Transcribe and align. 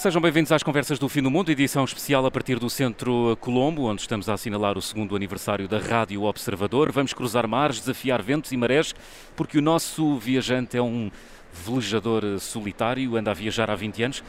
Sejam 0.00 0.22
bem-vindos 0.22 0.50
às 0.50 0.62
Conversas 0.62 0.98
do 0.98 1.10
Fim 1.10 1.20
do 1.20 1.30
Mundo, 1.30 1.50
edição 1.50 1.84
especial 1.84 2.24
a 2.24 2.30
partir 2.30 2.58
do 2.58 2.70
Centro 2.70 3.36
Colombo, 3.38 3.82
onde 3.82 4.00
estamos 4.00 4.30
a 4.30 4.32
assinalar 4.32 4.78
o 4.78 4.80
segundo 4.80 5.14
aniversário 5.14 5.68
da 5.68 5.78
Rádio 5.78 6.22
Observador. 6.22 6.90
Vamos 6.90 7.12
cruzar 7.12 7.46
mares, 7.46 7.80
desafiar 7.80 8.22
ventos 8.22 8.50
e 8.50 8.56
marés, 8.56 8.94
porque 9.36 9.58
o 9.58 9.60
nosso 9.60 10.16
viajante 10.16 10.74
é 10.74 10.80
um 10.80 11.10
velejador 11.52 12.40
solitário, 12.40 13.14
anda 13.14 13.30
a 13.30 13.34
viajar 13.34 13.70
há 13.70 13.74
20 13.74 14.02
anos 14.02 14.24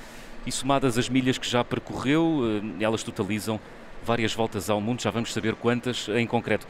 e, 0.46 0.52
somadas 0.52 0.98
as 0.98 1.08
milhas 1.08 1.38
que 1.38 1.50
já 1.50 1.64
percorreu, 1.64 2.42
eh, 2.80 2.84
elas 2.84 3.02
totalizam 3.02 3.58
várias 4.04 4.34
voltas 4.34 4.70
ao 4.70 4.82
mundo, 4.82 5.02
já 5.02 5.10
vamos 5.10 5.32
saber 5.32 5.56
quantas 5.56 6.10
em 6.10 6.28
concreto. 6.28 6.68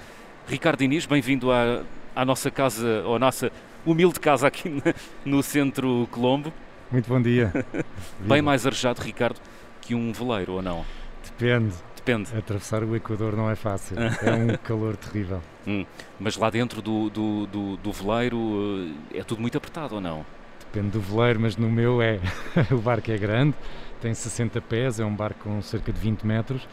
Ricardo 0.47 0.83
Inês, 0.83 1.07
bem-vindo 1.07 1.51
à, 1.51 1.81
à 2.15 2.23
nossa 2.23 2.51
casa, 2.51 3.01
ou 3.03 3.15
à 3.15 3.19
nossa 3.19 3.51
humilde 3.83 4.19
casa 4.19 4.45
aqui 4.45 4.69
no 5.25 5.41
Centro 5.41 6.07
Colombo. 6.11 6.53
Muito 6.91 7.07
bom 7.07 7.21
dia. 7.21 7.53
Bem 8.19 8.41
mais 8.41 8.65
arejado, 8.65 9.01
Ricardo, 9.01 9.39
que 9.79 9.95
um 9.95 10.11
veleiro, 10.11 10.53
ou 10.53 10.61
não? 10.61 10.85
Depende. 11.23 11.73
Depende. 11.95 12.35
Atravessar 12.35 12.83
o 12.83 12.95
Equador 12.95 13.35
não 13.35 13.49
é 13.49 13.55
fácil. 13.55 13.95
é 14.21 14.31
um 14.31 14.57
calor 14.57 14.97
terrível. 14.97 15.41
Hum, 15.65 15.85
mas 16.19 16.35
lá 16.35 16.49
dentro 16.49 16.81
do, 16.81 17.09
do, 17.09 17.47
do, 17.47 17.77
do, 17.77 17.91
veleiro 17.93 18.91
eh, 19.13 19.19
é 19.19 19.23
tudo 19.23 19.39
muito 19.39 19.57
apertado, 19.57 19.95
ou 19.95 20.01
não? 20.01 20.25
Depende 20.59 20.89
do 20.89 20.99
veleiro, 20.99 21.39
mas 21.39 21.55
no 21.55 21.69
meu 21.69 22.01
é. 22.01 22.19
o 22.71 22.77
barco 22.79 23.09
é 23.09 23.17
grande, 23.17 23.55
tem 24.01 24.13
60 24.13 24.59
pés, 24.61 24.99
é 24.99 25.05
um 25.05 25.15
barco 25.15 25.41
com 25.43 25.61
cerca 25.61 25.93
de 25.93 25.99
20 25.99 26.25
metros, 26.25 26.67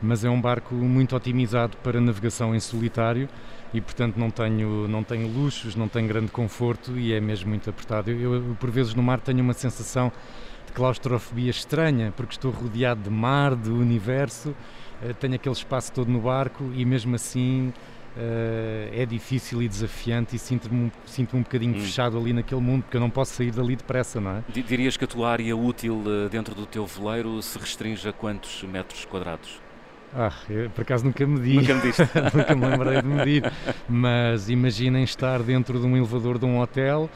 mas 0.00 0.24
é 0.24 0.30
um 0.30 0.40
barco 0.40 0.74
muito 0.74 1.16
otimizado 1.16 1.76
para 1.78 2.00
navegação 2.00 2.54
em 2.54 2.60
solitário 2.60 3.28
e 3.74 3.80
portanto 3.80 4.16
não 4.16 4.30
tenho, 4.30 4.86
não 4.86 5.02
tenho 5.02 5.28
luxos, 5.28 5.74
não 5.74 5.88
tenho 5.88 6.06
grande 6.06 6.30
conforto 6.30 6.96
e 6.96 7.12
é 7.12 7.20
mesmo 7.20 7.48
muito 7.48 7.68
apertado. 7.68 8.10
Eu, 8.10 8.34
eu, 8.34 8.56
por 8.58 8.70
vezes 8.70 8.94
no 8.94 9.02
mar 9.02 9.20
tenho 9.20 9.40
uma 9.40 9.52
sensação 9.52 10.12
de 10.64 10.72
claustrofobia 10.72 11.50
estranha, 11.50 12.12
porque 12.16 12.32
estou 12.32 12.52
rodeado 12.52 13.02
de 13.02 13.10
mar, 13.10 13.56
de 13.56 13.70
universo, 13.70 14.54
eh, 15.02 15.12
tenho 15.12 15.34
aquele 15.34 15.54
espaço 15.54 15.92
todo 15.92 16.08
no 16.08 16.20
barco 16.20 16.70
e 16.74 16.84
mesmo 16.84 17.16
assim 17.16 17.72
Uh, 18.16 18.86
é 18.92 19.04
difícil 19.04 19.60
e 19.60 19.66
desafiante 19.66 20.36
e 20.36 20.38
sinto-me 20.38 20.92
sinto 21.04 21.36
um 21.36 21.42
bocadinho 21.42 21.76
hum. 21.76 21.80
fechado 21.80 22.16
ali 22.16 22.32
naquele 22.32 22.60
mundo, 22.60 22.84
porque 22.84 22.96
eu 22.96 23.00
não 23.00 23.10
posso 23.10 23.34
sair 23.34 23.50
dali 23.50 23.74
depressa, 23.74 24.20
não 24.20 24.36
é? 24.36 24.44
Dirias 24.62 24.96
que 24.96 25.02
a 25.02 25.08
tua 25.08 25.28
área 25.32 25.56
útil 25.56 25.96
uh, 25.96 26.28
dentro 26.28 26.54
do 26.54 26.64
teu 26.64 26.86
veleiro 26.86 27.42
se 27.42 27.58
restringe 27.58 28.08
a 28.08 28.12
quantos 28.12 28.62
metros 28.62 29.04
quadrados? 29.04 29.60
Ah, 30.16 30.32
eu, 30.48 30.70
por 30.70 30.82
acaso 30.82 31.04
nunca 31.04 31.26
medi. 31.26 31.54
Nunca 31.54 31.74
mediste? 31.74 32.02
nunca 32.32 32.54
me 32.54 32.66
lembrei 32.66 33.02
de 33.02 33.08
medir. 33.08 33.52
Mas 33.88 34.48
imaginem 34.48 35.02
estar 35.02 35.42
dentro 35.42 35.78
de 35.80 35.86
um 35.86 35.96
elevador 35.96 36.38
de 36.38 36.44
um 36.44 36.60
hotel 36.60 37.10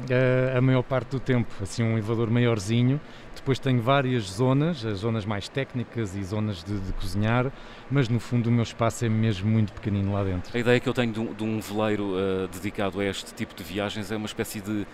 uh, 0.00 0.58
a 0.58 0.60
maior 0.60 0.82
parte 0.82 1.10
do 1.10 1.20
tempo. 1.20 1.50
Assim, 1.62 1.82
um 1.82 1.92
elevador 1.92 2.30
maiorzinho. 2.30 3.00
Depois 3.34 3.58
tenho 3.58 3.80
várias 3.80 4.24
zonas, 4.24 4.84
as 4.84 4.98
zonas 4.98 5.24
mais 5.24 5.48
técnicas 5.48 6.14
e 6.14 6.22
zonas 6.22 6.62
de, 6.62 6.78
de, 6.78 6.92
cozinhar, 6.92 7.50
mas 7.90 8.08
no 8.08 8.20
fundo 8.20 8.48
o 8.48 8.52
meu 8.52 8.62
espaço 8.62 9.04
é 9.04 9.08
mesmo 9.08 9.50
muito 9.50 9.72
pequenino 9.72 10.12
lá 10.12 10.22
dentro. 10.22 10.56
A 10.56 10.60
ideia 10.60 10.78
que 10.78 10.88
eu 10.88 10.94
tenho 10.94 11.12
de 11.12 11.18
um, 11.18 11.32
de 11.32 11.42
um 11.42 11.58
veleiro 11.58 12.12
uh, 12.12 12.46
dedicado 12.48 13.00
a 13.00 13.04
este 13.04 13.34
tipo 13.34 13.54
de 13.54 13.64
viagens 13.64 14.12
é 14.12 14.16
uma 14.16 14.26
espécie 14.26 14.60
de 14.60 14.86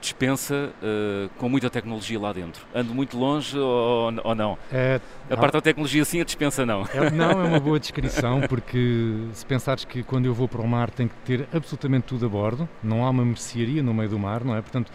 dispensa 0.00 0.70
uh, 0.82 1.28
com 1.38 1.48
muita 1.48 1.70
tecnologia 1.70 2.18
lá 2.18 2.32
dentro. 2.32 2.66
Ando 2.74 2.94
muito 2.94 3.18
longe 3.18 3.58
ou, 3.58 4.12
ou 4.22 4.34
não? 4.34 4.58
É, 4.72 5.00
a 5.28 5.36
parte 5.36 5.54
da 5.54 5.60
tecnologia 5.60 6.04
sim, 6.04 6.20
a 6.20 6.24
dispensa 6.24 6.66
não. 6.66 6.84
É, 6.92 7.10
não, 7.10 7.30
é 7.30 7.48
uma 7.48 7.60
boa 7.60 7.78
descrição, 7.78 8.42
porque 8.48 9.14
se 9.32 9.44
pensares 9.46 9.84
que 9.84 10.02
quando 10.02 10.26
eu 10.26 10.34
vou 10.34 10.48
para 10.48 10.60
o 10.60 10.68
mar 10.68 10.90
tem 10.90 11.08
que 11.08 11.14
ter 11.24 11.48
absolutamente 11.52 12.04
tudo 12.04 12.26
a 12.26 12.28
bordo, 12.28 12.68
não 12.82 13.04
há 13.04 13.10
uma 13.10 13.24
mercearia 13.24 13.82
no 13.82 13.94
meio 13.94 14.08
do 14.08 14.18
mar, 14.18 14.44
não 14.44 14.56
é? 14.56 14.60
Portanto, 14.60 14.92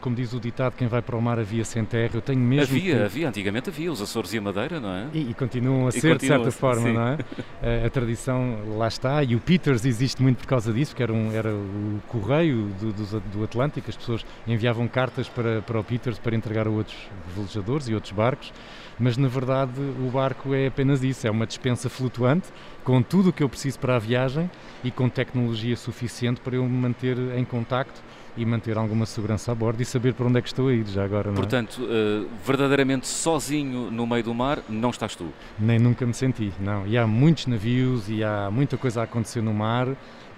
como 0.00 0.16
diz 0.16 0.32
o 0.32 0.40
ditado, 0.40 0.74
quem 0.76 0.88
vai 0.88 1.02
para 1.02 1.16
o 1.16 1.20
mar 1.20 1.38
havia 1.38 1.64
sem 1.64 1.84
terra. 1.84 2.12
Eu 2.14 2.22
tenho 2.22 2.40
mesmo. 2.40 2.76
Havia, 2.76 2.96
que... 2.96 3.02
havia, 3.02 3.28
antigamente 3.28 3.68
havia, 3.68 3.92
os 3.92 4.00
Açores 4.00 4.32
e 4.32 4.38
a 4.38 4.40
Madeira, 4.40 4.80
não 4.80 4.90
é? 4.90 5.08
E, 5.12 5.30
e 5.30 5.34
continuam 5.34 5.86
a 5.86 5.90
e 5.90 5.92
ser, 5.92 6.16
de 6.16 6.26
certa 6.26 6.50
forma, 6.50 6.88
sim. 6.88 6.92
não 6.92 7.08
é? 7.08 7.18
A, 7.62 7.86
a, 7.86 7.90
tradição 7.90 8.58
lá 8.76 8.86
está, 8.86 9.22
e 9.22 9.34
o 9.34 9.40
Peters 9.40 9.84
existe 9.84 10.22
muito 10.22 10.38
por 10.38 10.46
causa 10.46 10.72
disso, 10.72 10.94
que 10.94 11.02
era, 11.02 11.12
um, 11.12 11.32
era 11.32 11.52
o 11.52 12.00
correio 12.06 12.68
do, 12.80 12.92
do, 12.92 13.20
do 13.20 13.44
Atlântico, 13.44 13.88
as 13.88 13.96
pessoas 13.96 14.24
enviavam 14.46 14.86
cartas 14.86 15.28
para, 15.28 15.62
para 15.62 15.80
o 15.80 15.84
Peters 15.84 16.18
para 16.18 16.36
entregar 16.36 16.66
a 16.66 16.70
outros 16.70 16.96
velejadores 17.34 17.88
e 17.88 17.94
outros 17.94 18.12
barcos 18.12 18.52
mas 18.98 19.16
na 19.16 19.28
verdade 19.28 19.80
o 19.80 20.10
barco 20.10 20.54
é 20.54 20.66
apenas 20.66 21.02
isso, 21.02 21.26
é 21.26 21.30
uma 21.30 21.46
dispensa 21.46 21.88
flutuante 21.88 22.48
com 22.82 23.02
tudo 23.02 23.30
o 23.30 23.32
que 23.32 23.42
eu 23.42 23.48
preciso 23.48 23.78
para 23.78 23.96
a 23.96 23.98
viagem 23.98 24.50
e 24.82 24.90
com 24.90 25.08
tecnologia 25.08 25.76
suficiente 25.76 26.40
para 26.40 26.56
eu 26.56 26.64
me 26.64 26.70
manter 26.70 27.18
em 27.36 27.44
contacto 27.44 28.00
e 28.36 28.44
manter 28.44 28.76
alguma 28.76 29.06
segurança 29.06 29.50
a 29.52 29.54
bordo 29.54 29.80
e 29.80 29.84
saber 29.84 30.14
para 30.14 30.26
onde 30.26 30.38
é 30.38 30.42
que 30.42 30.48
estou 30.48 30.68
a 30.68 30.72
ir 30.72 30.86
já 30.86 31.04
agora. 31.04 31.30
É? 31.30 31.34
Portanto, 31.34 31.82
uh, 31.82 32.28
verdadeiramente 32.44 33.06
sozinho 33.06 33.90
no 33.90 34.06
meio 34.06 34.22
do 34.22 34.34
mar, 34.34 34.60
não 34.68 34.90
estás 34.90 35.16
tu? 35.16 35.28
Nem 35.58 35.78
nunca 35.78 36.04
me 36.06 36.14
senti, 36.14 36.52
não. 36.60 36.86
E 36.86 36.98
há 36.98 37.06
muitos 37.06 37.46
navios 37.46 38.08
e 38.08 38.22
há 38.22 38.50
muita 38.50 38.76
coisa 38.76 39.00
a 39.00 39.04
acontecer 39.04 39.40
no 39.40 39.54
mar 39.54 39.88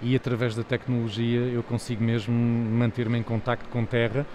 e 0.01 0.15
através 0.15 0.55
da 0.55 0.63
tecnologia 0.63 1.39
eu 1.39 1.61
consigo 1.61 2.03
mesmo 2.03 2.33
manter-me 2.33 3.17
em 3.17 3.23
contacto 3.23 3.67
com 3.69 3.83
terra 3.85 4.25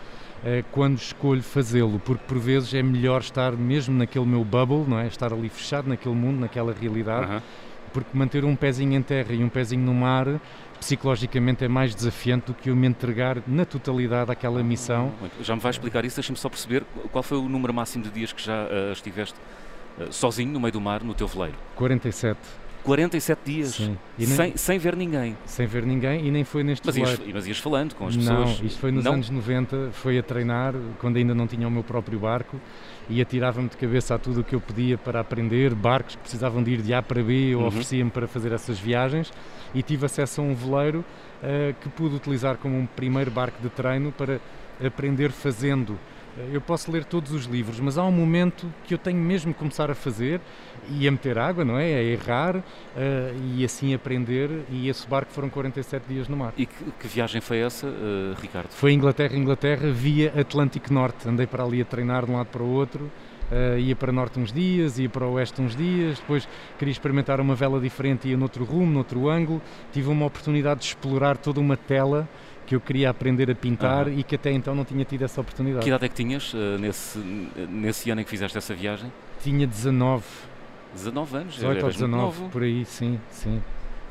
uh, 0.42 0.64
quando 0.70 0.98
escolho 0.98 1.42
fazê-lo, 1.42 1.98
porque 2.04 2.25
por 2.26 2.38
vezes 2.38 2.75
é 2.75 2.82
melhor 2.82 3.20
estar 3.20 3.52
mesmo 3.52 3.96
naquele 3.96 4.26
meu 4.26 4.44
bubble, 4.44 4.84
não 4.86 4.98
é? 4.98 5.06
Estar 5.06 5.32
ali 5.32 5.48
fechado 5.48 5.88
naquele 5.88 6.14
mundo, 6.14 6.41
naquela 6.41 6.75
realidade. 6.78 7.26
Uh 7.26 7.36
-huh 7.36 7.42
porque 7.94 8.10
manter 8.12 8.44
um 8.44 8.56
pezinho 8.56 8.92
em 8.94 9.02
terra 9.02 9.32
e 9.32 9.44
um 9.44 9.48
pezinho 9.48 9.82
no 9.82 9.94
mar 9.94 10.26
psicologicamente 10.84 11.65
é 11.65 11.69
mais 11.69 11.95
desafiante 11.95 12.49
do 12.49 12.55
que 12.55 12.69
eu 12.69 12.77
me 12.77 12.87
entregar 12.87 13.43
na 13.47 13.65
totalidade 13.65 14.31
àquela 14.31 14.62
missão. 14.62 15.12
Já 15.41 15.55
me 15.56 15.61
vai 15.62 15.71
explicar 15.71 16.05
isso, 16.05 16.17
deixa-me 16.17 16.37
só 16.37 16.50
perceber 16.50 16.84
qual 17.11 17.22
foi 17.22 17.39
o 17.39 17.49
número 17.49 17.72
máximo 17.72 18.05
de 18.05 18.11
dias 18.11 18.34
que 18.34 18.43
já 18.45 18.65
uh, 18.65 18.93
estiveste 18.93 19.34
uh, 19.99 20.12
sozinho 20.12 20.53
no 20.53 20.61
meio 20.61 20.73
do 20.73 20.81
mar 20.83 21.03
no 21.03 21.15
teu 21.15 21.27
veleiro? 21.27 21.56
47. 21.75 22.39
47 22.83 23.41
dias, 23.47 23.69
Sim. 23.71 23.97
Nem, 24.19 24.28
sem, 24.28 24.56
sem 24.59 24.78
ver 24.78 24.94
ninguém. 24.94 25.39
Sem 25.47 25.67
ver 25.67 25.87
ninguém 25.87 26.27
e 26.27 26.31
nem 26.31 26.44
foi 26.44 26.62
neste 26.62 26.84
mas 26.84 26.94
ias, 26.99 27.19
mas 27.33 27.47
ias 27.47 27.59
falando 27.59 27.94
com 27.94 28.06
as 28.06 28.15
pessoas? 28.15 28.61
Não, 28.61 28.67
isto 28.67 28.78
foi 28.78 28.93
nos 28.93 29.05
não? 29.05 29.15
anos 29.15 29.31
90, 29.31 29.89
foi 29.93 30.19
a 30.19 30.23
treinar, 30.23 30.75
quando 30.99 31.17
ainda 31.17 31.34
não 31.34 31.47
tinha 31.47 31.67
o 31.67 31.71
meu 31.71 31.83
próprio 31.83 32.19
barco 32.19 32.61
e 33.09 33.20
atirava-me 33.20 33.69
de 33.69 33.76
cabeça 33.76 34.15
a 34.15 34.19
tudo 34.19 34.41
o 34.41 34.44
que 34.44 34.54
eu 34.54 34.60
podia 34.60 34.97
para 34.97 35.20
aprender, 35.20 35.75
barcos 35.75 36.16
que 36.16 36.22
precisavam 36.22 36.62
de 36.62 36.72
ir 36.72 36.82
de 36.82 36.94
A 36.94 37.03
para 37.03 37.22
B, 37.22 37.54
ou 37.54 37.62
uhum. 37.62 37.69
oferecia-me 37.69 38.10
para 38.10 38.26
fazer 38.26 38.53
essas 38.53 38.78
viagens 38.78 39.32
e 39.75 39.82
tive 39.82 40.06
acesso 40.06 40.41
a 40.41 40.44
um 40.44 40.54
veleiro 40.54 41.04
uh, 41.43 41.75
que 41.81 41.88
pude 41.88 42.16
utilizar 42.16 42.56
como 42.56 42.76
um 42.76 42.87
primeiro 42.87 43.31
barco 43.31 43.60
de 43.60 43.69
treino 43.69 44.12
para 44.12 44.41
aprender 44.81 45.31
fazendo 45.31 45.98
eu 46.53 46.60
posso 46.60 46.91
ler 46.91 47.04
todos 47.04 47.32
os 47.32 47.44
livros, 47.44 47.78
mas 47.78 47.97
há 47.97 48.04
um 48.04 48.10
momento 48.10 48.66
que 48.84 48.94
eu 48.94 48.98
tenho 48.98 49.20
mesmo 49.20 49.53
que 49.53 49.59
começar 49.59 49.91
a 49.91 49.94
fazer 49.94 50.41
e 50.91 51.06
a 51.09 51.11
meter 51.11 51.39
água, 51.39 51.65
não 51.65 51.78
é? 51.78 51.95
A 51.95 52.03
errar 52.03 52.56
uh, 52.56 52.62
e 53.55 53.65
assim 53.65 53.95
aprender. 53.95 54.50
E 54.71 54.89
esse 54.89 55.06
barco 55.06 55.33
foram 55.33 55.49
47 55.49 56.05
dias 56.09 56.28
no 56.28 56.37
mar. 56.37 56.53
E 56.56 56.67
que, 56.67 56.84
que 57.00 57.09
viagem 57.09 57.41
foi 57.41 57.59
essa, 57.59 57.87
uh, 57.87 58.34
Ricardo? 58.41 58.69
Foi 58.71 58.93
Inglaterra, 58.93 59.37
Inglaterra, 59.37 59.91
via 59.91 60.33
Atlântico 60.39 60.93
Norte. 60.93 61.28
Andei 61.28 61.47
para 61.47 61.65
ali 61.65 61.81
a 61.81 61.84
treinar 61.84 62.25
de 62.25 62.33
um 62.33 62.37
lado 62.37 62.49
para 62.49 62.62
o 62.62 62.71
outro. 62.71 63.11
Uh, 63.50 63.78
ia 63.78 63.94
para 63.94 64.11
norte 64.11 64.41
uns 64.41 64.50
dias, 64.50 64.99
ia 64.99 65.09
para 65.09 65.27
o 65.27 65.33
oeste 65.33 65.61
uns 65.61 65.77
dias, 65.77 66.19
depois 66.19 66.49
queria 66.78 66.91
experimentar 66.91 67.41
uma 67.41 67.55
vela 67.55 67.78
diferente, 67.78 68.27
ia 68.27 68.39
noutro 68.39 68.65
rumo, 68.65 68.91
noutro 68.91 69.28
ângulo. 69.28 69.61
Tive 69.93 70.09
uma 70.09 70.25
oportunidade 70.25 70.81
de 70.81 70.87
explorar 70.87 71.37
toda 71.37 71.61
uma 71.61 71.77
tela 71.77 72.27
que 72.65 72.75
eu 72.75 72.81
queria 72.81 73.11
aprender 73.11 73.50
a 73.50 73.55
pintar 73.55 74.06
uhum. 74.06 74.19
e 74.19 74.23
que 74.23 74.34
até 74.34 74.50
então 74.50 74.75
não 74.75 74.84
tinha 74.84 75.05
tido 75.05 75.23
essa 75.23 75.41
oportunidade. 75.41 75.83
Que 75.83 75.91
idade 75.91 76.06
é 76.06 76.09
que 76.09 76.15
tinhas 76.15 76.55
uh, 76.55 76.78
nesse, 76.78 77.19
nesse 77.69 78.11
ano 78.11 78.23
em 78.23 78.25
que 78.25 78.31
fizeste 78.31 78.56
essa 78.56 78.75
viagem? 78.75 79.12
Tinha 79.43 79.67
19. 79.67 80.25
19 80.94 81.37
anos? 81.37 81.55
18 81.55 81.85
ou 81.85 81.91
19, 81.91 82.49
por 82.50 82.62
aí, 82.62 82.85
sim, 82.85 83.20
sim. 83.31 83.62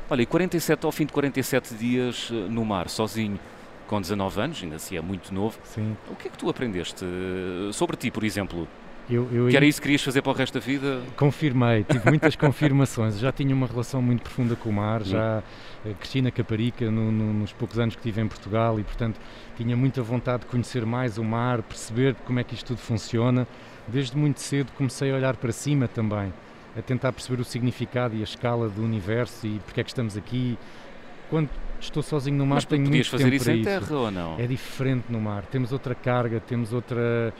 Olha, 0.08 0.22
e 0.22 0.26
47, 0.26 0.84
ao 0.84 0.92
fim 0.92 1.06
de 1.06 1.12
47 1.12 1.74
dias 1.74 2.30
uh, 2.30 2.34
no 2.34 2.64
mar, 2.64 2.88
sozinho, 2.88 3.38
com 3.86 4.00
19 4.00 4.40
anos, 4.40 4.62
ainda 4.62 4.76
assim 4.76 4.96
é 4.96 5.00
muito 5.00 5.32
novo, 5.32 5.58
sim. 5.64 5.96
o 6.10 6.16
que 6.16 6.28
é 6.28 6.30
que 6.30 6.38
tu 6.38 6.48
aprendeste 6.48 7.04
uh, 7.04 7.72
sobre 7.72 7.96
ti, 7.96 8.10
por 8.10 8.24
exemplo? 8.24 8.68
Eu, 9.08 9.28
eu, 9.30 9.48
que 9.48 9.56
era 9.56 9.66
isso 9.66 9.80
que 9.80 9.84
querias 9.84 10.02
fazer 10.02 10.22
para 10.22 10.32
o 10.32 10.34
resto 10.34 10.54
da 10.54 10.60
vida? 10.60 11.02
Confirmei, 11.16 11.84
tive 11.84 12.08
muitas 12.08 12.34
confirmações. 12.36 13.18
Já 13.18 13.30
tinha 13.30 13.54
uma 13.54 13.66
relação 13.66 14.00
muito 14.00 14.22
profunda 14.22 14.56
com 14.56 14.70
o 14.70 14.72
mar, 14.72 15.02
hum. 15.02 15.04
já 15.04 15.42
eh, 15.84 15.92
cresci 15.98 16.22
na 16.22 16.30
Caparica 16.30 16.90
no, 16.90 17.12
no, 17.12 17.32
nos 17.34 17.52
poucos 17.52 17.78
anos 17.78 17.94
que 17.94 18.00
estive 18.00 18.22
em 18.22 18.28
Portugal 18.28 18.80
e, 18.80 18.82
portanto, 18.82 19.20
tinha 19.56 19.76
muita 19.76 20.02
vontade 20.02 20.44
de 20.44 20.46
conhecer 20.46 20.86
mais 20.86 21.18
o 21.18 21.24
mar, 21.24 21.62
perceber 21.62 22.14
como 22.24 22.40
é 22.40 22.44
que 22.44 22.54
isto 22.54 22.68
tudo 22.68 22.78
funciona. 22.78 23.46
Desde 23.86 24.16
muito 24.16 24.40
cedo 24.40 24.72
comecei 24.72 25.12
a 25.12 25.14
olhar 25.14 25.36
para 25.36 25.52
cima 25.52 25.86
também, 25.86 26.32
a 26.76 26.82
tentar 26.82 27.12
perceber 27.12 27.40
o 27.40 27.44
significado 27.44 28.16
e 28.16 28.20
a 28.20 28.24
escala 28.24 28.68
do 28.68 28.82
universo 28.82 29.46
e 29.46 29.58
porque 29.60 29.80
é 29.80 29.84
que 29.84 29.90
estamos 29.90 30.16
aqui. 30.16 30.58
Quando 31.30 31.48
estou 31.80 32.02
sozinho 32.02 32.36
no 32.36 32.46
mar, 32.46 32.56
Mas 32.56 32.64
tenho 32.64 32.86
muito 32.86 33.10
fazer 33.10 33.32
isso 33.32 33.50
em 33.50 33.62
terra 33.62 33.96
ou 33.96 34.10
não? 34.10 34.38
É 34.38 34.46
diferente 34.46 35.06
no 35.08 35.20
mar. 35.20 35.44
Temos 35.46 35.72
outra 35.72 35.94
carga, 35.94 36.40
temos 36.40 36.72
outra 36.72 37.32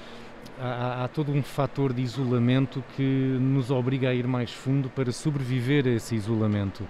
há, 0.59 1.05
há, 1.05 1.09
todo 1.09 1.33
um 1.33 1.43
fator 1.43 1.93
de 1.93 2.03
isolamento 2.03 2.83
que 2.97 3.03
nos 3.41 3.71
obriga 3.71 4.09
a 4.09 4.15
ir 4.15 4.27
mais 4.27 4.53
fundo 4.53 4.89
para 4.89 5.13
sobreviver 5.13 5.87
a 5.87 5.91
esse 5.91 6.15
isolamento. 6.15 6.87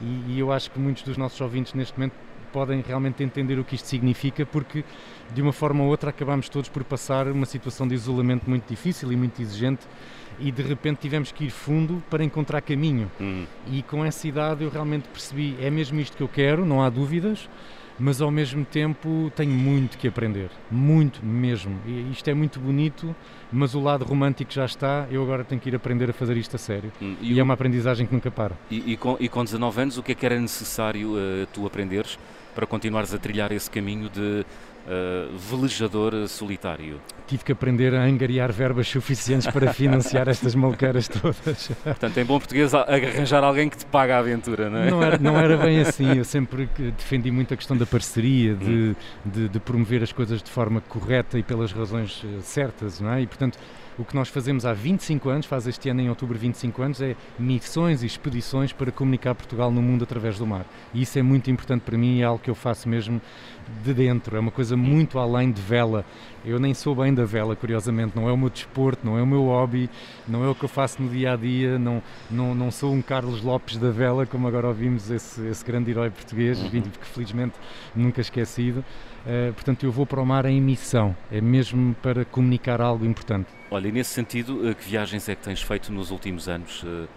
E, 0.00 0.32
e, 0.32 0.38
eu 0.38 0.52
acho 0.52 0.70
que 0.70 0.78
muitos 0.78 1.02
dos 1.02 1.16
nossos 1.16 1.40
ouvintes 1.40 1.72
neste 1.74 1.96
momento 1.96 2.14
podem 2.52 2.80
realmente 2.86 3.22
entender 3.22 3.58
o 3.58 3.64
que 3.64 3.74
isto 3.74 3.88
significa, 3.88 4.46
porque 4.46 4.84
de 5.32 5.42
uma 5.42 5.52
forma 5.52 5.82
ou 5.82 5.90
outra 5.90 6.10
acabamos 6.10 6.48
todos 6.48 6.68
por 6.68 6.84
passar 6.84 7.26
uma 7.28 7.46
situação 7.46 7.86
de 7.86 7.94
isolamento 7.94 8.48
muito 8.48 8.68
difícil 8.68 9.12
e 9.12 9.16
muito 9.16 9.42
exigente 9.42 9.86
e 10.38 10.50
de 10.50 10.62
repente 10.62 10.98
tivemos 10.98 11.32
que 11.32 11.44
ir 11.44 11.50
fundo 11.50 12.02
para 12.10 12.24
encontrar 12.24 12.60
caminho. 12.60 13.10
Hum. 13.20 13.44
E 13.70 13.82
com 13.82 14.04
essa 14.04 14.26
idade 14.26 14.64
eu 14.64 14.70
realmente 14.70 15.08
percebi, 15.08 15.56
é 15.60 15.70
mesmo 15.70 16.00
isto 16.00 16.16
que 16.16 16.22
eu 16.22 16.28
quero, 16.28 16.64
não 16.64 16.82
há 16.82 16.90
dúvidas 16.90 17.48
mas 17.98 18.20
ao 18.20 18.30
mesmo 18.30 18.64
tempo 18.64 19.30
tenho 19.36 19.52
muito 19.52 19.96
que 19.96 20.08
aprender, 20.08 20.50
muito 20.70 21.24
mesmo. 21.24 21.78
E 21.86 22.10
isto 22.10 22.28
é 22.28 22.34
muito 22.34 22.58
bonito, 22.58 23.14
mas 23.52 23.74
o 23.74 23.80
lado 23.80 24.04
romântico 24.04 24.52
já 24.52 24.64
está, 24.64 25.06
eu 25.10 25.22
agora 25.22 25.44
tenho 25.44 25.60
que 25.60 25.68
ir 25.68 25.76
aprender 25.76 26.10
a 26.10 26.12
fazer 26.12 26.36
isto 26.36 26.56
a 26.56 26.58
sério. 26.58 26.92
Hum, 27.00 27.16
e, 27.20 27.34
e 27.34 27.40
é 27.40 27.42
uma 27.42 27.54
aprendizagem 27.54 28.06
que 28.06 28.12
nunca 28.12 28.30
para. 28.30 28.56
E, 28.70 28.92
e, 28.92 28.96
com, 28.96 29.16
e 29.20 29.28
com 29.28 29.44
19 29.44 29.80
anos, 29.80 29.98
o 29.98 30.02
que 30.02 30.12
é 30.12 30.14
que 30.14 30.26
era 30.26 30.38
necessário 30.38 31.12
uh, 31.12 31.46
tu 31.52 31.66
aprenderes 31.66 32.18
para 32.54 32.66
continuares 32.66 33.12
a 33.12 33.18
trilhar 33.18 33.52
esse 33.52 33.70
caminho 33.70 34.08
de 34.08 34.44
uh, 34.86 35.36
velejador 35.36 36.28
solitário? 36.28 37.00
Tive 37.26 37.44
que 37.44 37.52
aprender 37.52 37.94
a 37.94 38.02
angariar 38.02 38.52
verbas 38.52 38.88
suficientes 38.88 39.46
para 39.46 39.72
financiar 39.72 40.28
estas 40.28 40.54
malqueiras 40.54 41.08
todas. 41.08 41.68
Portanto, 41.82 42.18
em 42.18 42.24
bom 42.24 42.38
português, 42.38 42.74
arranjar 42.74 43.42
alguém 43.42 43.68
que 43.68 43.78
te 43.78 43.86
paga 43.86 44.16
a 44.16 44.18
aventura, 44.18 44.68
não 44.68 44.78
é? 44.78 44.90
Não 44.90 45.02
era, 45.02 45.18
não 45.18 45.38
era 45.38 45.56
bem 45.56 45.80
assim. 45.80 46.18
Eu 46.18 46.24
sempre 46.24 46.68
defendi 46.96 47.30
muito 47.30 47.54
a 47.54 47.56
questão 47.56 47.76
da 47.76 47.86
parceria, 47.86 48.54
de, 48.54 48.70
hum. 48.70 48.94
de, 49.24 49.48
de 49.48 49.60
promover 49.60 50.02
as 50.02 50.12
coisas 50.12 50.42
de 50.42 50.50
forma 50.50 50.82
correta 50.82 51.38
e 51.38 51.42
pelas 51.42 51.72
razões 51.72 52.22
eh, 52.24 52.40
certas, 52.42 53.00
não 53.00 53.12
é? 53.12 53.22
E, 53.22 53.26
portanto, 53.26 53.58
o 53.98 54.04
que 54.04 54.14
nós 54.14 54.28
fazemos 54.28 54.66
há 54.66 54.72
25 54.72 55.28
anos, 55.28 55.46
faz 55.46 55.66
este 55.66 55.88
ano 55.88 56.00
em 56.00 56.08
outubro 56.08 56.38
25 56.38 56.82
anos, 56.82 57.00
é 57.00 57.16
missões 57.38 58.02
e 58.02 58.06
expedições 58.06 58.72
para 58.72 58.90
comunicar 58.90 59.34
Portugal 59.34 59.70
no 59.70 59.80
mundo 59.80 60.04
através 60.04 60.38
do 60.38 60.46
mar. 60.46 60.66
E 60.92 61.02
isso 61.02 61.18
é 61.18 61.22
muito 61.22 61.50
importante 61.50 61.82
para 61.82 61.96
mim 61.96 62.18
e 62.18 62.22
é 62.22 62.24
algo 62.24 62.42
que 62.42 62.50
eu 62.50 62.54
faço 62.54 62.88
mesmo 62.88 63.20
de 63.82 63.94
dentro, 63.94 64.36
é 64.36 64.40
uma 64.40 64.50
coisa 64.50 64.76
muito 64.76 65.18
além 65.18 65.50
de 65.50 65.60
vela. 65.60 66.04
Eu 66.44 66.58
nem 66.58 66.74
sou 66.74 66.94
bem 66.94 67.14
da 67.14 67.24
vela, 67.24 67.56
curiosamente, 67.56 68.14
não 68.14 68.28
é 68.28 68.32
o 68.32 68.36
meu 68.36 68.50
desporto, 68.50 69.06
não 69.06 69.16
é 69.18 69.22
o 69.22 69.26
meu 69.26 69.44
hobby, 69.44 69.88
não 70.28 70.44
é 70.44 70.48
o 70.48 70.54
que 70.54 70.64
eu 70.64 70.68
faço 70.68 71.02
no 71.02 71.08
dia 71.08 71.32
a 71.32 71.36
dia, 71.36 71.78
não, 71.78 72.02
não, 72.30 72.54
não 72.54 72.70
sou 72.70 72.92
um 72.92 73.00
Carlos 73.00 73.42
Lopes 73.42 73.78
da 73.78 73.90
vela, 73.90 74.26
como 74.26 74.46
agora 74.46 74.68
ouvimos 74.68 75.10
esse, 75.10 75.46
esse 75.46 75.64
grande 75.64 75.90
herói 75.90 76.10
português, 76.10 76.60
uhum. 76.60 76.82
que 76.82 77.06
felizmente 77.06 77.54
nunca 77.94 78.20
esquecido. 78.20 78.84
Uh, 79.24 79.54
portanto, 79.54 79.84
eu 79.84 79.90
vou 79.90 80.04
para 80.04 80.20
o 80.20 80.26
mar 80.26 80.44
em 80.44 80.60
missão, 80.60 81.16
é 81.32 81.40
mesmo 81.40 81.96
para 82.02 82.26
comunicar 82.26 82.82
algo 82.82 83.06
importante. 83.06 83.48
Olha, 83.74 83.88
e 83.88 83.90
nesse 83.90 84.10
sentido, 84.10 84.70
eh, 84.70 84.72
que 84.72 84.88
viagens 84.88 85.28
é 85.28 85.34
que 85.34 85.42
tens 85.42 85.60
feito 85.60 85.92
nos 85.92 86.12
últimos 86.12 86.48
anos? 86.48 86.84
Uh, 86.84 87.08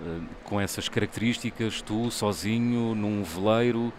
uh, 0.00 0.22
com 0.42 0.58
essas 0.58 0.88
características, 0.88 1.82
tu 1.82 2.10
sozinho, 2.10 2.94
num 2.94 3.22
veleiro, 3.22 3.92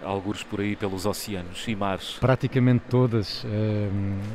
algures 0.00 0.44
por 0.44 0.60
aí 0.60 0.76
pelos 0.76 1.06
oceanos 1.06 1.66
e 1.66 1.74
mares? 1.74 2.18
Praticamente 2.20 2.84
todas. 2.88 3.44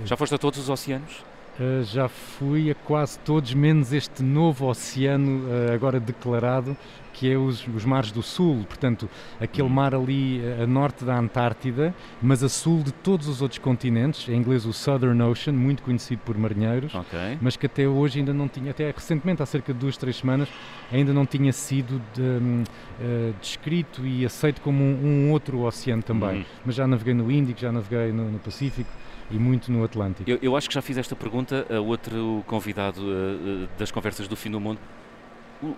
Já 0.03 0.18
foste 0.18 0.35
a 0.35 0.38
todos 0.38 0.59
os 0.59 0.68
oceanos? 0.68 1.24
Uh, 1.59 1.83
já 1.83 2.07
fui 2.07 2.71
a 2.71 2.75
quase 2.75 3.19
todos, 3.19 3.53
menos 3.53 3.94
este 3.94 4.23
novo 4.23 4.65
oceano 4.65 5.44
uh, 5.45 5.71
agora 5.71 6.00
declarado, 6.00 6.75
que 7.13 7.31
é 7.31 7.38
os, 7.38 7.67
os, 7.67 7.85
mares 7.85 8.11
do 8.11 8.23
sul, 8.23 8.65
portanto, 8.67 9.07
aquele 9.39 9.67
hum. 9.67 9.71
mar 9.71 9.94
ali 9.94 10.41
a 10.59 10.65
norte 10.65 11.05
da 11.05 11.15
Antártida, 11.15 11.94
mas 12.19 12.44
a 12.44 12.50
sul 12.50 12.81
de 12.81 12.91
todos 12.91 13.27
os 13.27 13.39
outros 13.39 13.59
continentes, 13.59 14.27
em 14.27 14.35
inglês 14.35 14.65
o 14.65 14.73
Southern 14.73 15.21
Ocean, 15.21 15.53
muito 15.53 15.83
conhecido 15.83 16.23
por 16.25 16.35
marinheiros, 16.35 16.94
okay. 16.95 17.38
mas 17.39 17.55
que 17.55 17.67
até 17.67 17.88
hoje 17.88 18.17
ainda 18.17 18.33
não 18.33 18.47
tinha, 18.47 18.71
até 18.71 18.89
recentemente, 18.89 19.44
há 19.44 19.45
cerca 19.45 19.71
de 19.71 19.79
duas, 19.79 19.95
três 19.95 20.15
semanas, 20.15 20.50
ainda 20.91 21.13
não 21.13 21.25
tinha 21.25 21.53
sido 21.53 22.01
de, 22.15 22.21
uh, 22.21 23.35
descrito 23.39 24.07
e 24.07 24.25
aceito 24.25 24.59
como 24.61 24.83
um, 24.83 25.27
um 25.27 25.31
outro 25.31 25.61
oceano 25.61 26.01
também. 26.01 26.38
Uhum. 26.38 26.45
Mas 26.65 26.73
já 26.73 26.88
naveguei 26.88 27.13
no 27.13 27.31
Índico, 27.31 27.59
já 27.59 27.71
naveguei 27.71 28.11
no, 28.11 28.31
no 28.31 28.39
Pacífico 28.39 28.89
e 29.33 29.39
muito 29.39 29.71
no 29.71 29.83
Atlântico. 29.83 30.30
Eu, 30.30 30.38
eu, 30.41 30.56
acho 30.56 30.68
que 30.69 30.75
já 30.75 30.81
fiz 30.81 30.95
esta 30.95 31.15
pergunta 31.15 31.65
a 31.69 31.80
outro 31.80 32.44
convidado 32.45 33.01
uh, 33.01 33.68
das 33.77 33.89
conversas 33.89 34.27
do 34.27 34.35
fim 34.35 34.51
do 34.51 34.59
mundo. 34.59 34.80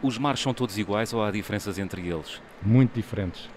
Os 0.04 0.18
mares 0.18 0.42
são 0.42 0.54
todos 0.54 0.78
iguais 0.78 1.13
ou 1.13 1.24
há 1.24 1.31
diferenças 1.31 1.80
entre 1.80 2.06
eles? 2.06 2.42
Muito 2.62 2.94
diferentes. 2.94 3.50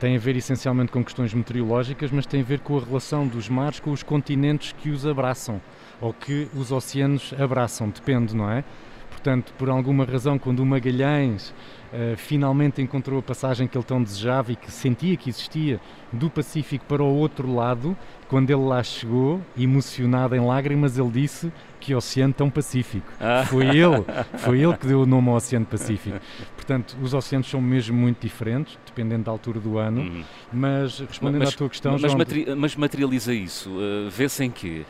Tem 0.00 0.16
a 0.16 0.18
ver 0.18 0.34
essencialmente 0.34 0.90
com 0.90 1.04
questões 1.04 1.32
meteorológicas, 1.32 2.10
mas 2.10 2.26
tem 2.26 2.40
a 2.40 2.44
ver 2.44 2.60
com 2.60 2.76
a 2.76 2.80
relação 2.80 3.28
dos 3.28 3.48
mares 3.48 3.78
com 3.78 3.92
os 3.92 4.02
continentes 4.02 4.72
que 4.72 4.90
os 4.90 5.06
abraçam 5.06 5.60
ou 6.00 6.12
que 6.12 6.48
os 6.54 6.72
oceanos 6.72 7.34
abraçam, 7.38 7.90
depende, 7.90 8.34
não 8.34 8.50
é? 8.50 8.64
Portanto, 9.10 9.52
por 9.58 9.68
alguma 9.68 10.04
razão, 10.04 10.38
quando 10.38 10.60
o 10.60 10.66
Magalhães 10.66 11.54
uh, 11.92 12.16
finalmente 12.16 12.80
encontrou 12.80 13.18
a 13.18 13.22
passagem 13.22 13.66
que 13.66 13.76
ele 13.76 13.84
tão 13.84 14.02
desejava 14.02 14.52
e 14.52 14.56
que 14.56 14.70
sentia 14.70 15.16
que 15.16 15.30
existia 15.30 15.80
do 16.12 16.28
Pacífico 16.28 16.84
para 16.86 17.02
o 17.02 17.14
outro 17.14 17.52
lado, 17.52 17.96
quando 18.28 18.50
ele 18.50 18.62
lá 18.62 18.82
chegou, 18.82 19.40
emocionado 19.58 20.34
em 20.34 20.40
lágrimas, 20.40 20.98
ele 20.98 21.10
disse 21.10 21.52
que 21.80 21.94
oceano 21.94 22.32
tão 22.32 22.50
pacífico. 22.50 23.10
Ah. 23.18 23.44
Foi 23.46 23.66
ele, 23.66 24.04
foi 24.38 24.60
ele 24.60 24.76
que 24.76 24.86
deu 24.86 25.02
o 25.02 25.06
nome 25.06 25.30
ao 25.30 25.36
Oceano 25.36 25.66
Pacífico. 25.66 26.20
Portanto, 26.54 26.96
os 27.02 27.14
oceanos 27.14 27.48
são 27.48 27.60
mesmo 27.60 27.96
muito 27.96 28.20
diferentes, 28.20 28.78
dependendo 28.84 29.24
da 29.24 29.30
altura 29.30 29.58
do 29.58 29.78
ano, 29.78 30.02
uhum. 30.02 30.24
mas 30.52 31.00
respondendo 31.00 31.40
mas, 31.40 31.54
à 31.54 31.56
tua 31.56 31.68
questão, 31.68 31.92
mas, 31.92 32.02
João, 32.02 32.18
materi 32.18 32.54
mas 32.54 32.76
materializa 32.76 33.32
isso, 33.32 33.70
uh, 33.70 34.10
vê-se 34.10 34.44
em 34.44 34.50
quê? 34.50 34.84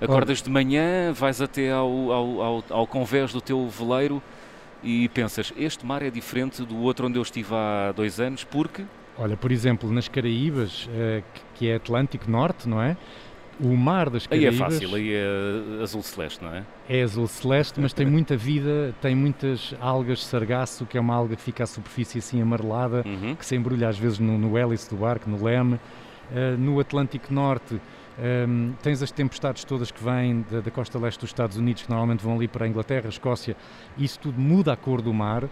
Acordas 0.00 0.42
de 0.42 0.50
manhã, 0.50 1.12
vais 1.12 1.40
até 1.40 1.72
ao, 1.72 2.12
ao, 2.12 2.42
ao, 2.42 2.64
ao 2.70 2.86
convés 2.86 3.32
do 3.32 3.40
teu 3.40 3.68
veleiro 3.68 4.22
e 4.82 5.08
pensas, 5.08 5.52
este 5.56 5.84
mar 5.84 6.02
é 6.02 6.10
diferente 6.10 6.62
do 6.64 6.76
outro 6.78 7.06
onde 7.06 7.18
eu 7.18 7.22
estive 7.22 7.54
há 7.54 7.92
dois 7.92 8.20
anos, 8.20 8.44
porque... 8.44 8.84
Olha, 9.16 9.36
por 9.36 9.50
exemplo, 9.50 9.90
nas 9.90 10.06
Caraíbas, 10.06 10.88
eh, 10.92 11.22
que 11.54 11.68
é 11.68 11.74
Atlântico 11.74 12.30
Norte, 12.30 12.68
não 12.68 12.80
é? 12.80 12.96
O 13.60 13.76
mar 13.76 14.08
das 14.08 14.28
Caraíbas... 14.28 14.54
Aí 14.54 14.60
é 14.60 14.70
fácil, 14.70 14.94
aí 14.94 15.12
é 15.12 15.82
azul 15.82 16.02
celeste, 16.02 16.44
não 16.44 16.54
é? 16.54 16.62
É 16.88 17.02
azul 17.02 17.26
celeste, 17.26 17.80
mas 17.80 17.92
tem 17.92 18.06
muita 18.06 18.36
vida, 18.36 18.94
tem 19.02 19.16
muitas 19.16 19.74
algas 19.80 20.24
sargaço, 20.24 20.86
que 20.86 20.96
é 20.96 21.00
uma 21.00 21.14
alga 21.14 21.34
que 21.34 21.42
fica 21.42 21.64
à 21.64 21.66
superfície 21.66 22.18
assim 22.18 22.40
amarelada, 22.40 23.02
uhum. 23.04 23.34
que 23.34 23.44
se 23.44 23.56
embrulha 23.56 23.88
às 23.88 23.98
vezes 23.98 24.20
no, 24.20 24.38
no 24.38 24.56
hélice 24.56 24.88
do 24.88 24.96
barco, 24.96 25.28
no 25.28 25.42
leme. 25.42 25.80
Uh, 26.30 26.58
no 26.58 26.78
Atlântico 26.78 27.32
Norte 27.32 27.80
um, 28.18 28.72
tens 28.82 29.00
as 29.00 29.12
tempestades 29.12 29.62
todas 29.62 29.92
que 29.92 30.02
vêm 30.02 30.44
da, 30.50 30.60
da, 30.60 30.70
costa 30.70 30.98
leste 30.98 31.20
dos 31.20 31.30
Estados 31.30 31.56
Unidos, 31.56 31.84
que 31.84 31.88
normalmente 31.88 32.22
vão 32.22 32.34
ali 32.34 32.48
para 32.48 32.64
a 32.64 32.68
Inglaterra, 32.68 33.06
a 33.06 33.08
Escócia, 33.08 33.56
isso 33.96 34.18
tudo 34.18 34.40
muda 34.40 34.72
a 34.72 34.76
cor 34.76 35.00
do 35.00 35.14
mar 35.14 35.44
uh, 35.44 35.50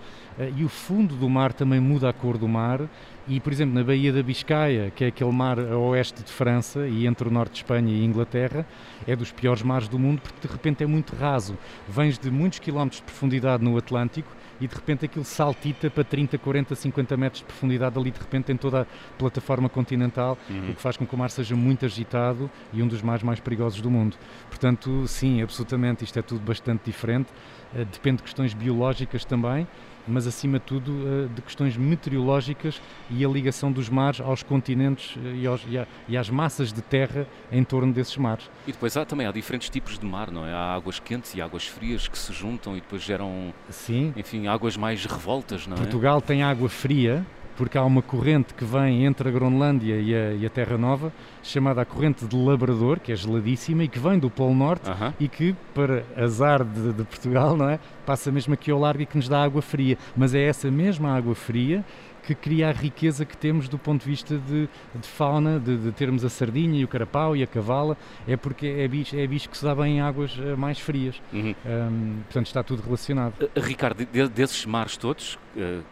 e 0.57 0.65
o 0.65 0.69
fundo 0.69 1.15
do 1.15 1.29
mar 1.29 1.53
também 1.53 1.79
muda 1.79 2.09
a 2.09 2.13
cor 2.13 2.37
do 2.37 2.49
mar. 2.49 2.81
E, 3.29 3.41
por 3.41 3.53
exemplo, 3.53 3.75
na 3.75 3.83
Baía 3.83 4.13
da 4.13 4.23
Biscaia, 4.23 4.93
que 4.95 5.05
é 5.05 5.09
aquele 5.09 5.33
mar 5.33 5.59
a 5.59 5.77
oeste 5.77 6.23
de 6.23 6.31
França 6.31 6.87
e 6.87 7.07
entre 7.07 7.27
o 7.29 7.31
norte 7.31 7.53
de 7.53 7.59
Espanha 7.59 7.93
e 7.93 8.05
Inglaterra, 8.05 8.65
é 9.07 9.17
dos 9.17 9.33
piores 9.33 9.63
mares 9.63 9.89
do 9.89 9.99
mundo 9.99 10.21
porque 10.21 10.47
de 10.47 10.53
repente 10.53 10.85
é 10.85 10.87
muito 10.87 11.15
raso. 11.17 11.59
Vens 11.89 12.19
de 12.19 12.31
muitos 12.31 12.61
quilómetros 12.61 13.01
de 13.01 13.05
profundidade 13.05 13.65
no 13.65 13.77
Atlântico 13.77 14.31
e 14.61 14.67
de 14.67 14.75
repente 14.75 15.05
aquilo 15.05 15.25
saltita 15.25 15.91
para 15.91 16.05
30, 16.05 16.39
40, 16.39 16.75
50 16.75 17.17
metros 17.17 17.41
de 17.41 17.47
profundidade 17.47 17.99
ali 17.99 18.11
de 18.11 18.19
repente 18.19 18.53
em 18.53 18.57
toda 18.57 18.83
a 18.83 18.87
plataforma 19.19 19.69
continental, 19.69 20.39
uhum. 20.49 20.71
o 20.71 20.75
que 20.75 20.81
faz 20.81 20.97
com 20.97 21.07
que 21.07 21.15
o 21.15 21.19
mar 21.19 21.31
seja 21.31 21.55
muito 21.57 21.85
agitado 21.85 22.51
e 22.73 22.83
um 22.83 22.89
dos 22.89 23.03
mares 23.03 23.23
mais 23.23 23.41
perigosos 23.41 23.81
do 23.81 23.91
mundo. 23.91 24.17
Portanto, 24.49 25.07
sim, 25.07 25.43
absolutamente, 25.43 26.05
isto 26.05 26.19
é 26.19 26.23
tudo 26.23 26.41
bastante 26.41 26.85
diferente, 26.85 27.29
uh, 27.75 27.85
depende 27.85 28.19
de 28.19 28.23
questões 28.25 28.55
biológicas 28.55 29.25
também, 29.25 29.67
mas 30.07 30.27
acima 30.27 30.59
de 30.59 30.65
tudo 30.65 30.93
uh, 30.93 31.29
de 31.29 31.43
questões 31.43 31.77
meteorológicas 31.77 32.81
e 33.11 33.25
a 33.25 33.29
ligação 33.29 33.71
dos 33.71 33.89
mares 33.89 34.21
aos 34.21 34.43
continentes 34.43 35.17
uh, 35.17 35.35
e, 35.35 35.47
aos, 35.47 35.63
e, 35.69 35.79
a, 35.79 35.87
e, 36.09 36.17
às 36.17 36.31
massas 36.31 36.73
de 36.73 36.83
terra 36.83 37.27
em 37.51 37.63
torno 37.65 37.93
desses 37.93 38.17
mares. 38.17 38.51
E 38.67 38.73
depois 38.73 38.97
há 38.97 39.05
também 39.05 39.27
há 39.27 39.33
diferentes 39.33 39.69
tipos 39.69 39.99
de 39.99 40.07
mar, 40.07 40.31
não 40.31 40.47
é? 40.47 40.53
Há 40.53 40.75
águas 40.75 40.99
quentes 40.99 41.35
e 41.35 41.41
águas 41.41 41.67
frias 41.67 42.09
que 42.09 42.19
se 42.19 42.33
juntam 42.33 42.77
e 42.77 42.81
depois 42.81 43.03
geram, 43.03 43.53
Sim. 43.69 44.13
enfim, 44.17 44.47
águas 44.47 44.77
mais 44.77 45.05
revoltas, 45.05 45.67
não 45.67 45.77
Portugal 45.77 46.17
é? 46.17 46.17
Portugal 46.17 46.21
tem 46.21 46.43
água 46.43 46.69
fria, 46.69 47.25
porque 47.57 47.79
há 47.79 47.85
uma 47.85 48.03
corrente 48.03 48.55
que 48.55 48.65
vem 48.65 49.05
entre 49.05 49.29
a 49.29 49.33
Groenlândia 49.33 49.97
e 50.01 50.15
a, 50.15 50.33
e 50.33 50.47
a, 50.47 50.51
Terra 50.51 50.77
Nova, 50.77 51.13
chamada 51.43 51.81
a 51.83 51.85
corrente 51.85 52.25
de 52.27 52.37
Labrador, 52.37 53.01
que 53.01 53.13
é 53.13 53.17
geladíssima 53.17 53.85
e 53.85 53.89
que 53.89 53.99
vem 53.99 54.19
do 54.19 54.31
Polo 54.31 54.55
Norte 54.55 54.91
e 55.19 55.29
que, 55.29 55.55
para 55.75 56.05
azar 56.17 56.65
de, 56.65 56.93
de, 56.93 57.05
Portugal, 57.05 57.57
não 57.57 57.69
é? 57.69 57.79
passa 58.05 58.31
mesmo 58.31 58.55
aqui 58.55 58.71
ao 58.71 58.79
largo 58.79 59.03
e 59.03 59.07
que 59.07 59.17
nos 59.17 59.29
dá 59.29 59.43
água 59.43 59.63
fria. 59.63 59.99
Mas 60.17 60.35
é 60.35 60.43
essa 60.43 60.71
mesma 60.71 61.17
água 61.17 61.35
fria 61.35 61.85
que 62.27 62.35
cria 62.35 62.69
a 62.69 62.73
riqueza 62.73 63.25
que 63.25 63.37
temos 63.37 63.69
do 63.69 63.79
ponto 63.79 64.03
de 64.03 64.11
vista 64.11 64.37
de, 64.37 64.69
de 64.95 65.09
fauna, 65.09 65.61
de, 65.61 65.77
de, 65.77 65.93
termos 65.93 66.25
a 66.25 66.29
sardinha 66.29 66.81
e 66.81 66.85
o 66.85 66.89
carapau 66.89 67.37
e 67.37 67.43
a 67.43 67.47
cavala, 67.47 67.97
é 68.27 68.37
porque 68.37 68.67
é 68.67 68.89
bicho, 68.89 69.17
é 69.17 69.25
bicho 69.27 69.49
que 69.49 69.57
se 69.57 69.65
dá 69.65 69.75
bem 69.75 69.99
em 69.99 70.01
águas 70.01 70.37
eh, 70.37 70.57
mais 70.57 70.81
frias. 70.81 71.23
Uhum. 71.33 71.55
Um, 71.65 72.23
portanto, 72.25 72.47
está 72.47 72.65
tudo 72.65 72.83
relacionado. 72.83 73.35
Uh, 73.41 73.61
Ricardo, 73.61 74.05
de, 74.05 74.29
desses 74.29 74.67
mares 74.67 74.97
todos, 74.97 75.39
uh, 75.57 75.85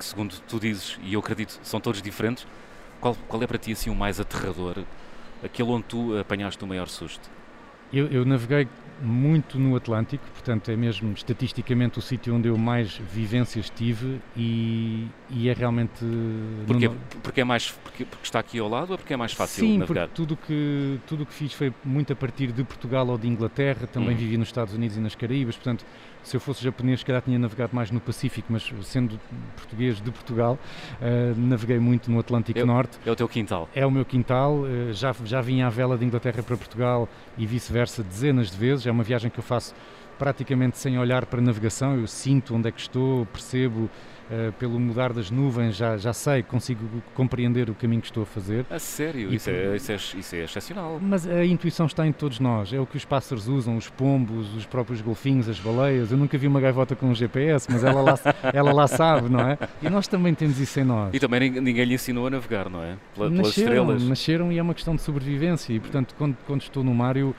que 0.00 0.04
segundo 0.06 0.34
tu 0.48 0.58
dizes, 0.58 0.98
e 1.02 1.12
eu 1.12 1.20
acredito, 1.20 1.60
são 1.62 1.78
todos 1.78 2.00
diferentes, 2.00 2.46
qual, 3.00 3.14
qual 3.28 3.42
é 3.42 3.46
para 3.46 3.58
ti 3.58 3.72
assim 3.72 3.90
o 3.90 3.94
mais 3.94 4.18
aterrador? 4.18 4.78
Aquele 5.44 5.68
onde 5.70 5.84
tu 5.84 6.18
apanhaste 6.18 6.62
o 6.64 6.66
maior 6.66 6.88
susto? 6.88 7.30
Eu, 7.92 8.06
eu 8.06 8.24
naveguei 8.24 8.66
muito 9.02 9.58
no 9.58 9.76
Atlântico, 9.76 10.24
portanto 10.32 10.70
é 10.70 10.76
mesmo 10.76 11.12
estatisticamente 11.12 11.98
o 11.98 12.02
sítio 12.02 12.34
onde 12.34 12.48
eu 12.48 12.56
mais 12.56 12.96
vivências 13.12 13.70
tive 13.70 14.20
e, 14.36 15.06
e 15.28 15.48
é 15.48 15.52
realmente... 15.52 16.04
Porque, 16.66 16.88
no... 16.88 16.96
porque 17.22 17.40
é 17.40 17.44
mais 17.44 17.70
porque, 17.70 18.04
porque, 18.04 18.24
está 18.24 18.38
aqui 18.38 18.58
ao 18.58 18.68
lado 18.68 18.92
ou 18.92 18.98
porque 18.98 19.12
é 19.12 19.16
mais 19.16 19.32
fácil 19.32 19.64
Sim, 19.64 19.78
navegar? 19.78 20.06
Sim, 20.08 20.12
tudo 20.14 20.36
que, 20.36 20.98
tudo 21.06 21.26
que 21.26 21.32
fiz 21.32 21.52
foi 21.52 21.72
muito 21.84 22.12
a 22.12 22.16
partir 22.16 22.52
de 22.52 22.62
Portugal 22.62 23.06
ou 23.08 23.18
de 23.18 23.26
Inglaterra, 23.26 23.86
também 23.86 24.14
hum. 24.14 24.18
vivi 24.18 24.36
nos 24.36 24.48
Estados 24.48 24.74
Unidos 24.74 24.96
e 24.96 25.00
nas 25.00 25.14
Caraíbas, 25.14 25.56
portanto 25.56 25.84
se 26.22 26.36
eu 26.36 26.40
fosse 26.40 26.62
japonês, 26.62 27.00
se 27.00 27.06
calhar 27.06 27.22
tinha 27.22 27.38
navegado 27.38 27.74
mais 27.74 27.90
no 27.90 28.00
Pacífico, 28.00 28.48
mas 28.50 28.70
sendo 28.84 29.18
português 29.56 30.00
de 30.00 30.10
Portugal, 30.10 30.58
uh, 31.00 31.38
naveguei 31.38 31.78
muito 31.78 32.10
no 32.10 32.18
Atlântico 32.18 32.58
é, 32.58 32.64
Norte. 32.64 32.98
É 33.04 33.10
o 33.10 33.16
teu 33.16 33.28
quintal? 33.28 33.68
É 33.74 33.86
o 33.86 33.90
meu 33.90 34.04
quintal. 34.04 34.60
Uh, 34.60 34.92
já, 34.92 35.14
já 35.24 35.40
vim 35.40 35.62
à 35.62 35.68
vela 35.68 35.96
de 35.96 36.04
Inglaterra 36.04 36.42
para 36.42 36.56
Portugal 36.56 37.08
e 37.36 37.46
vice-versa 37.46 38.02
dezenas 38.02 38.50
de 38.50 38.56
vezes. 38.56 38.86
É 38.86 38.90
uma 38.90 39.02
viagem 39.02 39.30
que 39.30 39.38
eu 39.38 39.44
faço 39.44 39.74
praticamente 40.18 40.76
sem 40.76 40.98
olhar 40.98 41.24
para 41.26 41.40
a 41.40 41.42
navegação. 41.42 41.96
Eu 41.96 42.06
sinto 42.06 42.54
onde 42.54 42.68
é 42.68 42.72
que 42.72 42.80
estou, 42.80 43.24
percebo 43.26 43.90
uh, 44.30 44.52
pelo 44.52 44.78
mudar 44.78 45.12
das 45.12 45.30
nuvens, 45.30 45.76
já, 45.76 45.96
já 45.96 46.12
sei, 46.12 46.42
consigo 46.42 46.80
compreender 47.14 47.68
o 47.68 47.74
caminho 47.74 48.00
que 48.00 48.08
estou 48.08 48.22
a 48.22 48.26
fazer. 48.26 48.64
A 48.70 48.78
sério? 48.78 49.32
Isso, 49.32 49.50
é, 49.50 49.76
isso, 49.76 49.92
é, 49.92 49.96
isso 49.96 50.36
é 50.36 50.44
excepcional. 50.44 50.98
Mas 51.00 51.26
a 51.26 51.44
intuição 51.44 51.86
está 51.86 52.06
em 52.06 52.12
todos 52.12 52.38
nós. 52.40 52.72
É 52.72 52.78
o 52.78 52.86
que 52.86 52.96
os 52.96 53.04
pássaros 53.04 53.48
usam, 53.48 53.76
os 53.76 53.88
pombos, 53.88 54.54
os 54.54 54.64
próprios 54.66 55.00
golfinhos, 55.00 55.48
as 55.48 55.58
baleias. 55.58 56.12
Eu 56.12 56.18
nunca 56.18 56.38
vi 56.38 56.46
uma 56.46 56.60
gaivota 56.60 56.94
com 56.94 57.06
um 57.06 57.14
GPS, 57.14 57.66
mas 57.70 57.82
ela 57.84 58.00
lá, 58.00 58.14
ela 58.54 58.72
lá 58.72 58.86
sabe, 58.86 59.28
não 59.28 59.40
é? 59.40 59.58
E 59.82 59.88
nós 59.88 60.06
também 60.06 60.34
temos 60.34 60.58
isso 60.60 60.78
em 60.80 60.84
nós. 60.84 61.12
E 61.12 61.18
também 61.18 61.50
ninguém 61.50 61.84
lhe 61.84 61.94
ensinou 61.94 62.26
a 62.26 62.30
navegar, 62.30 62.68
não 62.70 62.82
é? 62.82 62.96
Pelas 63.14 63.32
nasceram, 63.32 63.66
estrelas. 63.66 64.08
Nasceram 64.08 64.52
e 64.52 64.58
é 64.58 64.62
uma 64.62 64.74
questão 64.74 64.94
de 64.94 65.02
sobrevivência. 65.02 65.72
E, 65.72 65.80
portanto, 65.80 66.14
quando, 66.16 66.36
quando 66.46 66.62
estou 66.62 66.84
no 66.84 66.94
mar, 66.94 67.16
eu 67.16 67.34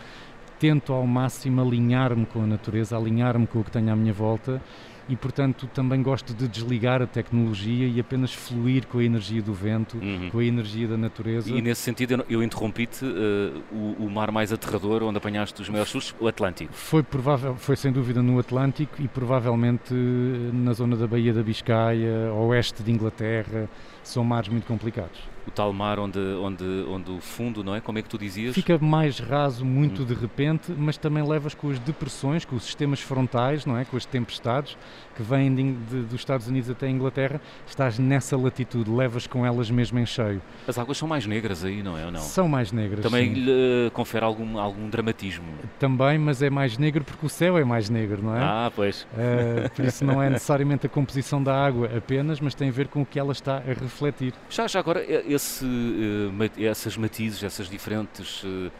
tento 0.59 0.93
ao 0.93 1.07
máximo 1.07 1.59
alinhar-me 1.61 2.25
com 2.25 2.43
a 2.43 2.45
natureza, 2.45 2.95
alinhar-me 2.95 3.47
com 3.47 3.59
o 3.59 3.63
que 3.63 3.71
tenho 3.71 3.91
à 3.91 3.95
minha 3.95 4.13
volta 4.13 4.61
e, 5.09 5.15
portanto, 5.15 5.67
também 5.73 6.01
gosto 6.01 6.33
de 6.33 6.47
desligar 6.47 7.01
a 7.01 7.07
tecnologia 7.07 7.87
e 7.87 7.99
apenas 7.99 8.33
fluir 8.33 8.87
com 8.87 8.99
a 8.99 9.03
energia 9.03 9.41
do 9.41 9.53
vento, 9.53 9.97
uhum. 9.97 10.29
com 10.31 10.39
a 10.39 10.43
energia 10.43 10.87
da 10.87 10.97
natureza. 10.97 11.49
E 11.49 11.61
nesse 11.61 11.81
sentido, 11.81 12.13
eu, 12.13 12.25
eu 12.29 12.43
interrompi-te, 12.43 13.03
uh, 13.05 13.61
o, 13.71 14.05
o, 14.05 14.09
mar 14.09 14.31
mais 14.31 14.53
aterrador, 14.53 15.03
onde 15.03 15.17
apanhaste 15.17 15.61
os 15.61 15.69
maiores 15.69 15.91
sustos, 15.91 16.15
o 16.19 16.27
Atlântico. 16.27 16.73
Foi, 16.73 17.03
provável, 17.03 17.55
foi 17.55 17.75
sem 17.75 17.91
dúvida 17.91 18.21
no 18.21 18.39
Atlântico 18.39 19.01
e 19.01 19.07
provavelmente 19.07 19.93
na 19.93 20.73
zona 20.73 20.95
da 20.95 21.07
Baía 21.07 21.33
da 21.33 21.43
Biscaia, 21.43 22.31
oeste 22.33 22.83
de 22.83 22.91
Inglaterra, 22.91 23.69
são 24.11 24.23
mares 24.23 24.49
muito 24.49 24.65
complicados 24.65 25.19
o 25.47 25.51
tal 25.51 25.73
mar 25.73 25.99
onde, 25.99 26.19
onde, 26.19 26.63
onde 26.87 27.11
o 27.11 27.19
fundo, 27.19 27.63
não 27.63 27.75
é? 27.75 27.81
Como 27.81 27.97
é 27.97 28.01
que 28.01 28.09
tu 28.09 28.17
dizias? 28.17 28.53
Fica 28.53 28.77
mais 28.77 29.19
raso 29.19 29.65
muito 29.65 30.03
hum. 30.03 30.05
de 30.05 30.13
repente, 30.13 30.71
mas 30.77 30.97
também 30.97 31.27
levas 31.27 31.53
com 31.53 31.69
as 31.69 31.79
depressões, 31.79 32.45
com 32.45 32.55
os 32.55 32.63
sistemas 32.63 32.99
frontais, 32.99 33.65
não 33.65 33.77
é? 33.77 33.85
Com 33.85 33.97
as 33.97 34.05
tempestades 34.05 34.77
que 35.15 35.23
vêm 35.23 35.53
de, 35.53 35.73
de, 35.73 36.01
dos 36.03 36.21
Estados 36.21 36.47
Unidos 36.47 36.69
até 36.69 36.87
a 36.87 36.89
Inglaterra, 36.89 37.41
estás 37.65 37.97
nessa 37.99 38.37
latitude, 38.37 38.89
levas 38.89 39.27
com 39.27 39.45
elas 39.45 39.69
mesmo 39.69 39.99
em 39.99 40.05
cheio. 40.05 40.41
As 40.67 40.77
águas 40.77 40.97
são 40.97 41.07
mais 41.07 41.25
negras 41.25 41.63
aí, 41.63 41.81
não 41.81 41.97
é? 41.97 42.05
Ou 42.05 42.11
não? 42.11 42.21
São 42.21 42.47
mais 42.47 42.71
negras. 42.71 43.03
Também 43.03 43.33
sim. 43.33 43.41
lhe 43.41 43.89
confere 43.93 44.23
algum, 44.23 44.59
algum 44.59 44.89
dramatismo. 44.89 45.45
Também, 45.79 46.17
mas 46.17 46.41
é 46.41 46.49
mais 46.49 46.77
negro 46.77 47.03
porque 47.03 47.25
o 47.25 47.29
céu 47.29 47.57
é 47.57 47.63
mais 47.63 47.89
negro, 47.89 48.21
não 48.23 48.35
é? 48.35 48.41
Ah, 48.41 48.71
pois. 48.73 49.07
Uh, 49.13 49.69
por 49.75 49.85
isso 49.85 50.05
não 50.05 50.21
é 50.21 50.29
necessariamente 50.29 50.85
a 50.85 50.89
composição 50.89 51.41
da 51.41 51.53
água 51.53 51.89
apenas, 51.95 52.39
mas 52.39 52.53
tem 52.53 52.69
a 52.69 52.71
ver 52.71 52.87
com 52.87 53.01
o 53.01 53.05
que 53.05 53.19
ela 53.19 53.31
está 53.31 53.57
a 53.57 53.73
refletir. 53.73 54.00
Já, 54.49 54.67
já 54.67 54.79
agora, 54.79 55.03
esse, 55.27 55.65
uh, 55.65 56.63
essas 56.63 56.97
matizes, 56.97 57.43
essas 57.43 57.69
diferentes 57.69 58.43
uh, 58.43 58.71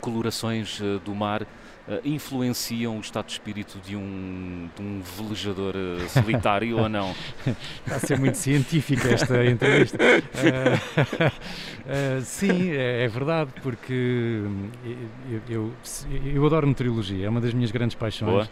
colorações 0.00 0.80
do 1.04 1.14
mar 1.14 1.46
influenciam 2.02 2.96
o 2.96 3.00
estado 3.00 3.26
de 3.26 3.32
espírito 3.32 3.78
de 3.84 3.94
um, 3.94 4.70
de 4.74 4.80
um 4.80 5.02
velejador 5.02 5.74
solitário 6.08 6.78
ou 6.78 6.88
não? 6.88 7.14
Está 7.84 7.96
a 7.96 7.98
ser 7.98 8.18
muito 8.18 8.38
científica 8.38 9.08
esta 9.08 9.44
entrevista. 9.44 9.98
sim, 12.24 12.70
é, 12.70 13.04
é, 13.04 13.08
verdade, 13.08 13.50
porque 13.62 14.40
eu, 15.28 15.42
eu, 15.46 15.72
eu, 16.24 16.46
adoro 16.46 16.66
meteorologia, 16.66 17.26
é 17.26 17.28
uma 17.28 17.42
das 17.42 17.52
minhas 17.52 17.70
grandes 17.70 17.94
paixões. 17.94 18.32
Boa 18.32 18.48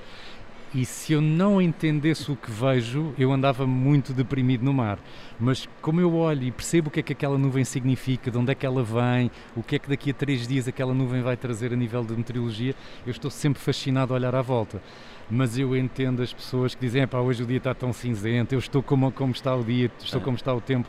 e 0.75 0.87
se 0.87 1.12
eu 1.12 1.21
não 1.21 1.61
entendesse 1.61 2.33
o 2.33 2.37
que 2.37 2.50
vejo, 2.50 3.12
eu 3.19 3.31
andava 3.31 3.67
muito 3.67 4.14
deprimido 4.14 4.64
no 4.64 4.73
mar. 4.73 4.99
Mas 5.38 5.69
como 5.83 6.00
eu 6.00 6.14
olho 6.14 6.45
e 6.45 6.50
percebo 6.50 6.88
o 6.88 6.91
que 6.91 7.00
é 7.00 7.02
que 7.02 7.12
aquela 7.12 7.37
nuvem 7.37 7.62
significa, 7.62 8.31
de 8.31 8.38
onde 8.38 8.52
é 8.52 8.55
que 8.55 8.64
ela 8.64 8.83
vem, 8.83 9.31
o 9.55 9.62
que 9.62 9.76
é 9.76 9.79
que 9.79 9.88
daqui 9.88 10.11
a 10.11 10.14
três 10.14 10.49
dias 10.49 10.67
aquela 10.67 10.95
nuvem 10.95 11.21
vai 11.21 11.37
trazer 11.37 11.75
a 11.75 11.76
nível 11.76 12.02
de 12.02 12.17
meteorologia, 12.17 12.75
eu 13.07 13.11
estou 13.11 13.31
sempre 13.31 13.61
fascinado 13.61 14.14
a 14.14 14.17
olhar 14.17 14.35
à 14.35 14.41
volta. 14.41 14.83
Mas 15.31 15.59
eu 15.59 15.76
entendo 15.76 16.23
as 16.23 16.33
pessoas 16.33 16.75
que 16.75 16.81
dizem, 16.81 17.07
pá, 17.07 17.19
hoje 17.19 17.43
o 17.43 17.47
dia 17.47 17.59
está 17.59 17.75
tão 17.75 17.93
cinzento, 17.93 18.55
eu 18.55 18.59
estou 18.59 18.83
como, 18.83 19.12
como 19.12 19.33
está 19.33 19.55
o 19.55 19.62
dia, 19.62 19.91
estou 20.02 20.21
é. 20.21 20.25
como 20.25 20.37
está 20.37 20.55
o 20.55 20.61
tempo, 20.61 20.88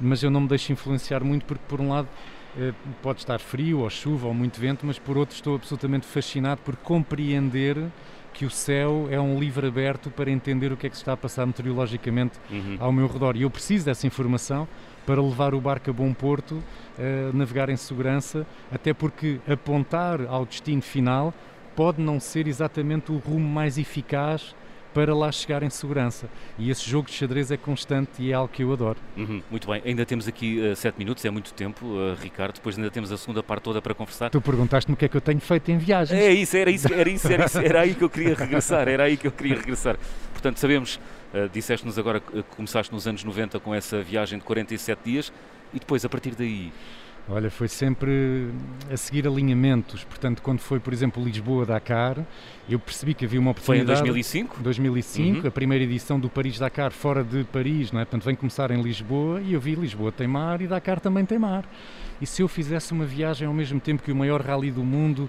mas 0.00 0.22
eu 0.22 0.30
não 0.30 0.42
me 0.42 0.48
deixo 0.48 0.72
influenciar 0.72 1.24
muito 1.24 1.44
porque, 1.46 1.64
por 1.66 1.80
um 1.80 1.88
lado, 1.88 2.08
eh, 2.58 2.72
pode 3.02 3.20
estar 3.20 3.38
frio 3.38 3.80
ou 3.80 3.90
chuva 3.90 4.28
ou 4.28 4.34
muito 4.34 4.60
vento, 4.60 4.86
mas 4.86 4.98
por 4.98 5.18
outro 5.18 5.34
estou 5.34 5.56
absolutamente 5.56 6.06
fascinado 6.06 6.60
por 6.62 6.76
compreender 6.76 7.76
que 8.36 8.44
o 8.44 8.50
céu 8.50 9.08
é 9.10 9.18
um 9.18 9.40
livro 9.40 9.66
aberto 9.66 10.10
para 10.10 10.30
entender 10.30 10.70
o 10.70 10.76
que 10.76 10.86
é 10.86 10.90
que 10.90 10.96
se 10.96 11.00
está 11.00 11.14
a 11.14 11.16
passar 11.16 11.46
meteorologicamente 11.46 12.38
uhum. 12.50 12.76
ao 12.78 12.92
meu 12.92 13.06
redor. 13.06 13.34
E 13.34 13.42
eu 13.42 13.50
preciso 13.50 13.86
dessa 13.86 14.06
informação 14.06 14.68
para 15.06 15.22
levar 15.22 15.54
o 15.54 15.60
barco 15.60 15.88
a 15.88 15.92
bom 15.92 16.12
porto, 16.12 16.52
uh, 16.52 17.34
navegar 17.34 17.70
em 17.70 17.76
segurança, 17.76 18.46
até 18.70 18.92
porque 18.92 19.40
apontar 19.48 20.20
ao 20.26 20.44
destino 20.44 20.82
final 20.82 21.32
pode 21.74 22.02
não 22.02 22.20
ser 22.20 22.46
exatamente 22.46 23.10
o 23.10 23.16
rumo 23.16 23.48
mais 23.48 23.78
eficaz 23.78 24.54
para 24.96 25.14
lá 25.14 25.30
chegar 25.30 25.62
em 25.62 25.68
segurança. 25.68 26.26
E 26.58 26.70
esse 26.70 26.88
jogo 26.88 27.06
de 27.06 27.12
xadrez 27.12 27.50
é 27.50 27.56
constante 27.58 28.22
e 28.22 28.32
é 28.32 28.34
algo 28.34 28.50
que 28.50 28.62
eu 28.62 28.72
adoro. 28.72 28.98
Uhum, 29.14 29.42
muito 29.50 29.68
bem, 29.68 29.82
ainda 29.84 30.06
temos 30.06 30.26
aqui 30.26 30.58
uh, 30.58 30.74
sete 30.74 30.96
minutos, 30.96 31.22
é 31.22 31.28
muito 31.28 31.52
tempo, 31.52 31.84
uh, 31.84 32.14
Ricardo. 32.14 32.54
Depois 32.54 32.78
ainda 32.78 32.90
temos 32.90 33.12
a 33.12 33.18
segunda 33.18 33.42
parte 33.42 33.64
toda 33.64 33.82
para 33.82 33.92
conversar. 33.92 34.30
Tu 34.30 34.40
perguntaste-me 34.40 34.94
o 34.94 34.96
que 34.96 35.04
é 35.04 35.08
que 35.08 35.16
eu 35.18 35.20
tenho 35.20 35.38
feito 35.38 35.70
em 35.70 35.76
viagens. 35.76 36.18
É 36.18 36.32
isso, 36.32 36.56
era 36.56 36.70
isso, 36.70 36.90
era 36.90 37.10
isso, 37.10 37.30
era, 37.30 37.44
isso, 37.44 37.58
era 37.58 37.80
aí 37.82 37.94
que 37.94 38.04
eu 38.04 38.08
queria 38.08 38.32
regressar, 38.34 38.88
era 38.88 39.04
aí 39.04 39.18
que 39.18 39.26
eu 39.26 39.32
queria 39.32 39.56
regressar. 39.56 39.98
Portanto, 40.32 40.56
sabemos, 40.58 40.98
uh, 41.34 41.46
disseste-nos 41.52 41.98
agora 41.98 42.18
que 42.18 42.42
começaste 42.56 42.90
nos 42.90 43.06
anos 43.06 43.22
90 43.22 43.60
com 43.60 43.74
essa 43.74 44.00
viagem 44.00 44.38
de 44.38 44.46
47 44.46 44.98
dias 45.04 45.30
e 45.74 45.78
depois, 45.78 46.06
a 46.06 46.08
partir 46.08 46.34
daí, 46.34 46.72
Olha, 47.28 47.50
foi 47.50 47.66
sempre 47.66 48.50
a 48.88 48.96
seguir 48.96 49.26
alinhamentos. 49.26 50.04
Portanto, 50.04 50.40
quando 50.40 50.60
foi, 50.60 50.78
por 50.78 50.92
exemplo, 50.92 51.22
Lisboa-Dakar, 51.24 52.24
eu 52.68 52.78
percebi 52.78 53.14
que 53.14 53.24
havia 53.24 53.40
uma 53.40 53.50
oportunidade. 53.50 53.98
Foi 53.98 54.08
em 54.08 54.12
2005? 54.12 54.62
2005, 54.62 55.40
uhum. 55.40 55.48
a 55.48 55.50
primeira 55.50 55.82
edição 55.82 56.20
do 56.20 56.28
Paris-Dakar 56.28 56.92
fora 56.92 57.24
de 57.24 57.42
Paris, 57.44 57.90
não 57.90 58.00
é? 58.00 58.04
Portanto, 58.04 58.24
vem 58.24 58.36
começar 58.36 58.70
em 58.70 58.80
Lisboa 58.80 59.40
e 59.40 59.54
eu 59.54 59.60
vi 59.60 59.74
Lisboa 59.74 60.12
tem 60.12 60.28
mar 60.28 60.60
e 60.60 60.68
Dakar 60.68 61.00
também 61.00 61.24
tem 61.24 61.38
mar. 61.38 61.64
E 62.20 62.26
se 62.26 62.42
eu 62.42 62.48
fizesse 62.48 62.92
uma 62.92 63.04
viagem 63.04 63.46
ao 63.48 63.54
mesmo 63.54 63.80
tempo 63.80 64.04
que 64.04 64.12
o 64.12 64.16
maior 64.16 64.40
rally 64.40 64.70
do 64.70 64.84
mundo 64.84 65.28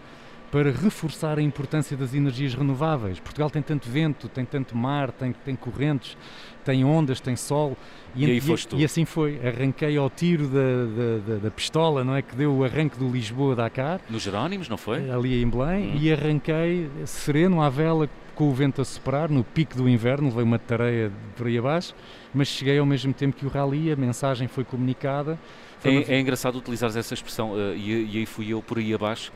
para 0.52 0.72
reforçar 0.72 1.38
a 1.38 1.42
importância 1.42 1.98
das 1.98 2.14
energias 2.14 2.54
renováveis. 2.54 3.20
Portugal 3.20 3.50
tem 3.50 3.62
tanto 3.62 3.90
vento, 3.90 4.30
tem 4.30 4.46
tanto 4.46 4.76
mar, 4.76 5.12
tem, 5.12 5.34
tem 5.34 5.56
correntes, 5.56 6.18
tem 6.64 6.86
ondas, 6.86 7.20
tem 7.20 7.36
sol. 7.36 7.78
E, 8.16 8.26
e, 8.26 8.40
e, 8.40 8.82
e 8.82 8.86
assim 8.86 9.06
foi. 9.06 9.40
Arranquei 9.46 9.98
ao 9.98 10.10
tiro 10.10 10.48
da, 10.48 11.34
da, 11.34 11.40
da, 11.44 11.52
pistola, 11.52 12.04
não 12.04 12.16
é? 12.16 12.22
Que 12.22 12.36
deu 12.36 12.54
o 12.54 12.64
arranque 12.64 12.98
do 12.98 13.10
Lisboa-Dakar. 13.10 14.00
Nos 14.10 14.24
Jerónimos, 14.24 14.70
não 14.70 14.78
foi? 14.78 15.10
Ali 15.10 15.42
em 15.42 15.50
Belém. 15.50 15.92
Hum. 15.92 15.98
E 16.00 16.12
arranquei 16.12 16.90
sereno 17.06 17.62
à 17.62 17.70
vela 17.70 18.10
com 18.38 18.50
o 18.50 18.54
vento 18.54 18.82
a 18.82 18.86
soprar, 18.86 19.32
no 19.32 19.44
pico 19.44 19.76
do 19.76 19.90
inverno, 19.90 20.30
levei 20.30 20.44
uma 20.44 20.60
tareia 20.60 21.12
por 21.36 21.48
aí 21.48 21.58
abaixo, 21.58 21.96
mas 22.32 22.48
cheguei 22.48 22.78
ao 22.78 22.86
mesmo 22.86 23.12
tempo 23.12 23.36
que 23.36 23.44
o 23.48 23.50
rally, 23.50 23.92
a 23.92 23.96
mensagem 23.96 24.48
foi 24.48 24.64
comunicada. 24.64 25.40
Foi 25.80 25.92
é, 25.92 25.98
uma... 25.98 26.04
é, 26.08 26.20
engraçado 26.20 26.56
utilizar 26.56 26.96
essa 26.96 27.16
expressão, 27.16 27.54
uh, 27.54 27.76
e, 27.76 28.14
e 28.14 28.18
aí 28.20 28.26
fui 28.28 28.54
eu 28.54 28.62
por 28.62 28.78
aí 28.78 28.94
abaixo, 28.94 29.34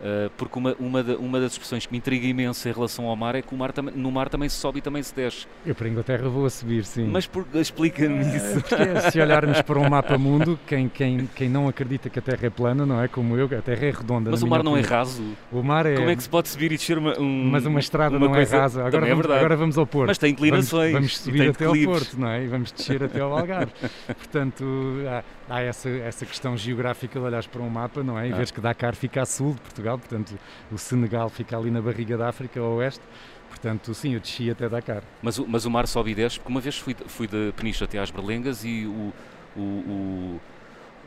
Uh, 0.00 0.30
porque 0.38 0.58
uma, 0.58 0.74
uma, 0.78 1.02
uma, 1.02 1.40
das 1.40 1.52
expressões 1.52 1.84
que 1.84 1.92
me 1.92 1.98
intriga 1.98 2.26
imenso 2.26 2.66
em 2.66 2.72
relação 2.72 3.04
ao 3.04 3.14
mar 3.14 3.34
é 3.34 3.42
que 3.42 3.54
o 3.54 3.58
mar 3.58 3.70
tam, 3.70 3.84
no 3.84 4.10
mar 4.10 4.30
também 4.30 4.48
se 4.48 4.56
sobe 4.56 4.78
e 4.78 4.82
também 4.82 5.02
se 5.02 5.14
desce. 5.14 5.46
Eu 5.64 5.74
para 5.74 5.86
a 5.86 5.90
Inglaterra 5.90 6.26
vou 6.26 6.46
a 6.46 6.50
subir, 6.50 6.84
sim. 6.84 7.04
Mas 7.06 7.28
explica-me 7.54 8.24
uh, 8.24 8.36
isso. 8.36 8.62
Porque, 8.62 9.10
se 9.10 9.20
olharmos 9.20 9.60
para 9.62 9.78
um 9.78 9.90
mapa 9.90 10.16
mundo, 10.16 10.58
quem, 10.66 10.88
quem, 10.88 11.28
quem 11.34 11.50
não 11.50 11.68
acredita 11.68 12.08
que 12.08 12.18
a 12.18 12.22
Terra 12.22 12.46
é 12.46 12.50
plana, 12.50 12.86
não 12.86 13.02
é 13.02 13.08
como 13.08 13.36
eu, 13.36 13.44
a 13.44 13.60
Terra 13.60 13.86
é 13.86 13.90
redonda. 13.90 14.30
Mas 14.30 14.42
o 14.42 14.46
mar 14.46 14.62
não 14.62 14.74
é 14.74 14.80
raso. 14.80 15.22
O 15.52 15.62
mar 15.62 15.84
é. 15.84 15.96
Como 15.96 16.08
é 16.08 16.16
que 16.16 16.22
se 16.22 16.30
pode 16.30 16.48
subir 16.48 16.72
e 16.72 16.76
descer 16.76 16.96
uma. 16.96 17.18
Um, 17.20 17.50
mas 17.50 17.66
uma 17.66 17.80
estrada 17.80 18.16
uma 18.16 18.26
não 18.26 18.34
é 18.34 18.38
coisa... 18.38 18.56
é 18.56 18.60
rasa. 18.60 18.86
Agora, 18.86 19.06
é 19.06 19.10
vamos, 19.10 19.30
agora 19.30 19.56
vamos 19.56 19.78
ao 19.78 19.86
Porto. 19.86 20.08
Mas 20.08 20.18
tem 20.18 20.32
inclinações. 20.32 20.92
Vamos, 20.92 21.12
vamos 21.12 21.18
subir 21.18 21.50
até 21.50 21.64
ao 21.66 21.74
Porto, 21.74 22.18
não 22.18 22.28
é? 22.28 22.44
E 22.44 22.46
vamos 22.46 22.72
descer 22.72 23.02
até 23.02 23.20
ao 23.20 23.36
Algarve. 23.36 23.72
Portanto, 24.06 24.64
há, 25.08 25.56
há, 25.56 25.62
essa, 25.62 25.88
essa 25.88 26.24
questão 26.24 26.56
geográfica 26.56 27.18
de 27.18 27.24
olhares 27.24 27.46
para 27.46 27.60
um 27.60 27.68
mapa, 27.68 28.02
não 28.02 28.18
é? 28.18 28.28
E 28.28 28.32
ah. 28.32 28.36
vês 28.36 28.50
que 28.50 28.60
Dakar 28.60 28.94
fica 28.94 29.22
a 29.22 29.26
sul 29.26 29.54
de 29.54 29.60
Portugal, 29.60 29.89
portanto 29.98 30.38
o 30.70 30.78
Senegal 30.78 31.28
fica 31.28 31.56
ali 31.56 31.70
na 31.70 31.80
barriga 31.80 32.16
da 32.16 32.28
África, 32.28 32.60
ao 32.60 32.74
oeste. 32.74 33.02
Portanto, 33.48 33.92
sim, 33.92 34.14
eu 34.14 34.20
desci 34.20 34.48
até 34.48 34.68
Dakar. 34.68 35.02
Mas, 35.20 35.38
mas 35.38 35.64
o 35.64 35.70
mar 35.70 35.86
sobe 35.88 36.12
e 36.12 36.14
desce, 36.14 36.38
porque 36.38 36.50
uma 36.50 36.60
vez 36.60 36.78
fui, 36.78 36.94
fui 37.06 37.26
da 37.26 37.52
Peniche 37.54 37.82
até 37.82 37.98
às 37.98 38.10
Berlengas 38.10 38.64
e 38.64 38.86
o, 38.86 39.12
o, 39.56 39.60
o 39.60 40.40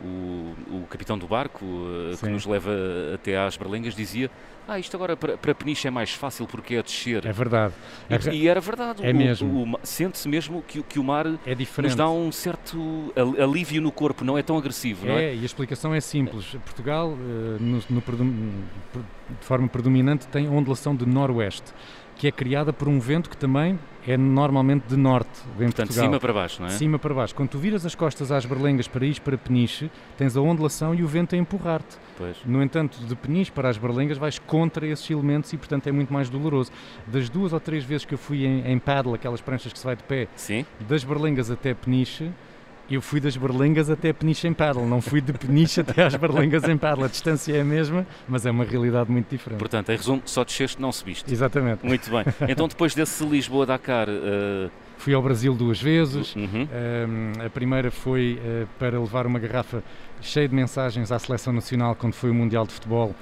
o, 0.02 0.54
o 0.72 0.88
capitão 0.90 1.18
do 1.18 1.28
barco 1.28 1.64
uh, 1.66 2.18
que 2.18 2.30
nos 2.30 2.46
leva 2.46 2.72
até 3.14 3.38
às 3.38 3.58
Berlengas 3.58 3.96
dizia 3.96 4.30
ah, 4.68 4.80
isto 4.80 4.96
agora 4.96 5.18
para, 5.18 5.38
para 5.38 5.54
Peniche 5.54 5.88
é 5.88 5.92
mais 5.92 6.14
fácil 6.14 6.48
porque 6.48 6.76
é 6.76 6.80
a 6.80 6.82
descer. 6.82 7.26
É 7.26 7.34
verdade. 7.34 7.74
E, 8.32 8.44
e 8.44 8.48
era 8.48 8.62
verdade. 8.62 9.06
É 9.06 9.12
o, 9.12 9.16
mesmo. 9.16 9.80
Sente-se 9.84 10.28
mesmo 10.30 10.62
que, 10.62 10.82
que 10.84 11.00
o 11.00 11.04
mar 11.04 11.28
é 11.46 11.54
diferente. 11.54 11.92
nos 11.92 11.96
dá 11.96 12.10
um 12.10 12.32
certo 12.32 13.14
alívio 13.42 13.82
no 13.82 13.92
corpo, 13.92 14.24
não 14.24 14.38
é 14.38 14.42
tão 14.42 14.58
agressivo, 14.58 15.06
não 15.06 15.16
é? 15.16 15.26
É, 15.26 15.36
e 15.36 15.42
a 15.42 15.46
explicação 15.46 15.94
é 15.94 16.00
simples. 16.00 16.46
Portugal, 16.64 17.10
uh, 17.10 17.18
no, 17.60 17.84
no, 17.90 18.02
de 18.02 19.46
forma 19.46 19.68
predominante, 19.68 20.28
tem 20.28 20.48
ondulação 20.48 20.96
de 20.96 21.06
noroeste 21.06 21.74
que 22.16 22.28
é 22.28 22.32
criada 22.32 22.72
por 22.72 22.88
um 22.88 23.00
vento 23.00 23.30
que 23.30 23.38
também 23.38 23.78
é 24.06 24.18
normalmente 24.18 24.84
de 24.88 24.98
norte, 24.98 25.30
vem 25.58 25.68
Portanto, 25.68 25.88
Portugal. 25.88 26.06
cima 26.06 26.20
para 26.20 26.34
baixo, 26.34 26.62
não 26.62 26.68
é? 26.68 26.72
Cima 26.72 27.00
para 27.00 27.14
baixo. 27.14 27.34
Quando 27.34 27.50
tu 27.50 27.58
viras 27.58 27.86
as 27.86 27.96
costas 27.96 28.32
às 28.32 28.46
berlengas 28.46 28.88
para 28.88 29.06
ir 29.06 29.20
para 29.22 29.38
Peniche, 29.38 29.90
tens 30.18 30.36
a 30.36 30.42
ondulação 30.42 30.94
e 30.94 31.02
o 31.04 31.08
vento 31.08 31.36
a 31.36 31.38
empurrar-te. 31.38 31.98
No 32.46 32.62
entanto, 32.62 32.98
de 33.06 33.16
Peniche 33.16 33.52
para 33.52 33.70
as 33.70 33.78
berlengas 33.78 34.18
vais 34.18 34.38
contra 34.40 34.86
esses 34.86 35.10
elementos 35.10 35.52
e, 35.54 35.58
portanto, 35.58 35.88
é 35.88 35.92
muito 35.92 36.12
mais 36.14 36.30
doloroso. 36.30 36.72
Das 37.08 37.30
duas 37.30 37.54
ou 37.54 37.60
três 37.62 37.84
vezes 37.86 38.06
que 38.06 38.14
eu 38.14 38.18
fui 38.18 38.46
em, 38.46 38.70
em 38.72 38.78
paddle, 38.78 39.14
aquelas 39.14 39.40
pranchas 39.42 39.72
que 39.72 39.80
se 39.80 39.86
vai 39.86 39.96
de 39.96 40.04
pé, 40.04 40.28
Sim. 40.36 40.66
das 40.82 41.04
berlengas 41.06 41.50
até 41.50 41.74
Peniche, 41.74 42.30
eu 42.96 43.02
fui 43.02 43.20
das 43.20 43.36
Berlengas 43.36 43.90
até 43.90 44.14
Peniche 44.14 44.48
em 44.48 44.54
paddle, 44.54 44.86
não 44.86 45.02
fui 45.02 45.22
de 45.22 45.34
Peniche 45.34 45.82
até 45.82 46.04
às 46.04 46.16
Berlengas 46.16 46.64
em 46.68 46.78
paddle. 46.78 47.06
A 47.06 47.08
distância 47.08 47.56
é 47.56 47.62
a 47.62 47.66
mesma, 47.66 48.06
mas 48.28 48.46
é 48.46 48.52
uma 48.52 48.64
realidade 48.64 49.12
muito 49.12 49.30
diferente. 49.30 49.60
Portanto, 49.60 49.90
em 49.90 49.96
resumo, 49.96 50.22
só 50.26 50.44
desceste, 50.44 50.82
não 50.82 50.92
subiste. 50.92 51.32
Exatamente. 51.32 51.86
Muito 51.86 52.10
bem. 52.10 52.24
Então, 52.48 52.68
depois 52.68 52.94
desse 52.94 53.26
Lisboa-Dakar... 53.26 54.08
Uh... 54.10 54.70
Fui 54.96 55.14
ao 55.14 55.22
Brasil 55.22 55.54
duas 55.54 55.82
vezes. 55.82 56.34
Uhum. 56.34 56.64
Uh, 56.64 57.46
a 57.46 57.50
primeira 57.50 57.92
foi 57.92 58.40
uh, 58.40 58.68
para 58.80 58.98
levar 58.98 59.28
uma 59.28 59.38
garrafa 59.38 59.84
cheia 60.22 60.48
de 60.48 60.56
mensagens 60.56 61.12
à 61.12 61.20
Seleção 61.20 61.52
Nacional 61.52 61.94
quando 61.94 62.14
foi 62.14 62.30
o 62.30 62.34
Mundial 62.34 62.66
de 62.66 62.72
Futebol 62.72 63.14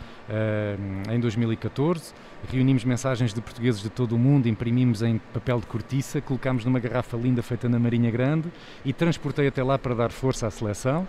em 1.12 1.20
2014 1.20 2.14
reunimos 2.50 2.84
mensagens 2.84 3.34
de 3.34 3.42
portugueses 3.42 3.82
de 3.82 3.90
todo 3.90 4.16
o 4.16 4.20
mundo, 4.20 4.48
imprimimos 4.48 5.02
em 5.02 5.18
papel 5.34 5.60
de 5.60 5.66
cortiça, 5.68 6.22
colocámos 6.22 6.66
numa 6.66 6.80
garrafa 6.80 7.18
linda 7.18 7.42
feita 7.42 7.68
na 7.70 7.80
Marinha 7.80 8.10
Grande 8.10 8.52
e 8.84 8.94
transportei 8.94 9.48
até 9.48 9.64
lá 9.64 9.78
para 9.78 9.94
dar 9.94 10.12
força 10.12 10.48
à 10.48 10.52
seleção. 10.52 11.08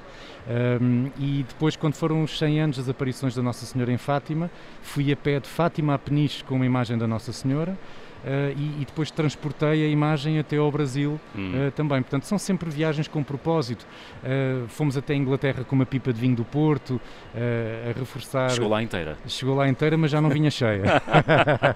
Um, 0.81 1.11
e 1.19 1.45
depois, 1.49 1.77
quando 1.77 1.95
foram 1.95 2.23
os 2.23 2.39
100 2.39 2.61
anos 2.61 2.77
das 2.77 2.89
aparições 2.89 3.35
da 3.35 3.43
Nossa 3.43 3.65
Senhora 3.65 3.93
em 3.93 3.99
Fátima, 3.99 4.51
fui 4.83 5.13
a 5.13 5.17
pé 5.17 5.41
de 5.41 5.49
Fátima 5.49 5.95
a 5.95 5.99
Peniche 5.99 6.45
com 6.45 6.57
uma 6.57 6.67
imagem 6.67 6.99
da 6.99 7.07
Nossa 7.07 7.33
Senhora 7.33 7.77
Uh, 8.23 8.55
e, 8.57 8.83
e, 8.83 8.85
depois 8.85 9.11
transportei 9.11 9.85
a 9.85 9.89
imagem 9.89 10.39
até 10.39 10.57
ao 10.57 10.71
Brasil 10.71 11.21
hum. 11.35 11.69
uh, 11.69 11.71
também. 11.73 12.01
Portanto, 12.03 12.25
são 12.25 12.39
sempre 12.39 12.71
viagens 12.71 13.09
com 13.09 13.23
propósito. 13.23 13.85
Uh, 14.23 14.69
fomos 14.69 14.97
até 14.97 15.13
a 15.13 15.17
Inglaterra 15.17 15.65
com 15.65 15.75
uma 15.75 15.85
pipa 15.85 16.13
de 16.13 16.21
vinho 16.21 16.37
do 16.37 16.45
Porto 16.45 17.01
a 17.35 17.99
reforçar. 17.99 18.51
Chegou 18.51 18.69
lá 18.69 18.83
inteira. 18.83 19.17
Chegou 19.27 19.57
lá 19.57 19.69
inteira, 19.69 19.97
mas 19.97 20.11
já 20.11 20.21
não 20.21 20.31
vinha 20.31 20.51
cheia. 20.51 21.03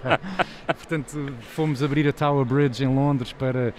Portanto, 0.66 1.32
fomos 1.54 1.82
abrir 1.82 2.06
a 2.06 2.12
Tower 2.12 2.44
Bridge 2.44 2.84
em 2.84 2.88
Londres 2.88 3.32
para 3.32 3.74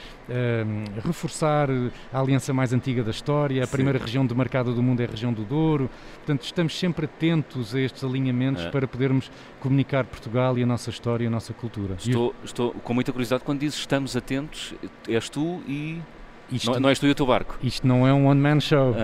reforçar 1.05 1.69
a 2.11 2.19
aliança 2.19 2.53
mais 2.53 2.73
antiga 2.73 3.03
da 3.03 3.11
história. 3.11 3.63
A 3.63 3.67
primeira 3.67 3.99
Sim. 3.99 4.05
região 4.05 4.25
demarcada 4.25 4.71
do 4.73 4.81
mundo 4.81 5.01
é 5.01 5.05
a 5.05 5.07
região 5.07 5.31
do 5.31 5.43
Douro. 5.43 5.89
Portanto, 6.17 6.43
estamos 6.43 6.77
sempre 6.77 7.05
atentos 7.05 7.75
a 7.75 7.79
estes 7.79 8.03
alinhamentos 8.03 8.65
é. 8.65 8.69
para 8.69 8.87
podermos 8.87 9.31
comunicar 9.59 10.05
Portugal 10.05 10.57
e 10.57 10.63
a 10.63 10.65
nossa 10.65 10.89
história 10.89 11.23
e 11.23 11.27
a 11.27 11.29
nossa 11.29 11.53
cultura. 11.53 11.95
Estou, 11.97 12.35
estou 12.43 12.71
com 12.71 12.93
muita 12.93 13.11
curiosidade 13.11 13.43
quando 13.43 13.59
dizes 13.59 13.79
estamos 13.79 14.15
atentos, 14.15 14.73
és 15.07 15.29
tu 15.29 15.61
e 15.67 16.01
isto, 16.51 16.71
não, 16.71 16.79
não, 16.79 16.89
és 16.89 16.97
tu 16.97 17.05
e 17.05 17.11
o 17.11 17.15
teu 17.15 17.25
barco. 17.25 17.57
Isto 17.61 17.85
não 17.85 18.07
é 18.07 18.13
um 18.13 18.27
one-man 18.27 18.59
show. 18.59 18.91
uh, 18.91 18.95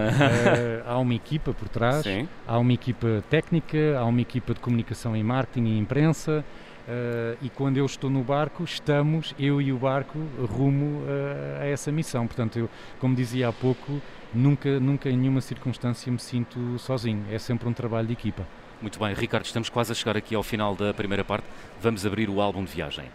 há 0.87 0.97
uma 0.97 1.13
equipa 1.13 1.53
por 1.53 1.67
trás, 1.67 2.03
Sim. 2.03 2.27
há 2.47 2.57
uma 2.57 2.71
equipa 2.71 3.23
técnica, 3.29 3.97
há 3.97 4.05
uma 4.05 4.21
equipa 4.21 4.53
de 4.53 4.59
comunicação 4.59 5.15
e 5.15 5.23
marketing 5.23 5.65
e 5.65 5.77
imprensa. 5.77 6.43
Uh, 6.85 7.37
e 7.41 7.49
quando 7.49 7.77
eu 7.77 7.85
estou 7.85 8.09
no 8.09 8.23
barco, 8.23 8.63
estamos, 8.63 9.33
eu 9.39 9.61
e 9.61 9.71
o 9.71 9.77
barco, 9.77 10.19
rumo 10.39 11.01
uh, 11.01 11.61
a 11.61 11.65
essa 11.65 11.91
missão. 11.91 12.27
Portanto, 12.27 12.59
eu, 12.59 12.69
como 12.99 13.15
dizia 13.15 13.49
há 13.49 13.53
pouco, 13.53 14.01
nunca, 14.33 14.79
nunca 14.79 15.09
em 15.09 15.17
nenhuma 15.17 15.41
circunstância 15.41 16.11
me 16.11 16.19
sinto 16.19 16.77
sozinho. 16.79 17.25
É 17.31 17.39
sempre 17.39 17.67
um 17.67 17.73
trabalho 17.73 18.07
de 18.07 18.13
equipa. 18.13 18.45
Muito 18.83 18.99
bem, 18.99 19.13
Ricardo, 19.13 19.45
estamos 19.45 19.69
quase 19.69 19.93
a 19.93 19.95
chegar 19.95 20.17
aqui 20.17 20.35
ao 20.35 20.43
final 20.43 20.75
da 20.75 20.93
primeira 20.93 21.23
parte. 21.23 21.45
Vamos 21.81 22.05
abrir 22.05 22.29
o 22.29 22.41
álbum 22.41 22.65
de 22.65 22.73
viagem. 22.73 23.05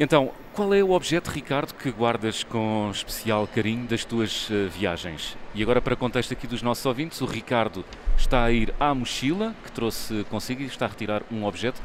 Então, 0.00 0.32
qual 0.54 0.72
é 0.72 0.82
o 0.82 0.92
objeto, 0.92 1.30
Ricardo, 1.30 1.74
que 1.74 1.90
guardas 1.90 2.44
com 2.44 2.90
especial 2.90 3.46
carinho 3.46 3.86
das 3.86 4.06
tuas 4.06 4.48
uh, 4.48 4.70
viagens? 4.70 5.36
E 5.54 5.62
agora, 5.62 5.82
para 5.82 5.94
contexto 5.94 6.32
aqui 6.32 6.46
dos 6.46 6.62
nossos 6.62 6.86
ouvintes, 6.86 7.20
o 7.20 7.26
Ricardo 7.26 7.84
está 8.16 8.44
a 8.44 8.52
ir 8.52 8.72
à 8.80 8.94
mochila 8.94 9.54
que 9.64 9.70
trouxe 9.70 10.24
consigo 10.30 10.62
e 10.62 10.64
está 10.64 10.86
a 10.86 10.88
retirar 10.88 11.22
um 11.30 11.44
objeto. 11.44 11.78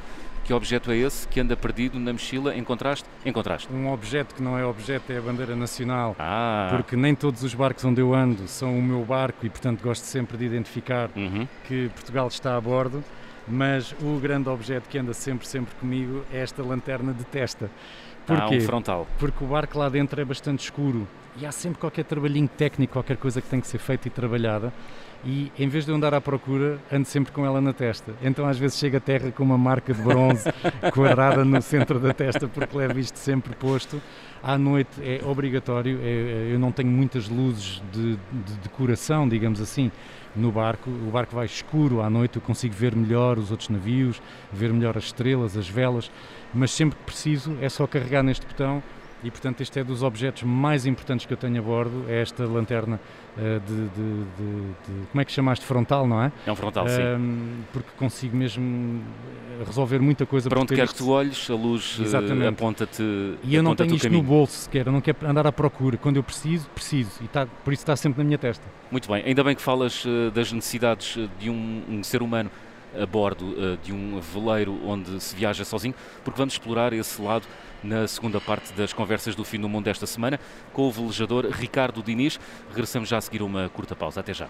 Que 0.47 0.53
objeto 0.53 0.91
é 0.93 0.97
esse 0.97 1.27
que 1.27 1.41
anda 1.41 1.57
perdido 1.57 1.99
na 1.99 2.13
mochila? 2.13 2.55
Encontraste? 2.55 3.05
Encontraste. 3.25 3.67
Um 3.69 3.91
objeto 3.91 4.33
que 4.33 4.41
não 4.41 4.57
é 4.57 4.65
objeto, 4.65 5.11
é 5.11 5.17
a 5.17 5.21
bandeira 5.21 5.57
nacional. 5.57 6.15
Ah. 6.17 6.69
Porque 6.71 6.95
nem 6.95 7.13
todos 7.13 7.43
os 7.43 7.53
barcos 7.53 7.83
onde 7.83 7.99
eu 7.99 8.13
ando 8.13 8.47
são 8.47 8.79
o 8.79 8.81
meu 8.81 9.03
barco 9.03 9.45
e, 9.45 9.49
portanto, 9.49 9.81
gosto 9.83 10.03
sempre 10.03 10.37
de 10.37 10.45
identificar 10.45 11.09
uhum. 11.13 11.45
que 11.65 11.89
Portugal 11.89 12.29
está 12.29 12.55
a 12.55 12.61
bordo. 12.61 13.03
Mas 13.45 13.93
o 14.01 14.17
grande 14.21 14.47
objeto 14.47 14.87
que 14.87 14.97
anda 14.97 15.13
sempre, 15.13 15.45
sempre 15.45 15.75
comigo 15.81 16.23
é 16.31 16.39
esta 16.39 16.63
lanterna 16.63 17.11
de 17.11 17.25
testa. 17.25 17.69
Porquê? 18.25 18.55
Ah, 18.55 18.57
um 18.57 18.61
frontal. 18.61 19.07
Porque 19.19 19.43
o 19.43 19.47
barco 19.47 19.77
lá 19.77 19.89
dentro 19.89 20.21
é 20.21 20.23
bastante 20.23 20.63
escuro 20.63 21.05
e 21.39 21.45
há 21.45 21.51
sempre 21.51 21.79
qualquer 21.79 22.03
trabalhinho 22.03 22.47
técnico, 22.47 22.93
qualquer 22.93 23.17
coisa 23.17 23.41
que 23.41 23.47
tem 23.47 23.61
que 23.61 23.67
ser 23.67 23.77
feita 23.77 24.07
e 24.07 24.11
trabalhada 24.11 24.73
e 25.25 25.51
em 25.57 25.67
vez 25.67 25.85
de 25.85 25.91
eu 25.91 25.95
andar 25.95 26.13
à 26.13 26.21
procura, 26.21 26.79
ando 26.91 27.07
sempre 27.07 27.31
com 27.31 27.45
ela 27.45 27.59
na 27.59 27.73
testa. 27.73 28.13
Então 28.21 28.47
às 28.47 28.57
vezes 28.57 28.77
chego 28.77 28.97
à 28.97 28.99
terra 28.99 29.31
com 29.31 29.43
uma 29.43 29.57
marca 29.57 29.93
de 29.93 30.01
bronze 30.01 30.43
quadrada 30.93 31.43
no 31.43 31.61
centro 31.61 31.99
da 31.99 32.13
testa 32.13 32.47
porque 32.47 32.77
levo 32.77 32.99
isto 32.99 33.17
sempre 33.17 33.55
posto. 33.55 34.01
À 34.41 34.57
noite 34.57 35.01
é 35.01 35.21
obrigatório, 35.25 35.99
é, 36.01 36.05
é, 36.05 36.53
eu 36.53 36.59
não 36.59 36.71
tenho 36.71 36.89
muitas 36.89 37.27
luzes 37.27 37.81
de, 37.91 38.15
de 38.15 38.53
decoração, 38.61 39.27
digamos 39.27 39.59
assim, 39.59 39.91
no 40.35 40.51
barco. 40.51 40.89
O 40.89 41.09
barco 41.11 41.35
vai 41.35 41.45
escuro 41.45 42.01
à 42.01 42.09
noite, 42.09 42.35
eu 42.35 42.41
consigo 42.41 42.73
ver 42.75 42.95
melhor 42.95 43.39
os 43.39 43.49
outros 43.49 43.69
navios, 43.69 44.21
ver 44.53 44.71
melhor 44.71 44.95
as 44.95 45.05
estrelas, 45.05 45.57
as 45.57 45.67
velas, 45.67 46.11
mas 46.53 46.71
sempre 46.71 46.97
que 46.97 47.03
preciso 47.03 47.57
é 47.59 47.67
só 47.67 47.87
carregar 47.87 48.21
neste 48.21 48.45
botão 48.45 48.81
e 49.27 49.31
portanto 49.31 49.59
este 49.59 49.77
é 49.77 49.83
dos 49.83 50.03
objetos 50.03 50.43
mais 50.43 50.85
importantes 50.85 51.25
que 51.25 51.33
eu 51.33 51.37
tenho 51.37 51.59
a 51.59 51.61
bordo, 51.61 52.05
é 52.07 52.21
esta 52.21 52.45
lanterna 52.45 52.97
uh, 53.35 53.59
de, 53.59 53.75
de, 53.89 53.89
de, 53.89 55.01
de, 55.01 55.07
como 55.11 55.21
é 55.21 55.25
que 55.25 55.31
chamaste? 55.33 55.65
Frontal, 55.65 56.07
não 56.07 56.23
é? 56.23 56.31
É 56.45 56.51
um 56.51 56.55
frontal, 56.55 56.85
uh, 56.85 56.89
sim. 56.89 57.63
Porque 57.73 57.89
consigo 57.97 58.37
mesmo 58.37 59.03
resolver 59.65 59.99
muita 59.99 60.25
coisa. 60.25 60.49
Para 60.49 60.61
onde 60.61 60.73
quer 60.73 60.87
que 60.87 60.95
tu 60.95 61.09
olhes, 61.09 61.49
a 61.49 61.55
luz 61.55 61.99
eh, 61.99 62.47
aponta-te 62.47 63.03
E 63.43 63.53
eu 63.53 63.61
não 63.61 63.75
tenho 63.75 63.95
isto 63.95 64.09
no 64.09 64.23
bolso 64.23 64.53
sequer, 64.53 64.87
eu 64.87 64.93
não 64.93 65.01
quero 65.01 65.17
andar 65.27 65.45
à 65.45 65.51
procura. 65.51 65.97
Quando 65.97 66.15
eu 66.15 66.23
preciso, 66.23 66.69
preciso. 66.69 67.11
E 67.21 67.25
está, 67.25 67.45
por 67.45 67.73
isso 67.73 67.81
está 67.81 67.97
sempre 67.97 68.19
na 68.19 68.23
minha 68.23 68.37
testa. 68.37 68.65
Muito 68.89 69.11
bem, 69.11 69.23
ainda 69.25 69.43
bem 69.43 69.55
que 69.55 69.61
falas 69.61 70.05
das 70.33 70.53
necessidades 70.53 71.17
de 71.37 71.49
um, 71.49 71.83
um 71.89 72.03
ser 72.03 72.21
humano 72.21 72.49
a 72.95 73.05
bordo 73.05 73.45
uh, 73.45 73.77
de 73.77 73.91
um 73.91 74.19
veleiro 74.19 74.79
onde 74.85 75.19
se 75.21 75.35
viaja 75.35 75.65
sozinho, 75.65 75.95
porque 76.23 76.37
vamos 76.37 76.53
explorar 76.53 76.93
esse 76.93 77.21
lado 77.21 77.47
na 77.83 78.07
segunda 78.07 78.41
parte 78.41 78.73
das 78.73 78.93
conversas 78.93 79.35
do 79.35 79.43
Fim 79.43 79.59
do 79.59 79.69
Mundo 79.69 79.85
desta 79.85 80.05
semana 80.05 80.39
com 80.73 80.83
o 80.83 80.91
velejador 80.91 81.47
Ricardo 81.51 82.01
Diniz. 82.01 82.39
Regressamos 82.69 83.09
já 83.09 83.17
a 83.17 83.21
seguir 83.21 83.41
uma 83.41 83.69
curta 83.69 83.95
pausa. 83.95 84.19
Até 84.19 84.33
já. 84.33 84.47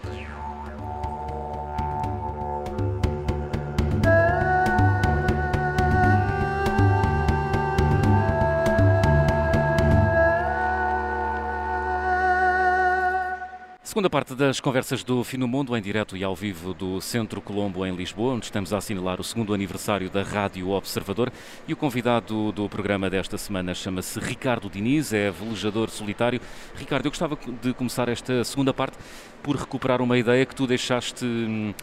Segunda 13.97 14.11
parte 14.11 14.35
das 14.35 14.59
conversas 14.59 15.03
do 15.03 15.23
Fim 15.23 15.39
do 15.39 15.47
Mundo, 15.47 15.75
em 15.75 15.81
direto 15.81 16.15
e 16.15 16.23
ao 16.23 16.35
vivo 16.35 16.71
do 16.71 17.01
Centro 17.01 17.41
Colombo, 17.41 17.83
em 17.83 17.95
Lisboa, 17.95 18.35
onde 18.35 18.45
estamos 18.45 18.71
a 18.71 18.77
assinalar 18.77 19.19
o 19.19 19.23
segundo 19.23 19.55
aniversário 19.55 20.07
da 20.07 20.21
Rádio 20.21 20.69
Observador. 20.69 21.31
E 21.67 21.73
o 21.73 21.75
convidado 21.75 22.51
do 22.51 22.69
programa 22.69 23.09
desta 23.09 23.39
semana 23.39 23.73
chama-se 23.73 24.19
Ricardo 24.19 24.69
Diniz, 24.69 25.13
é 25.13 25.31
velejador 25.31 25.89
solitário. 25.89 26.39
Ricardo, 26.75 27.07
eu 27.07 27.09
gostava 27.09 27.39
de 27.59 27.73
começar 27.73 28.07
esta 28.07 28.43
segunda 28.43 28.71
parte 28.71 28.99
por 29.41 29.55
recuperar 29.55 29.99
uma 29.99 30.15
ideia 30.15 30.45
que 30.45 30.53
tu 30.53 30.67
deixaste 30.67 31.25
hum, 31.25 31.73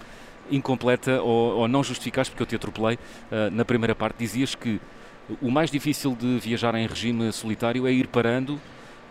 incompleta 0.49 1.21
ou, 1.21 1.57
ou, 1.57 1.67
não 1.67 1.83
justificaste, 1.83 2.31
porque 2.31 2.45
eu 2.45 2.47
te 2.47 2.55
atropelei. 2.55 2.95
Uh, 2.95 3.51
na 3.51 3.65
primeira 3.65 3.93
parte 3.93 4.19
dizias 4.19 4.55
que 4.55 4.81
o 5.43 5.51
mais 5.51 5.69
difícil 5.69 6.15
de 6.15 6.39
viajar 6.39 6.77
em 6.77 6.87
regime 6.87 7.33
solitário 7.33 7.89
é 7.89 7.93
ir 7.93 8.07
parando 8.07 8.61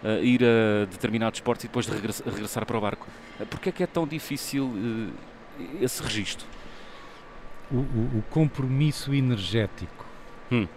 uh, 0.03 0.23
ir 0.23 0.41
a 0.43 0.85
determinado 0.85 1.35
esporte 1.35 1.65
e 1.65 1.67
depois 1.67 1.85
de 1.85 1.93
regressar, 1.93 2.27
regressar 2.27 2.65
para 2.65 2.77
o 2.77 2.81
barco. 2.81 3.07
Uh, 3.39 3.45
Porquê 3.45 3.69
é 3.69 3.71
que 3.71 3.83
é 3.83 3.87
tão 3.87 4.05
difícil 4.05 4.65
uh, 4.65 5.13
esse 5.81 6.01
registro? 6.03 6.45
O, 7.71 7.77
o, 7.77 8.19
o 8.19 8.23
compromisso 8.29 9.13
energético, 9.13 10.05
hum. 10.51 10.67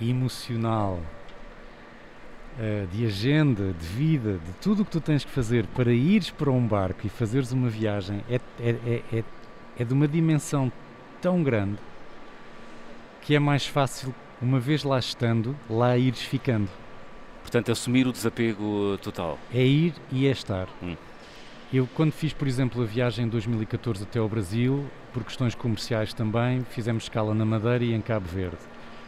emocional 0.00 0.98
uh, 2.58 2.86
de 2.88 3.06
agenda, 3.06 3.72
de 3.72 3.86
vida, 3.86 4.32
de 4.44 4.52
tudo 4.60 4.82
o 4.82 4.84
que 4.84 4.90
tu 4.90 5.00
tens 5.00 5.24
que 5.24 5.30
fazer 5.30 5.66
para 5.68 5.92
ires 5.92 6.30
para 6.30 6.50
um 6.50 6.66
barco 6.66 7.06
e 7.06 7.08
fazeres 7.08 7.52
uma 7.52 7.68
viagem 7.68 8.24
é, 8.28 8.40
é, 8.58 8.70
é, 8.86 9.02
é, 9.18 9.24
é 9.78 9.84
de 9.84 9.92
uma 9.92 10.08
dimensão 10.08 10.72
tão 11.20 11.42
grande 11.42 11.78
que 13.22 13.34
é 13.34 13.38
mais 13.38 13.66
fácil, 13.66 14.14
uma 14.40 14.58
vez 14.58 14.82
lá 14.82 14.98
estando, 14.98 15.54
lá 15.68 15.96
ires 15.96 16.22
ficando. 16.22 16.68
Portanto, 17.50 17.72
assumir 17.72 18.06
o 18.06 18.12
desapego 18.12 18.96
total. 19.02 19.36
É 19.52 19.60
ir 19.60 19.92
e 20.12 20.28
é 20.28 20.30
estar. 20.30 20.68
Hum. 20.80 20.94
Eu, 21.72 21.88
quando 21.96 22.12
fiz, 22.12 22.32
por 22.32 22.46
exemplo, 22.46 22.80
a 22.80 22.86
viagem 22.86 23.26
em 23.26 23.28
2014 23.28 24.04
até 24.04 24.20
ao 24.20 24.28
Brasil, 24.28 24.86
por 25.12 25.24
questões 25.24 25.52
comerciais 25.52 26.14
também, 26.14 26.64
fizemos 26.70 27.02
escala 27.02 27.34
na 27.34 27.44
Madeira 27.44 27.82
e 27.82 27.92
em 27.92 28.00
Cabo 28.00 28.28
Verde. 28.28 28.58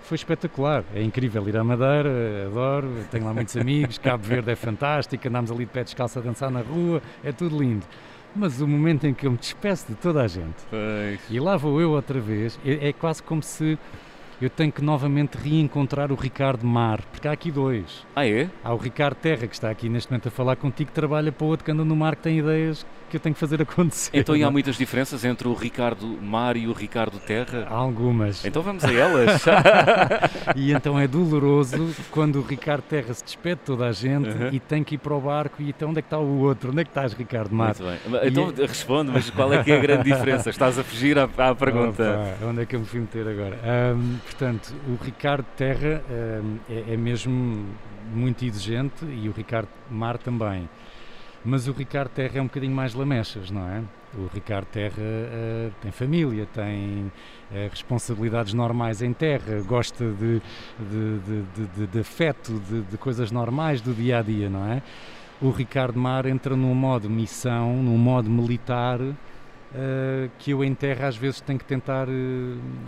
Foi 0.02 0.16
espetacular, 0.16 0.82
é 0.92 1.00
incrível 1.00 1.48
ir 1.48 1.56
à 1.56 1.62
Madeira, 1.62 2.10
adoro, 2.48 2.92
tenho 3.12 3.24
lá 3.24 3.32
muitos 3.32 3.56
amigos, 3.56 3.96
Cabo 3.98 4.24
Verde 4.24 4.50
é 4.50 4.56
fantástico, 4.56 5.28
andámos 5.28 5.52
ali 5.52 5.64
de 5.64 5.70
pé 5.70 5.84
descalço 5.84 6.18
a 6.18 6.22
dançar 6.22 6.50
na 6.50 6.62
rua, 6.62 7.00
é 7.22 7.30
tudo 7.30 7.56
lindo. 7.56 7.86
Mas 8.34 8.60
o 8.60 8.66
momento 8.66 9.06
em 9.06 9.14
que 9.14 9.24
eu 9.24 9.30
me 9.30 9.38
despeço 9.38 9.86
de 9.88 9.94
toda 9.94 10.20
a 10.20 10.26
gente 10.26 10.56
pois. 10.68 11.20
e 11.30 11.38
lá 11.38 11.56
vou 11.56 11.80
eu 11.80 11.92
outra 11.92 12.18
vez, 12.18 12.58
é, 12.64 12.88
é 12.88 12.92
quase 12.92 13.22
como 13.22 13.40
se 13.40 13.78
eu 14.44 14.50
tenho 14.50 14.72
que 14.72 14.82
novamente 14.82 15.36
reencontrar 15.36 16.10
o 16.10 16.16
Ricardo 16.16 16.66
Mar, 16.66 17.00
porque 17.12 17.28
há 17.28 17.32
aqui 17.32 17.50
dois. 17.50 18.04
Ah, 18.14 18.26
é? 18.26 18.50
Há 18.64 18.74
o 18.74 18.76
Ricardo 18.76 19.14
Terra, 19.14 19.46
que 19.46 19.54
está 19.54 19.70
aqui 19.70 19.88
neste 19.88 20.10
momento 20.10 20.26
a 20.26 20.30
falar 20.32 20.56
contigo, 20.56 20.88
que 20.88 20.94
trabalha 20.94 21.30
para 21.30 21.44
o 21.44 21.48
outro 21.48 21.64
que 21.64 21.70
anda 21.70 21.84
no 21.84 21.94
mar, 21.94 22.16
que 22.16 22.22
tem 22.22 22.38
ideias 22.38 22.84
que 23.12 23.16
eu 23.16 23.20
tenho 23.20 23.34
que 23.34 23.40
fazer 23.40 23.60
acontecer. 23.60 24.10
Então, 24.14 24.34
e 24.34 24.42
há 24.42 24.50
muitas 24.50 24.76
diferenças 24.76 25.22
entre 25.22 25.46
o 25.46 25.52
Ricardo 25.52 26.06
Mar 26.22 26.56
e 26.56 26.66
o 26.66 26.72
Ricardo 26.72 27.18
Terra? 27.18 27.66
Há 27.68 27.74
algumas. 27.74 28.42
Então 28.42 28.62
vamos 28.62 28.82
a 28.84 28.90
elas. 28.92 29.44
e 30.56 30.72
então 30.72 30.98
é 30.98 31.06
doloroso 31.06 31.94
quando 32.10 32.36
o 32.36 32.42
Ricardo 32.42 32.82
Terra 32.84 33.12
se 33.12 33.22
despede 33.22 33.56
de 33.56 33.66
toda 33.66 33.86
a 33.86 33.92
gente 33.92 34.30
uhum. 34.30 34.48
e 34.50 34.58
tem 34.58 34.82
que 34.82 34.94
ir 34.94 34.98
para 34.98 35.14
o 35.14 35.20
barco 35.20 35.60
e 35.60 35.68
então 35.68 35.90
onde 35.90 35.98
é 35.98 36.02
que 36.02 36.06
está 36.06 36.18
o 36.18 36.38
outro? 36.38 36.70
Onde 36.70 36.80
é 36.80 36.84
que 36.84 36.90
estás, 36.90 37.12
Ricardo 37.12 37.54
Mar? 37.54 37.76
Muito 37.78 37.84
bem. 37.84 38.28
Então 38.28 38.52
e... 38.56 38.66
responde, 38.66 39.10
mas 39.12 39.28
qual 39.28 39.52
é 39.52 39.62
que 39.62 39.70
é 39.70 39.76
a 39.76 39.80
grande 39.80 40.04
diferença? 40.04 40.48
Estás 40.48 40.78
a 40.78 40.82
fugir 40.82 41.18
à, 41.18 41.24
à 41.24 41.54
pergunta. 41.54 42.34
Opa, 42.38 42.46
onde 42.46 42.62
é 42.62 42.66
que 42.66 42.76
eu 42.76 42.80
me 42.80 42.86
fui 42.86 43.00
meter 43.00 43.28
agora? 43.28 43.58
Um, 43.94 44.16
portanto, 44.24 44.74
o 44.88 45.04
Ricardo 45.04 45.44
Terra 45.54 46.02
um, 46.10 46.56
é, 46.70 46.94
é 46.94 46.96
mesmo 46.96 47.66
muito 48.10 48.42
exigente 48.42 49.04
e 49.04 49.28
o 49.28 49.32
Ricardo 49.32 49.68
Mar 49.90 50.16
também. 50.16 50.66
Mas 51.44 51.66
o 51.66 51.72
Ricardo 51.72 52.08
Terra 52.10 52.38
é 52.38 52.40
um 52.40 52.46
bocadinho 52.46 52.74
mais 52.74 52.94
lamechas, 52.94 53.50
não 53.50 53.68
é? 53.68 53.82
O 54.16 54.28
Ricardo 54.32 54.66
Terra 54.66 54.94
uh, 54.98 55.72
tem 55.80 55.90
família, 55.90 56.46
tem 56.52 57.10
uh, 57.50 57.68
responsabilidades 57.70 58.54
normais 58.54 59.02
em 59.02 59.12
terra, 59.12 59.60
gosta 59.62 60.04
de, 60.04 60.40
de, 60.78 61.18
de, 61.18 61.66
de, 61.66 61.86
de 61.86 61.98
afeto, 61.98 62.60
de, 62.68 62.82
de 62.82 62.98
coisas 62.98 63.32
normais 63.32 63.80
do 63.80 63.92
dia 63.92 64.18
a 64.18 64.22
dia, 64.22 64.48
não 64.48 64.70
é? 64.70 64.82
O 65.40 65.50
Ricardo 65.50 65.98
Mar 65.98 66.26
entra 66.26 66.54
num 66.54 66.74
modo 66.74 67.10
missão, 67.10 67.82
num 67.82 67.98
modo 67.98 68.30
militar, 68.30 69.00
Uh, 69.74 70.30
que 70.38 70.50
eu 70.50 70.62
em 70.62 70.74
terra 70.74 71.08
às 71.08 71.16
vezes 71.16 71.40
tenho 71.40 71.58
que 71.58 71.64
tentar 71.64 72.06
uh, 72.06 72.10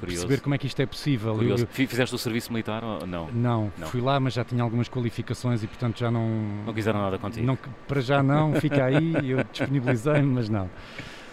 perceber 0.02 0.42
como 0.42 0.54
é 0.54 0.58
que 0.58 0.66
isto 0.66 0.80
é 0.82 0.84
possível. 0.84 1.42
Eu, 1.42 1.56
eu, 1.56 1.66
Fizeste 1.66 2.14
o 2.14 2.18
serviço 2.18 2.52
militar 2.52 2.84
ou 2.84 3.06
não? 3.06 3.30
não? 3.32 3.72
não? 3.78 3.86
fui 3.86 4.02
lá, 4.02 4.20
mas 4.20 4.34
já 4.34 4.44
tinha 4.44 4.62
algumas 4.62 4.86
qualificações 4.86 5.62
e 5.62 5.66
portanto 5.66 5.98
já 5.98 6.10
não. 6.10 6.28
Não 6.66 6.74
quiseram 6.74 7.00
nada 7.00 7.18
contigo? 7.18 7.46
Não, 7.46 7.56
para 7.88 8.02
já 8.02 8.22
não, 8.22 8.52
fica 8.60 8.84
aí, 8.84 9.30
eu 9.30 9.42
disponibilizei-me, 9.50 10.28
mas 10.28 10.50
não. 10.50 10.68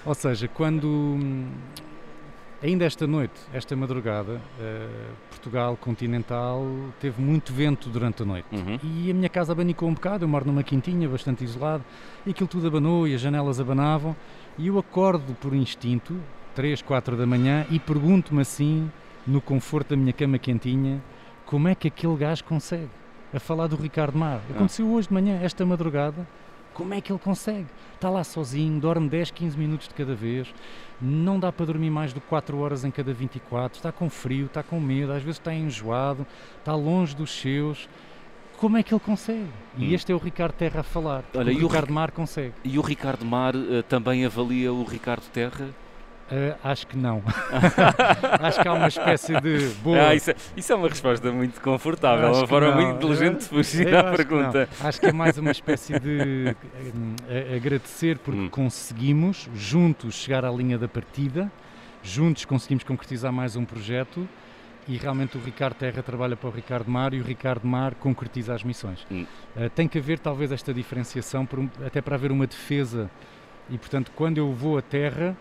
Ou 0.06 0.16
seja, 0.16 0.48
quando. 0.48 1.20
Ainda 2.64 2.86
esta 2.86 3.08
noite, 3.08 3.42
esta 3.52 3.76
madrugada, 3.76 4.34
uh, 4.34 5.14
Portugal 5.32 5.76
continental 5.76 6.64
teve 7.00 7.20
muito 7.20 7.52
vento 7.52 7.90
durante 7.90 8.22
a 8.22 8.26
noite 8.26 8.46
uhum. 8.52 8.78
e 8.84 9.10
a 9.10 9.14
minha 9.16 9.30
casa 9.30 9.52
abanicou 9.52 9.90
um 9.90 9.96
bocado. 9.96 10.24
Eu 10.24 10.30
moro 10.30 10.46
numa 10.46 10.62
quintinha 10.62 11.10
bastante 11.10 11.44
isolado 11.44 11.84
e 12.24 12.30
aquilo 12.30 12.48
tudo 12.48 12.68
abanou 12.68 13.08
e 13.08 13.16
as 13.16 13.22
janelas 13.22 13.60
abanavam. 13.60 14.16
E 14.58 14.68
eu 14.68 14.78
acordo 14.78 15.34
por 15.36 15.54
instinto, 15.54 16.20
3, 16.56 16.82
4 16.82 17.16
da 17.16 17.26
manhã, 17.26 17.66
e 17.70 17.80
pergunto-me 17.80 18.42
assim, 18.42 18.92
no 19.26 19.42
conforto 19.42 19.90
da 19.90 19.96
minha 19.96 20.14
cama 20.14 20.38
quentinha, 20.38 21.02
como 21.46 21.68
é 21.68 21.76
que 21.76 21.88
aquele 21.88 22.16
gajo 22.16 22.44
consegue? 22.44 22.90
A 23.34 23.40
falar 23.40 23.68
do 23.68 23.76
Ricardo 23.76 24.18
Mar. 24.18 24.42
Ah. 24.50 24.56
Aconteceu 24.56 24.88
hoje 24.90 25.08
de 25.08 25.14
manhã, 25.14 25.40
esta 25.42 25.66
madrugada. 25.66 26.28
Como 26.74 26.94
é 26.94 27.02
que 27.02 27.12
ele 27.12 27.20
consegue? 27.20 27.68
Está 27.96 28.10
lá 28.10 28.24
sozinho, 28.24 28.80
dorme 28.80 29.10
10, 29.10 29.32
15 29.32 29.58
minutos 29.58 29.88
de 29.88 29.94
cada 29.94 30.16
vez, 30.16 30.54
não 31.02 31.40
dá 31.40 31.52
para 31.52 31.66
dormir 31.66 31.90
mais 31.90 32.14
de 32.14 32.20
4 32.22 32.58
horas 32.58 32.86
em 32.86 32.92
cada 32.92 33.14
24, 33.14 33.78
está 33.78 33.92
com 33.92 34.10
frio, 34.10 34.46
está 34.46 34.64
com 34.64 34.80
medo, 34.80 35.12
às 35.12 35.22
vezes 35.22 35.38
está 35.38 35.54
enjoado, 35.54 36.26
está 36.60 36.74
longe 36.74 37.16
dos 37.16 37.32
seus 37.32 37.90
como 38.62 38.78
é 38.78 38.84
que 38.84 38.94
ele 38.94 39.02
consegue? 39.04 39.50
E 39.76 39.88
hum. 39.88 39.96
este 39.96 40.12
é 40.12 40.16
o 40.16 40.20
Ricardo 40.20 40.54
Terra 40.54 40.82
a 40.82 40.84
falar. 40.84 41.24
Olha, 41.34 41.52
o 41.52 41.58
Ricardo 41.58 41.90
o 41.90 41.94
Mar 41.94 42.12
consegue. 42.12 42.54
E 42.64 42.78
o 42.78 42.82
Ricardo 42.82 43.26
Mar 43.26 43.56
uh, 43.56 43.82
também 43.90 44.24
avalia 44.24 44.72
o 44.72 44.84
Ricardo 44.84 45.24
Terra? 45.34 45.66
Uh, 46.32 46.56
acho 46.64 46.86
que 46.86 46.96
não. 46.96 47.24
acho 48.40 48.62
que 48.62 48.68
há 48.68 48.74
uma 48.74 48.88
espécie 48.88 49.34
de 49.42 49.68
boa. 49.82 50.10
Ah, 50.10 50.16
isso, 50.16 50.30
é, 50.30 50.36
isso, 50.56 50.72
é, 50.72 50.76
uma 50.76 50.88
resposta 50.88 51.32
muito 51.32 51.60
confortável, 51.60 52.30
acho 52.30 52.42
uma 52.42 52.48
forma 52.48 52.72
muito 52.72 52.98
inteligente 52.98 53.40
de 53.40 53.46
fugir 53.46 53.96
à 53.96 54.04
pergunta. 54.16 54.70
Que 54.78 54.88
acho 54.88 55.00
que 55.00 55.08
é 55.08 55.12
mais 55.12 55.40
uma 55.40 55.52
espécie 55.52 56.00
de 56.00 56.56
uh, 56.56 57.56
agradecer 57.56 58.20
porque 58.20 58.42
hum. 58.42 58.50
conseguimos 58.50 59.50
juntos 59.56 60.14
chegar 60.14 60.46
à 60.46 60.52
linha 60.52 60.78
da 60.78 60.88
partida, 60.88 61.52
juntos 62.04 62.46
conseguimos 62.46 62.84
concretizar 62.84 63.34
mais 63.34 63.56
um 63.56 63.66
projeto 63.66 64.30
e 64.92 64.98
realmente 64.98 65.38
o 65.38 65.42
Ricardo 65.42 65.76
Terra 65.76 66.04
trabalha 66.04 66.36
para 66.36 66.50
o 66.50 66.52
Ricardo 66.52 66.92
Mar 66.92 67.14
e 67.14 67.22
o 67.22 67.24
Ricardo 67.24 67.66
Mar 67.66 67.96
concretiza 67.96 68.54
as 68.54 68.62
missões. 68.62 69.08
Hum. 69.10 69.26
Uh, 69.56 69.70
tem 69.70 69.88
que 69.88 69.98
haver 69.98 70.20
talvez 70.20 70.52
esta 70.52 70.74
diferenciação, 70.74 71.48
um, 71.58 71.70
até 71.86 72.02
para 72.02 72.16
haver 72.16 72.30
uma 72.30 72.46
defesa. 72.46 73.10
E 73.70 73.78
portanto, 73.78 74.12
quando 74.14 74.38
eu 74.38 74.52
vou 74.52 74.78
à 74.78 74.82
terra, 74.82 75.38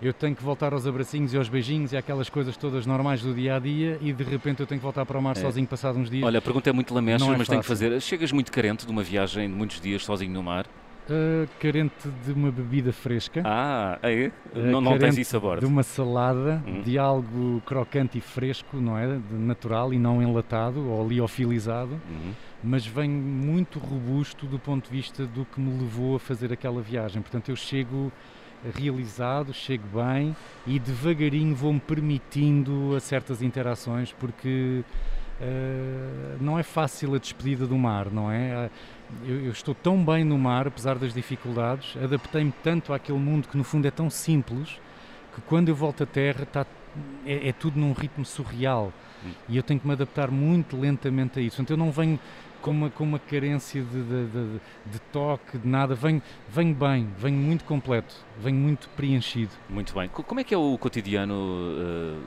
eu 0.00 0.12
tenho 0.12 0.36
que 0.36 0.42
voltar 0.42 0.72
aos 0.72 0.86
abracinhos 0.86 1.34
e 1.34 1.36
aos 1.36 1.48
beijinhos 1.48 1.92
e 1.92 1.96
aquelas 1.96 2.30
coisas 2.30 2.56
todas 2.56 2.86
normais 2.86 3.22
do 3.22 3.34
dia 3.34 3.56
a 3.56 3.58
dia 3.58 3.98
e 4.00 4.12
de 4.12 4.22
repente 4.22 4.60
eu 4.60 4.66
tenho 4.68 4.78
que 4.78 4.84
voltar 4.84 5.04
para 5.04 5.18
o 5.18 5.22
mar 5.22 5.36
é. 5.36 5.40
sozinho 5.40 5.66
passado 5.66 5.98
uns 5.98 6.08
dias. 6.08 6.22
Olha, 6.22 6.38
a 6.38 6.42
pergunta 6.42 6.70
é 6.70 6.72
muito 6.72 6.94
lamecha, 6.94 7.24
é 7.24 7.36
mas 7.36 7.48
tenho 7.48 7.60
que 7.60 7.66
fazer. 7.66 8.00
Chegas 8.00 8.30
muito 8.30 8.52
carente 8.52 8.86
de 8.86 8.92
uma 8.92 9.02
viagem 9.02 9.48
de 9.48 9.54
muitos 9.54 9.80
dias 9.80 10.04
sozinho 10.04 10.32
no 10.32 10.44
mar? 10.44 10.66
Uh, 11.04 11.48
carente 11.58 12.08
de 12.24 12.32
uma 12.32 12.52
bebida 12.52 12.92
fresca. 12.92 13.42
Ah, 13.44 13.98
é? 14.04 14.30
Não, 14.54 14.80
não 14.80 14.96
tens 14.96 15.18
isso 15.18 15.36
a 15.36 15.40
bordo? 15.40 15.60
De 15.60 15.66
uma 15.66 15.82
salada, 15.82 16.62
hum. 16.64 16.80
de 16.82 16.96
algo 16.96 17.60
crocante 17.66 18.18
e 18.18 18.20
fresco, 18.20 18.76
não 18.76 18.96
é? 18.96 19.16
De 19.16 19.34
natural 19.34 19.92
e 19.92 19.98
não 19.98 20.22
enlatado 20.22 20.88
ou 20.88 21.06
liofilizado, 21.08 22.00
hum. 22.08 22.32
mas 22.62 22.86
vem 22.86 23.10
muito 23.10 23.80
robusto 23.80 24.46
do 24.46 24.60
ponto 24.60 24.84
de 24.88 24.96
vista 24.96 25.26
do 25.26 25.44
que 25.44 25.60
me 25.60 25.76
levou 25.76 26.14
a 26.14 26.20
fazer 26.20 26.52
aquela 26.52 26.80
viagem. 26.80 27.20
Portanto, 27.20 27.48
eu 27.48 27.56
chego 27.56 28.12
realizado, 28.70 29.52
chego 29.52 29.84
bem 29.88 30.36
e 30.66 30.78
devagarinho 30.78 31.54
vou-me 31.54 31.80
permitindo 31.80 32.94
a 32.94 33.00
certas 33.00 33.42
interações 33.42 34.12
porque 34.12 34.84
uh, 35.40 36.36
não 36.40 36.58
é 36.58 36.62
fácil 36.62 37.14
a 37.14 37.18
despedida 37.18 37.66
do 37.66 37.76
mar, 37.76 38.10
não 38.10 38.30
é? 38.30 38.70
Eu, 39.24 39.44
eu, 39.46 39.52
estou 39.52 39.74
tão 39.74 40.04
bem 40.04 40.24
no 40.24 40.38
mar, 40.38 40.66
apesar 40.66 40.98
das 40.98 41.12
dificuldades, 41.12 41.96
adaptei-me 42.02 42.52
tanto 42.62 42.92
àquele 42.92 43.18
mundo 43.18 43.48
que 43.48 43.56
no 43.56 43.64
fundo 43.64 43.86
é 43.86 43.90
tão 43.90 44.10
simples, 44.10 44.80
que 45.34 45.40
quando 45.42 45.68
eu 45.68 45.74
volto 45.74 46.02
à 46.02 46.06
Terra 46.06 46.42
está, 46.42 46.66
é, 47.26 47.48
é 47.48 47.52
tudo 47.52 47.78
num 47.78 47.92
ritmo 47.92 48.24
surreal. 48.24 48.92
Hum. 49.24 49.30
E 49.48 49.56
eu 49.56 49.62
tenho 49.62 49.78
que 49.80 49.86
me 49.86 49.92
adaptar 49.92 50.30
muito 50.30 50.76
lentamente 50.76 51.38
a 51.38 51.42
isso. 51.42 51.62
Então 51.62 51.74
eu 51.74 51.78
não 51.78 51.90
venho 51.90 52.18
com 52.62 52.70
uma, 52.70 52.90
com 52.90 53.04
uma 53.04 53.18
carência 53.18 53.82
de, 53.82 54.02
de, 54.02 54.26
de, 54.26 54.60
de 54.86 54.98
toque, 55.12 55.58
de 55.58 55.68
nada. 55.68 55.94
Venho, 55.94 56.22
venho 56.48 56.74
bem, 56.74 57.08
venho 57.18 57.36
muito 57.36 57.64
completo, 57.64 58.14
venho 58.38 58.56
muito 58.56 58.88
preenchido. 58.90 59.50
Muito 59.68 59.92
bem. 59.94 60.08
Como 60.08 60.40
é 60.40 60.44
que 60.44 60.54
é 60.54 60.58
o 60.58 60.78
cotidiano 60.78 61.34
uh, 61.34 62.22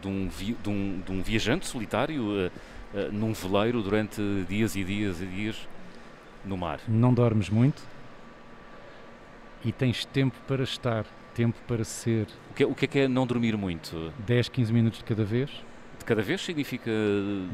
de, 0.00 0.08
um 0.08 0.28
vi, 0.28 0.56
de, 0.60 0.68
um, 0.68 1.00
de, 1.04 1.12
um 1.12 1.22
viajante 1.22 1.66
solitário 1.66 2.22
uh, 2.22 2.50
uh, 2.94 3.12
num 3.12 3.32
veleiro 3.32 3.82
durante 3.82 4.20
dias 4.48 4.74
e 4.74 4.82
dias 4.82 5.20
e 5.20 5.26
dias? 5.26 5.68
No 6.46 6.56
mar? 6.56 6.80
Não 6.88 7.12
dormes 7.12 7.50
muito 7.50 7.82
e 9.64 9.72
tens 9.72 10.04
tempo 10.04 10.36
para 10.46 10.62
estar, 10.62 11.04
tempo 11.34 11.58
para 11.66 11.82
ser. 11.84 12.28
O 12.50 12.54
que, 12.54 12.62
é, 12.62 12.66
o 12.66 12.74
que 12.74 12.84
é 12.84 12.88
que 12.88 12.98
é 13.00 13.08
não 13.08 13.26
dormir 13.26 13.56
muito? 13.56 14.12
10, 14.24 14.48
15 14.48 14.72
minutos 14.72 14.98
de 15.00 15.04
cada 15.04 15.24
vez. 15.24 15.50
De 15.98 16.04
cada 16.04 16.22
vez 16.22 16.40
significa. 16.40 16.90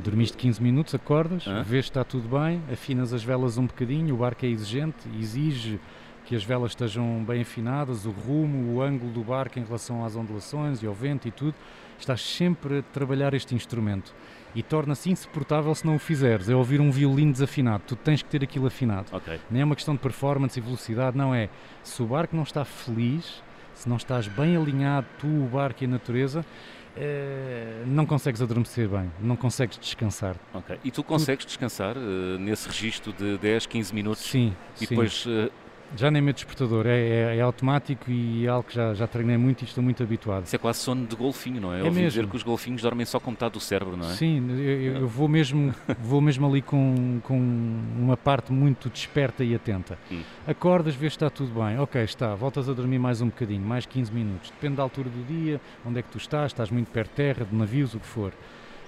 Dormiste 0.05 0.37
15 0.37 0.63
minutos, 0.63 0.95
acordas, 0.95 1.47
Hã? 1.47 1.63
vês 1.63 1.87
que 1.87 1.91
está 1.91 2.05
tudo 2.05 2.29
bem, 2.29 2.61
afinas 2.71 3.13
as 3.15 3.25
velas 3.25 3.57
um 3.57 3.67
bocadinho, 3.67 4.15
o 4.15 4.19
barco 4.19 4.45
é 4.45 4.49
exigente, 4.49 5.09
exige 5.19 5.81
que 6.27 6.37
as 6.37 6.45
velas 6.45 6.73
estejam 6.73 7.25
bem 7.25 7.41
afinadas, 7.43 8.05
o 8.05 8.11
rumo, 8.11 8.75
o 8.75 8.83
ângulo 8.83 9.11
do 9.11 9.25
barco 9.25 9.59
em 9.59 9.65
relação 9.65 10.05
às 10.05 10.15
ondulações 10.15 10.83
e 10.83 10.87
ao 10.87 10.95
vento 10.95 11.27
e 11.27 11.31
tudo. 11.31 11.55
Estás 11.99 12.21
sempre 12.21 12.79
a 12.79 12.83
trabalhar 12.83 13.33
este 13.33 13.55
instrumento 13.55 14.15
e 14.55 14.63
torna-se 14.63 15.11
insuportável 15.11 15.75
se 15.75 15.87
não 15.87 15.97
o 15.97 15.99
fizeres. 15.99 16.49
É 16.49 16.55
ouvir 16.55 16.81
um 16.81 16.91
violino 16.91 17.33
desafinado. 17.33 17.85
Tu 17.87 17.97
tens 17.97 18.23
que 18.23 18.29
ter 18.29 18.43
aquilo 18.43 18.67
afinado. 18.67 19.15
Okay. 19.15 19.41
Nem 19.51 19.63
é 19.63 19.65
uma 19.65 19.75
questão 19.75 19.95
de 19.95 20.01
performance 20.01 20.59
e 20.59 20.63
velocidade, 20.63 21.17
não 21.17 21.35
é. 21.35 21.49
Se 21.83 22.03
o 22.03 22.07
barco 22.07 22.37
não 22.37 22.43
está 22.43 22.65
feliz, 22.65 23.43
se 23.75 23.89
não 23.89 23.97
estás 23.97 24.29
bem 24.29 24.57
alinhado, 24.57 25.07
tu, 25.19 25.27
o 25.27 25.49
barco 25.49 25.83
e 25.83 25.87
a 25.87 25.89
natureza, 25.89 26.45
eh, 26.95 27.85
não 27.87 28.05
consegues 28.05 28.43
adormecer 28.43 28.87
bem, 28.87 29.11
não 29.19 29.35
consegues 29.35 29.79
descansar. 29.79 30.37
Ok. 30.53 30.79
E 30.85 30.91
tu 30.91 31.03
consegues 31.03 31.47
descansar 31.47 31.97
uh, 31.97 32.39
nesse 32.39 32.69
registro 32.69 33.13
de 33.15 33.39
10, 33.39 33.65
15 33.67 33.95
minutos? 33.95 34.23
Sim. 34.23 34.55
E 34.77 34.81
sim. 34.81 34.87
depois 34.89 35.25
uh, 35.25 35.51
já 35.97 36.11
nem 36.11 36.23
meto 36.23 36.37
despertador, 36.37 36.87
é, 36.87 36.99
é, 36.99 37.37
é, 37.37 37.41
automático 37.41 38.11
e 38.11 38.47
é 38.47 38.49
algo 38.49 38.69
que 38.69 38.75
já, 38.75 38.95
já 38.95 39.07
treinei 39.07 39.37
muito 39.37 39.63
e 39.63 39.65
estou 39.65 39.83
muito 39.83 40.03
habituado. 40.03 40.45
Isso 40.45 40.57
é 40.57 40.59
quase 40.59 40.81
sono 40.81 41.07
de 41.07 41.15
golfinho, 41.15 41.61
não 41.61 41.73
é? 41.73 41.81
é 41.81 41.85
Ouvi 41.85 41.97
mesmo. 41.97 42.09
dizer 42.09 42.27
que 42.27 42.37
os 42.37 42.43
golfinhos 42.43 42.83
dormem 42.83 43.05
só 43.05 43.21
com 43.21 43.31
metade 43.31 43.53
do 43.55 43.61
cérebro, 43.61 43.97
não 43.97 44.09
é? 44.09 44.15
Sim, 44.15 44.51
eu, 44.51 45.01
eu 45.01 45.09
vou, 45.09 45.29
mesmo, 45.29 45.75
vou 46.01 46.21
mesmo 46.21 46.47
ali 46.47 46.63
com, 46.63 47.21
com 47.23 47.39
uma 47.39 48.17
parte 48.17 48.53
muito 48.53 48.89
desperta 48.89 49.45
e 49.45 49.55
atenta. 49.55 49.99
Hum. 50.11 50.23
Acordas, 50.47 50.95
vês 50.95 51.13
que 51.13 51.17
está 51.25 51.31
tudo 51.31 51.53
bem, 51.53 51.79
ok, 51.79 52.03
está, 52.03 52.35
voltas 52.35 52.69
a 52.69 52.73
dormir 52.73 52.99
mais 52.99 53.21
um 53.21 53.27
bocadinho, 53.27 53.63
mais 53.63 53.87
15 53.87 54.13
minutos, 54.13 54.51
depende 54.51 54.77
da 54.77 54.83
altura 54.83 55.09
do 55.09 55.27
dia, 55.27 55.61
onde 55.85 55.99
é 55.99 56.03
que 56.03 56.09
tu 56.09 56.19
estás, 56.19 56.47
estás 56.53 56.71
muito 56.71 56.91
perto 56.91 57.11
de 57.11 57.17
terra, 57.17 57.45
de 57.45 57.55
navios, 57.55 57.95
o 57.95 58.01
que 58.01 58.07
for. 58.07 58.33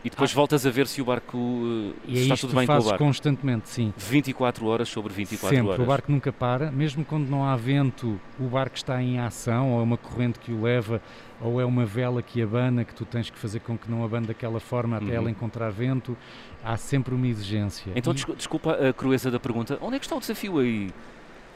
E 0.05 0.11
depois 0.11 0.31
ah. 0.33 0.35
voltas 0.35 0.67
a 0.67 0.71
ver 0.71 0.87
se 0.87 1.01
o 1.01 1.05
barco 1.05 1.39
uh, 1.39 1.95
e 2.07 2.19
é 2.19 2.23
está 2.23 2.37
tudo 2.37 2.55
bem 2.55 2.67
com 2.67 2.75
o 2.75 2.83
barco. 2.83 2.99
constantemente, 2.99 3.71
sim. 3.71 3.93
24 3.97 4.67
horas 4.67 4.89
sobre 4.89 5.11
24 5.15 5.57
Sempre, 5.57 5.73
horas. 5.73 5.83
o 5.83 5.89
barco 5.89 6.13
nunca 6.13 6.31
para, 6.31 6.71
mesmo 6.71 7.03
quando 7.07 7.27
não 7.27 7.43
há 7.43 7.57
vento, 7.57 8.21
o 8.39 8.45
barco 8.45 8.77
está 8.77 9.03
em 9.03 9.19
ação, 9.19 9.73
ou 9.73 9.81
é 9.81 9.83
uma 9.83 9.97
corrente 9.97 10.39
que 10.39 10.53
o 10.53 10.63
leva, 10.63 11.01
ou 11.41 11.59
é 11.59 11.65
uma 11.65 11.87
vela 11.87 12.23
que 12.23 12.43
abana, 12.43 12.85
que 12.85 12.95
tu 12.95 13.07
tens 13.07 13.31
que 13.31 13.39
fazer 13.39 13.61
com 13.61 13.79
que 13.79 13.91
não 13.91 14.05
abane 14.05 14.27
daquela 14.27 14.61
forma 14.61 14.99
até 14.99 15.07
uhum. 15.07 15.13
ela 15.13 15.31
encontrar 15.31 15.71
vento. 15.71 16.15
Há 16.63 16.77
sempre 16.77 17.15
uma 17.15 17.27
exigência. 17.27 17.91
Então, 17.97 18.13
e... 18.13 18.35
desculpa 18.37 18.73
a 18.73 18.93
crueza 18.93 19.31
da 19.31 19.41
pergunta, 19.41 19.79
onde 19.81 19.97
é 19.97 19.99
que 19.99 20.05
está 20.05 20.17
o 20.17 20.21
desafio 20.21 20.59
aí? 20.59 20.91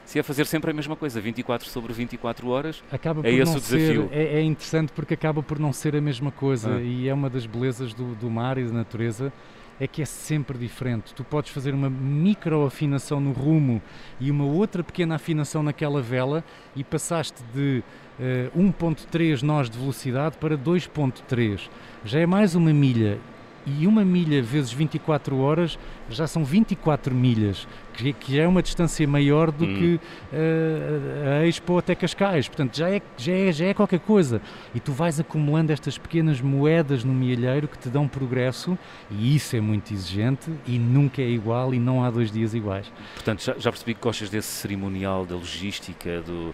Se 0.09 0.17
é 0.17 0.23
fazer 0.23 0.47
sempre 0.47 0.71
a 0.71 0.73
mesma 0.73 0.95
coisa, 0.95 1.21
24 1.21 1.69
sobre 1.69 1.93
24 1.93 2.49
horas, 2.49 2.83
acaba 2.91 3.21
é 3.27 3.31
esse 3.31 3.55
o 3.55 3.59
desafio. 3.59 4.09
Ser, 4.09 4.17
é, 4.17 4.39
é, 4.39 4.41
interessante 4.41 4.91
porque 4.91 5.13
acaba 5.13 5.43
por 5.43 5.59
não 5.59 5.71
ser 5.71 5.95
a 5.95 6.01
mesma 6.01 6.31
coisa 6.31 6.77
ah. 6.77 6.81
e 6.81 7.07
é 7.07 7.13
uma 7.13 7.29
das 7.29 7.45
belezas 7.45 7.93
do, 7.93 8.15
do 8.15 8.27
mar 8.27 8.57
e 8.57 8.65
da 8.65 8.73
natureza 8.73 9.31
é 9.79 9.85
que 9.85 10.01
é 10.01 10.05
sempre 10.05 10.57
diferente. 10.57 11.13
Tu 11.13 11.23
podes 11.23 11.51
fazer 11.51 11.75
uma 11.75 11.91
micro 11.91 12.65
afinação 12.65 13.19
no 13.19 13.31
rumo 13.31 13.79
e 14.19 14.31
uma 14.31 14.45
outra 14.45 14.83
pequena 14.83 15.13
afinação 15.13 15.61
naquela 15.61 16.01
vela 16.01 16.43
e 16.75 16.83
passaste 16.83 17.43
de 17.53 17.83
uh, 18.19 18.59
1.3 18.59 19.43
nós 19.43 19.69
de 19.69 19.77
velocidade 19.77 20.39
para 20.39 20.57
2.3. 20.57 21.69
Já 22.03 22.19
é 22.19 22.25
mais 22.25 22.55
uma 22.55 22.73
milha 22.73 23.19
e 23.65 23.85
uma 23.85 24.03
milha 24.03 24.41
vezes 24.41 24.71
24 24.71 25.37
horas 25.39 25.77
já 26.09 26.25
são 26.25 26.43
24 26.43 27.13
milhas, 27.13 27.67
que, 27.93 28.13
que 28.13 28.39
é 28.39 28.47
uma 28.47 28.61
distância 28.61 29.07
maior 29.07 29.51
do 29.51 29.65
hum. 29.65 29.75
que 29.75 29.95
uh, 29.95 31.41
a 31.41 31.47
Expo 31.47 31.77
até 31.77 31.93
Cascais. 31.95 32.47
Portanto, 32.47 32.77
já 32.77 32.89
é, 32.89 33.01
já, 33.17 33.31
é, 33.31 33.51
já 33.51 33.65
é 33.65 33.73
qualquer 33.73 33.99
coisa. 33.99 34.41
E 34.73 34.79
tu 34.79 34.91
vais 34.91 35.19
acumulando 35.19 35.71
estas 35.71 35.97
pequenas 35.97 36.41
moedas 36.41 37.03
no 37.03 37.13
milheiro 37.13 37.67
que 37.67 37.77
te 37.77 37.89
dão 37.89 38.07
progresso, 38.07 38.77
e 39.11 39.35
isso 39.35 39.55
é 39.55 39.61
muito 39.61 39.93
exigente 39.93 40.51
e 40.65 40.79
nunca 40.79 41.21
é 41.21 41.29
igual 41.29 41.73
e 41.73 41.79
não 41.79 42.03
há 42.03 42.09
dois 42.09 42.31
dias 42.31 42.53
iguais. 42.53 42.91
Portanto, 43.15 43.43
já, 43.43 43.53
já 43.57 43.71
percebi 43.71 43.93
que 43.93 44.01
gostas 44.01 44.29
desse 44.29 44.47
cerimonial 44.47 45.25
da 45.25 45.35
logística, 45.35 46.21
do. 46.21 46.53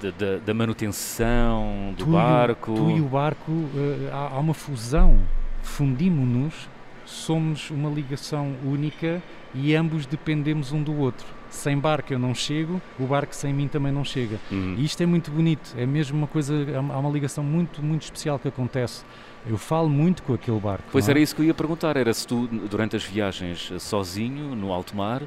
Da, 0.00 0.10
da, 0.10 0.38
da, 0.38 0.54
manutenção 0.54 1.92
do 1.98 2.04
tu 2.04 2.10
barco. 2.12 2.70
E 2.70 2.72
o, 2.72 2.76
tu 2.76 2.90
e 2.92 3.00
o 3.00 3.04
barco, 3.04 3.52
uh, 3.52 4.08
há, 4.10 4.36
há 4.36 4.38
uma 4.38 4.54
fusão 4.54 5.18
fundimos-nos, 5.62 6.68
somos 7.04 7.70
uma 7.70 7.90
ligação 7.90 8.54
única 8.64 9.22
e 9.54 9.74
ambos 9.74 10.06
dependemos 10.06 10.72
um 10.72 10.82
do 10.82 10.96
outro. 10.96 11.26
Sem 11.50 11.78
barco 11.78 12.12
eu 12.12 12.18
não 12.18 12.34
chego, 12.34 12.80
o 12.98 13.06
barco 13.06 13.34
sem 13.34 13.52
mim 13.52 13.68
também 13.68 13.92
não 13.92 14.04
chega. 14.04 14.40
Uhum. 14.50 14.74
E 14.78 14.84
isto 14.84 15.02
é 15.02 15.06
muito 15.06 15.30
bonito, 15.30 15.74
é 15.76 15.84
mesmo 15.84 16.16
uma 16.16 16.26
coisa, 16.26 16.54
há 16.74 16.98
uma 16.98 17.10
ligação 17.10 17.44
muito, 17.44 17.82
muito 17.82 18.02
especial 18.02 18.38
que 18.38 18.48
acontece. 18.48 19.04
Eu 19.46 19.58
falo 19.58 19.88
muito 19.88 20.22
com 20.22 20.32
aquele 20.32 20.58
barco. 20.58 20.84
Pois 20.90 21.08
é? 21.08 21.10
era 21.10 21.20
isso 21.20 21.34
que 21.34 21.42
eu 21.42 21.46
ia 21.46 21.54
perguntar, 21.54 21.96
era 21.96 22.12
se 22.14 22.26
tu, 22.26 22.46
durante 22.46 22.96
as 22.96 23.04
viagens 23.04 23.72
sozinho, 23.78 24.54
no 24.56 24.72
alto 24.72 24.96
mar, 24.96 25.22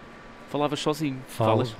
falavas 0.49 0.79
sozinho. 0.79 1.17
Falo. 1.27 1.65
Falas... 1.65 1.75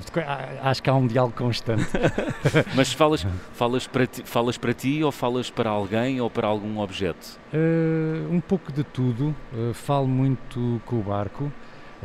Acho 0.61 0.83
que 0.83 0.89
há 0.89 0.93
um 0.93 1.07
diálogo 1.07 1.35
constante. 1.35 1.85
Mas 2.75 2.91
falas, 2.93 3.25
falas, 3.53 3.87
para 3.87 4.07
ti, 4.07 4.23
falas 4.25 4.57
para 4.57 4.73
ti 4.73 5.03
ou 5.03 5.11
falas 5.11 5.49
para 5.49 5.69
alguém 5.69 6.19
ou 6.21 6.29
para 6.29 6.47
algum 6.47 6.79
objeto? 6.79 7.39
Uh, 7.53 8.33
um 8.33 8.39
pouco 8.39 8.71
de 8.71 8.83
tudo. 8.83 9.35
Uh, 9.53 9.73
falo 9.73 10.07
muito 10.07 10.81
com 10.85 10.97
o 10.97 11.03
barco. 11.03 11.51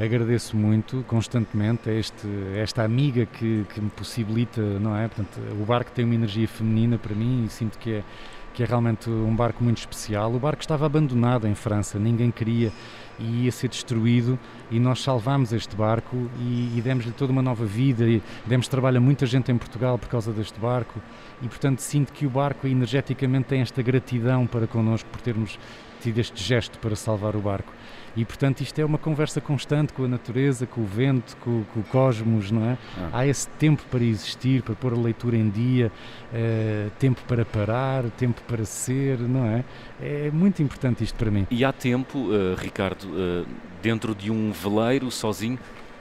Agradeço 0.01 0.57
muito 0.57 1.05
constantemente 1.07 1.90
a 1.90 1.92
este, 1.92 2.27
esta 2.57 2.83
amiga 2.83 3.27
que, 3.27 3.66
que 3.75 3.81
me 3.81 3.90
possibilita, 3.90 4.62
não 4.62 4.96
é? 4.96 5.09
Portanto, 5.09 5.38
o 5.61 5.64
barco 5.64 5.90
tem 5.90 6.05
uma 6.05 6.14
energia 6.14 6.49
feminina 6.49 6.96
para 6.96 7.14
mim 7.14 7.44
e 7.44 7.51
sinto 7.51 7.79
que 7.79 7.94
é 7.94 8.05
que 8.53 8.62
é 8.62 8.66
realmente 8.66 9.09
um 9.09 9.35
barco 9.35 9.62
muito 9.62 9.79
especial. 9.79 10.33
O 10.35 10.38
barco 10.38 10.61
estava 10.61 10.87
abandonado 10.87 11.46
em 11.46 11.55
França, 11.55 11.99
ninguém 11.99 12.31
queria 12.31 12.73
e 13.20 13.44
ia 13.44 13.52
ser 13.52 13.68
destruído 13.68 14.38
e 14.70 14.80
nós 14.80 15.02
salvámos 15.02 15.52
este 15.52 15.76
barco 15.76 16.16
e, 16.38 16.72
e 16.76 16.80
demos-lhe 16.83 17.12
toda 17.12 17.33
uma 17.33 17.42
nova 17.42 17.64
vida 17.64 18.09
e 18.09 18.22
demos 18.46 18.68
trabalho 18.68 18.98
a 18.98 19.00
muita 19.00 19.26
gente 19.26 19.52
em 19.52 19.59
Portugal 19.59 19.98
por 19.98 20.09
causa 20.09 20.33
deste 20.33 20.59
barco 20.59 21.00
e 21.42 21.48
portanto 21.48 21.80
sinto 21.80 22.12
que 22.12 22.26
o 22.26 22.30
barco 22.30 22.66
energeticamente 22.66 23.48
tem 23.48 23.61
esta 23.61 23.83
gratidão 23.83 24.46
para 24.46 24.66
connosco 24.66 25.09
por 25.11 25.20
termos 25.20 25.59
tido 26.00 26.18
este 26.18 26.42
gesto 26.42 26.78
para 26.78 26.96
salvar 26.96 27.37
o 27.37 27.40
barco. 27.40 27.72
E 28.16 28.25
portanto 28.25 28.61
isto 28.61 28.79
é 28.79 28.85
uma 28.85 28.99
conversa 28.99 29.40
constante 29.40 29.92
com 29.92 30.05
a 30.05 30.09
natureza, 30.09 30.66
com 30.66 30.81
o 30.81 30.85
vento, 30.85 31.37
com, 31.38 31.64
com 31.73 31.81
o 31.81 31.85
cosmos, 31.85 32.51
não 32.51 32.64
é? 32.64 32.79
Ah. 32.99 33.11
Há 33.12 33.27
esse 33.27 33.49
tempo 33.51 33.83
para 33.90 34.03
existir, 34.03 34.62
para 34.62 34.75
pôr 34.75 34.92
a 34.92 34.96
leitura 34.96 35.37
em 35.37 35.49
dia, 35.49 35.92
uh, 36.33 36.90
tempo 36.99 37.20
para 37.27 37.44
parar, 37.44 38.05
tempo 38.18 38.40
para 38.49 38.64
ser, 38.64 39.18
não 39.20 39.46
é? 39.46 39.64
É 40.01 40.31
muito 40.33 40.62
importante 40.62 41.05
isto 41.05 41.16
para 41.16 41.31
mim. 41.31 41.46
E 41.51 41.64
há 41.64 41.73
tempo, 41.73 42.18
uh, 42.18 42.55
Ricardo, 42.57 43.05
uh, 43.05 43.46
dentro 43.83 44.14
de 44.14 44.31
um 44.31 44.51
veleiro, 44.51 45.11
sozinho, 45.11 45.59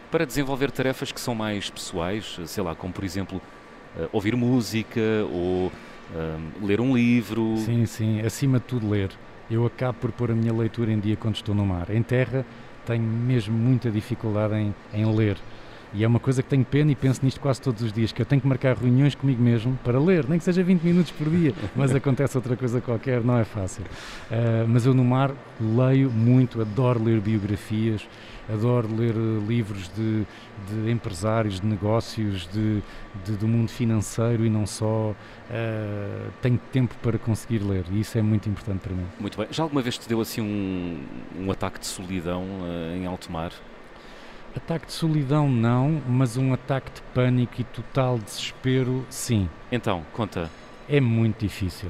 para 0.09 0.25
desenvolver 0.25 0.71
tarefas 0.71 1.11
que 1.11 1.21
são 1.21 1.35
mais 1.35 1.69
pessoais, 1.69 2.39
sei 2.45 2.63
lá, 2.63 2.73
como 2.73 2.91
por 2.91 3.03
exemplo 3.03 3.39
ouvir 4.11 4.35
música 4.35 5.01
ou 5.31 5.71
ler 6.63 6.81
um 6.81 6.95
livro. 6.95 7.57
Sim, 7.57 7.85
sim, 7.85 8.21
acima 8.21 8.57
de 8.57 8.65
tudo 8.65 8.89
ler 8.89 9.11
eu 9.49 9.65
acabo 9.65 9.97
por 9.99 10.11
pôr 10.11 10.31
a 10.31 10.35
minha 10.35 10.53
leitura 10.53 10.91
em 10.91 10.99
dia 10.99 11.15
quando 11.15 11.35
estou 11.35 11.55
no 11.55 11.65
mar. 11.65 11.89
Em 11.89 12.03
terra 12.03 12.45
tenho 12.85 13.03
mesmo 13.03 13.55
muita 13.55 13.91
dificuldade 13.91 14.55
em, 14.55 14.73
em 14.93 15.05
ler. 15.15 15.37
E 15.93 16.03
é 16.03 16.07
uma 16.07 16.19
coisa 16.19 16.43
que 16.43 16.49
tenho 16.49 16.63
pena 16.63 16.91
e 16.91 16.95
penso 16.95 17.21
nisto 17.23 17.39
quase 17.39 17.59
todos 17.59 17.81
os 17.81 17.91
dias, 17.91 18.11
que 18.11 18.21
eu 18.21 18.25
tenho 18.25 18.39
que 18.39 18.47
marcar 18.47 18.77
reuniões 18.77 19.15
comigo 19.15 19.41
mesmo 19.41 19.77
para 19.83 19.99
ler, 19.99 20.27
nem 20.29 20.37
que 20.37 20.45
seja 20.45 20.61
20 20.61 20.83
minutos 20.83 21.11
por 21.11 21.27
dia, 21.27 21.53
mas 21.75 21.93
acontece 21.93 22.37
outra 22.37 22.55
coisa 22.55 22.79
qualquer, 22.79 23.23
não 23.23 23.39
é 23.39 23.43
fácil. 23.43 23.83
Uh, 24.29 24.67
mas 24.67 24.85
eu 24.85 24.93
no 24.93 25.03
mar 25.03 25.31
leio 25.59 26.11
muito, 26.11 26.61
adoro 26.61 27.03
ler 27.03 27.19
biografias, 27.19 28.07
adoro 28.51 28.93
ler 28.95 29.15
eh, 29.15 29.47
livros 29.47 29.89
de, 29.95 30.25
de 30.67 30.91
empresários, 30.91 31.59
de 31.59 31.67
negócios, 31.67 32.47
de, 32.47 32.81
de, 33.23 33.33
do 33.33 33.47
mundo 33.47 33.69
financeiro 33.69 34.45
e 34.45 34.49
não 34.49 34.65
só. 34.65 35.13
Uh, 35.49 36.31
tenho 36.41 36.59
tempo 36.71 36.93
para 37.01 37.17
conseguir 37.17 37.59
ler 37.59 37.83
e 37.91 38.01
isso 38.01 38.17
é 38.17 38.21
muito 38.21 38.47
importante 38.47 38.81
para 38.81 38.93
mim. 38.93 39.05
Muito 39.19 39.37
bem. 39.37 39.47
Já 39.49 39.63
alguma 39.63 39.81
vez 39.81 39.97
te 39.97 40.07
deu 40.07 40.21
assim 40.21 40.41
um, 40.41 41.03
um 41.35 41.51
ataque 41.51 41.79
de 41.79 41.87
solidão 41.87 42.43
uh, 42.43 42.95
em 42.95 43.05
alto 43.07 43.31
mar? 43.31 43.51
Ataque 44.55 44.87
de 44.87 44.93
solidão 44.93 45.49
não, 45.49 46.01
mas 46.07 46.37
um 46.37 46.53
ataque 46.53 46.91
de 46.91 47.01
pânico 47.13 47.61
e 47.61 47.63
total 47.63 48.19
desespero 48.19 49.05
sim. 49.09 49.49
Então, 49.71 50.05
conta. 50.13 50.49
É 50.87 50.99
muito 50.99 51.39
difícil 51.39 51.89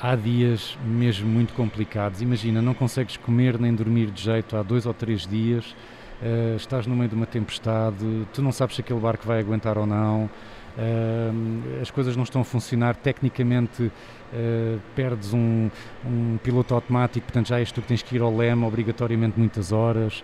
há 0.00 0.14
dias 0.14 0.78
mesmo 0.84 1.28
muito 1.28 1.52
complicados. 1.54 2.22
Imagina, 2.22 2.62
não 2.62 2.74
consegues 2.74 3.16
comer 3.16 3.58
nem 3.58 3.74
dormir 3.74 4.10
de 4.10 4.22
jeito 4.22 4.56
há 4.56 4.62
dois 4.62 4.86
ou 4.86 4.94
três 4.94 5.26
dias, 5.26 5.74
uh, 6.22 6.56
estás 6.56 6.86
no 6.86 6.94
meio 6.94 7.08
de 7.08 7.14
uma 7.14 7.26
tempestade, 7.26 8.26
tu 8.32 8.42
não 8.42 8.52
sabes 8.52 8.76
se 8.76 8.80
aquele 8.80 9.00
barco 9.00 9.26
vai 9.26 9.40
aguentar 9.40 9.76
ou 9.76 9.86
não, 9.86 10.24
uh, 10.24 11.82
as 11.82 11.90
coisas 11.90 12.16
não 12.16 12.22
estão 12.22 12.42
a 12.42 12.44
funcionar, 12.44 12.94
tecnicamente 12.94 13.82
uh, 13.82 14.80
perdes 14.94 15.32
um, 15.34 15.68
um, 16.06 16.38
piloto 16.42 16.74
automático, 16.74 17.26
portanto 17.26 17.48
já 17.48 17.58
és 17.58 17.72
tu 17.72 17.82
que 17.82 17.88
tens 17.88 18.02
que 18.02 18.14
ir 18.14 18.22
ao 18.22 18.34
leme 18.34 18.64
obrigatoriamente 18.64 19.38
muitas 19.38 19.72
horas, 19.72 20.22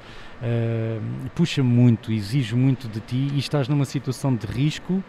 puxa 1.34 1.62
muito, 1.62 2.12
exige 2.12 2.54
muito 2.54 2.86
de 2.86 3.00
ti 3.00 3.30
e 3.32 3.38
estás 3.38 3.66
numa 3.66 3.86
situação 3.86 4.34
de 4.34 4.46
risco 4.46 5.02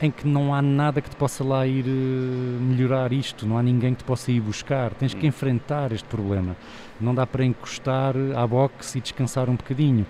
em 0.00 0.10
que 0.10 0.26
não 0.26 0.54
há 0.54 0.62
nada 0.62 1.00
que 1.00 1.10
te 1.10 1.16
possa 1.16 1.42
lá 1.42 1.66
ir 1.66 1.84
uh, 1.84 1.88
melhorar 1.88 3.12
isto, 3.12 3.46
não 3.46 3.58
há 3.58 3.62
ninguém 3.62 3.94
que 3.94 3.98
te 3.98 4.04
possa 4.04 4.30
ir 4.30 4.40
buscar, 4.40 4.94
tens 4.94 5.12
que 5.12 5.24
hum. 5.24 5.28
enfrentar 5.28 5.92
este 5.92 6.06
problema. 6.06 6.56
Não 7.00 7.14
dá 7.14 7.26
para 7.26 7.44
encostar 7.44 8.14
à 8.36 8.46
boxe 8.46 8.98
e 8.98 9.00
descansar 9.00 9.48
um 9.48 9.56
bocadinho. 9.56 10.06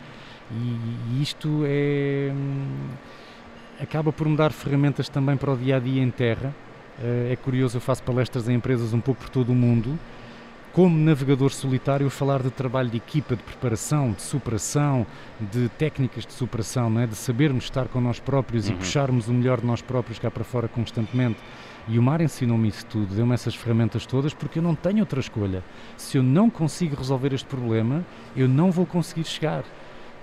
E, 0.51 1.15
e 1.15 1.23
isto 1.23 1.63
é. 1.67 2.31
Hum, 2.33 2.89
acaba 3.81 4.13
por 4.13 4.29
me 4.29 4.37
dar 4.37 4.51
ferramentas 4.51 5.09
também 5.09 5.37
para 5.37 5.53
o 5.53 5.57
dia 5.57 5.77
a 5.77 5.79
dia 5.79 6.03
em 6.03 6.11
terra. 6.11 6.55
Uh, 6.99 7.33
é 7.33 7.37
curioso, 7.37 7.77
eu 7.77 7.81
faço 7.81 8.03
palestras 8.03 8.49
em 8.49 8.55
empresas 8.55 8.93
um 8.93 9.01
pouco 9.01 9.23
por 9.23 9.31
todo 9.31 9.51
o 9.51 9.55
mundo 9.55 9.99
como 10.79 10.97
navegador 10.97 11.51
solitário, 11.51 12.09
falar 12.09 12.41
de 12.41 12.53
trabalho 12.53 12.89
de 12.89 12.99
equipa, 12.99 13.35
de 13.35 13.43
preparação, 13.43 14.13
de 14.13 14.23
superação, 14.23 15.05
de 15.41 15.69
técnicas 15.71 16.25
de 16.25 16.33
superação, 16.33 16.89
não 16.89 17.01
é? 17.01 17.07
de 17.09 17.17
sabermos 17.17 17.65
estar 17.65 17.89
com 17.89 18.01
nós 18.01 18.21
próprios 18.21 18.69
Uhum. 18.69 18.75
e 18.75 18.77
puxarmos 18.77 19.27
o 19.27 19.35
melhor 19.35 19.61
de 19.61 19.67
nós 19.67 19.83
próprios 19.83 20.21
cá 20.21 20.31
para 20.31 20.45
fora 20.45 20.69
constantemente. 20.69 21.41
E 21.89 21.99
o 21.99 22.03
mar 22.03 22.21
ensinou-me 22.21 22.69
isso 22.69 22.87
tudo, 22.87 23.13
deu-me 23.13 23.35
essas 23.35 23.57
ferramentas 23.57 24.07
todas 24.07 24.33
porque 24.33 24.61
eu 24.61 24.63
não 24.63 24.77
tenho 24.77 25.01
outra 25.01 25.19
escolha. 25.19 25.65
Se 25.97 26.17
eu 26.17 26.23
não 26.23 26.49
consigo 26.49 26.95
resolver 26.95 27.35
este 27.35 27.49
problema, 27.49 28.07
eu 28.37 28.47
não 28.47 28.71
vou 28.71 28.87
conseguir 28.87 29.25
chegar. 29.25 29.65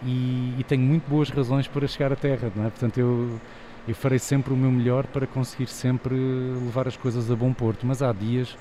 E, 0.06 0.56
e 0.58 0.64
tenho 0.66 0.84
muito 0.84 1.06
boas 1.10 1.30
razões 1.30 1.68
para 1.68 1.86
chegar 1.86 2.14
à 2.14 2.16
Terra, 2.16 2.50
não 2.56 2.66
é? 2.66 2.70
Portanto, 2.70 2.98
eu, 2.98 3.42
eu 3.86 3.94
farei 3.94 4.20
sempre 4.20 4.54
o 4.54 4.56
meu 4.56 4.72
melhor 4.72 5.06
para 5.06 5.28
conseguir 5.28 5.68
sempre 5.68 6.16
levar 6.16 6.88
as 6.88 6.96
coisas 6.96 7.30
a 7.30 7.36
bom 7.36 7.52
porto. 7.52 7.86
Mas 7.86 8.02
há 8.02 8.14
dias 8.14 8.56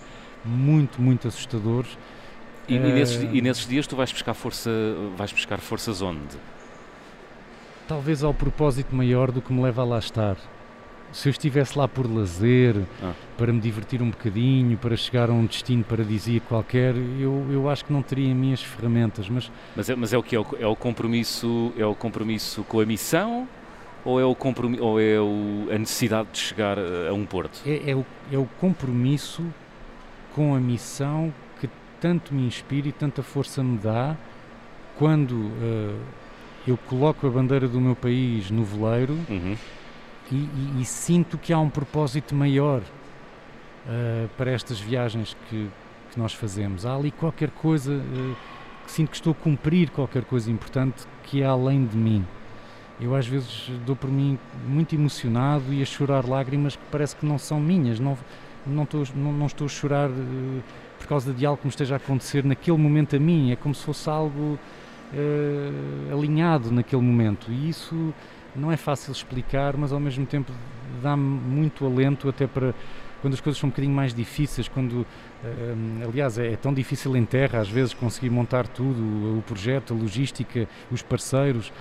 muito, 0.44 1.00
muito 1.00 1.28
assustadores. 1.28 1.96
E, 2.68 2.74
e 2.74 2.76
Eh, 2.76 2.92
nesses, 2.92 3.22
e 3.22 3.40
nesses 3.42 3.66
dias 3.66 3.86
tu 3.86 3.94
vais 3.96 4.10
buscar 4.12 4.34
força, 4.34 4.70
vais 5.16 5.32
buscar 5.32 5.58
forças 5.58 6.00
onde? 6.02 6.36
talvez 7.86 8.24
ao 8.24 8.32
propósito 8.32 8.94
maior 8.96 9.30
do 9.30 9.42
que 9.42 9.52
me 9.52 9.62
leva 9.62 9.82
a 9.82 9.84
lá 9.84 9.98
estar. 9.98 10.36
Se 11.12 11.28
eu 11.28 11.30
estivesse 11.30 11.78
lá 11.78 11.86
por 11.86 12.10
lazer, 12.12 12.74
Ah. 13.02 13.12
para 13.36 13.52
me 13.52 13.60
divertir 13.60 14.00
um 14.02 14.10
bocadinho, 14.10 14.76
para 14.78 14.96
chegar 14.96 15.28
a 15.28 15.32
um 15.32 15.44
destino 15.46 15.84
paradisíaco 15.84 16.46
qualquer, 16.48 16.94
eu, 16.96 17.46
eu 17.52 17.68
acho 17.68 17.84
que 17.84 17.92
não 17.92 18.02
teria 18.02 18.34
as 18.54 18.62
ferramentas, 18.62 19.28
mas 19.28 19.52
Mas 19.76 19.90
é, 19.90 19.94
mas 19.94 20.12
é 20.12 20.18
o 20.18 20.22
que 20.22 20.34
é 20.34 20.40
o, 20.40 20.46
é 20.58 20.66
o 20.66 20.74
compromisso 20.74 21.72
é 21.76 21.84
o 21.86 21.94
compromisso 21.94 22.64
com 22.64 22.80
a 22.80 22.86
missão 22.86 23.46
ou 24.04 24.18
é 24.18 24.24
o 24.24 24.34
compromisso 24.34 24.82
ou 24.82 24.98
é 24.98 25.20
o- 25.20 25.68
a 25.70 25.78
necessidade 25.78 26.30
de 26.32 26.38
chegar 26.38 26.78
a, 26.78 27.10
a 27.10 27.12
um 27.12 27.24
porto? 27.26 27.60
é, 27.66 27.90
é 27.90 27.94
o, 27.94 28.04
é 28.32 28.38
o 28.38 28.46
compromisso 28.58 29.42
com 30.34 30.54
a 30.54 30.60
missão 30.60 31.32
que 31.60 31.68
tanto 32.00 32.34
me 32.34 32.46
inspira 32.46 32.88
e 32.88 32.92
tanta 32.92 33.22
força 33.22 33.62
me 33.62 33.78
dá 33.78 34.16
quando 34.98 35.50
eh, 35.62 35.94
eu 36.66 36.76
coloco 36.76 37.26
a 37.26 37.30
bandeira 37.30 37.68
do 37.68 37.80
meu 37.80 37.94
país 37.96 38.50
no 38.50 38.64
veleiro 38.64 39.14
Uhum. 39.28 39.56
e, 40.32 40.34
e- 40.34 40.80
e 40.80 40.84
sinto 40.84 41.36
que 41.38 41.52
há 41.52 41.58
um 41.58 41.70
propósito 41.70 42.34
maior 42.34 42.82
eh, 43.88 44.26
para 44.36 44.50
estas 44.50 44.80
viagens 44.80 45.36
que, 45.48 45.68
que 46.10 46.18
nós 46.18 46.32
fazemos. 46.32 46.86
Há 46.86 46.94
ali 46.96 47.10
qualquer 47.10 47.50
coisa 47.50 47.92
eh, 47.94 48.34
que 48.86 48.90
sinto 48.92 49.10
que 49.10 49.16
estou 49.16 49.32
a 49.32 49.34
cumprir 49.34 49.90
qualquer 49.90 50.24
coisa 50.24 50.50
importante 50.50 51.04
que 51.24 51.42
é 51.42 51.46
além 51.46 51.84
de 51.86 51.96
mim. 51.96 52.24
Eu 53.00 53.14
às 53.14 53.26
vezes 53.26 53.70
dou 53.84 53.96
por 53.96 54.10
mim 54.10 54.38
muito 54.68 54.94
emocionado 54.94 55.72
e 55.72 55.82
a 55.82 55.84
chorar 55.84 56.24
lágrimas 56.28 56.76
que 56.76 56.82
parece 56.90 57.16
que 57.16 57.26
não 57.26 57.38
são 57.38 57.58
minhas. 57.58 57.98
Não, 57.98 58.16
não, 58.66 58.84
estou, 58.84 59.04
não, 59.14 59.32
não 59.32 59.46
estou 59.46 59.66
a 59.66 59.68
chorar 59.68 60.10
eh, 60.10 60.60
por 60.98 61.06
causa 61.06 61.32
de 61.32 61.44
algo 61.44 61.58
que 61.58 61.66
me 61.66 61.70
esteja 61.70 61.94
a 61.94 61.96
acontecer 61.96 62.44
naquele 62.44 62.78
momento 62.78 63.16
a 63.16 63.18
mim. 63.18 63.52
É 63.52 63.56
como 63.56 63.74
se 63.74 63.84
fosse 63.84 64.08
algo 64.08 64.58
eh, 65.12 66.12
alinhado 66.12 66.70
naquele 66.70 67.02
momento. 67.02 67.50
E 67.50 67.68
isso 67.68 68.12
não 68.54 68.70
é 68.70 68.76
fácil 68.76 69.12
explicar, 69.12 69.76
mas 69.76 69.92
ao 69.92 70.00
mesmo 70.00 70.26
tempo 70.26 70.52
dá-me 71.02 71.22
muito 71.22 71.84
alento 71.84 72.28
até 72.28 72.46
para 72.46 72.74
quando 73.24 73.32
as 73.32 73.40
coisas 73.40 73.58
são 73.58 73.68
um 73.68 73.70
bocadinho 73.70 73.94
mais 73.94 74.12
difíceis, 74.12 74.68
quando, 74.68 75.06
eh, 75.42 75.74
aliás, 76.06 76.36
é, 76.36 76.52
é 76.52 76.56
tão 76.56 76.74
difícil 76.74 77.16
em 77.16 77.24
terra 77.24 77.58
às 77.58 77.70
vezes 77.70 77.94
conseguir 77.94 78.28
montar 78.28 78.68
tudo, 78.68 79.00
o 79.38 79.42
projeto, 79.46 79.94
a 79.94 79.96
logística, 79.96 80.68
os 80.90 81.00
parceiros. 81.00 81.72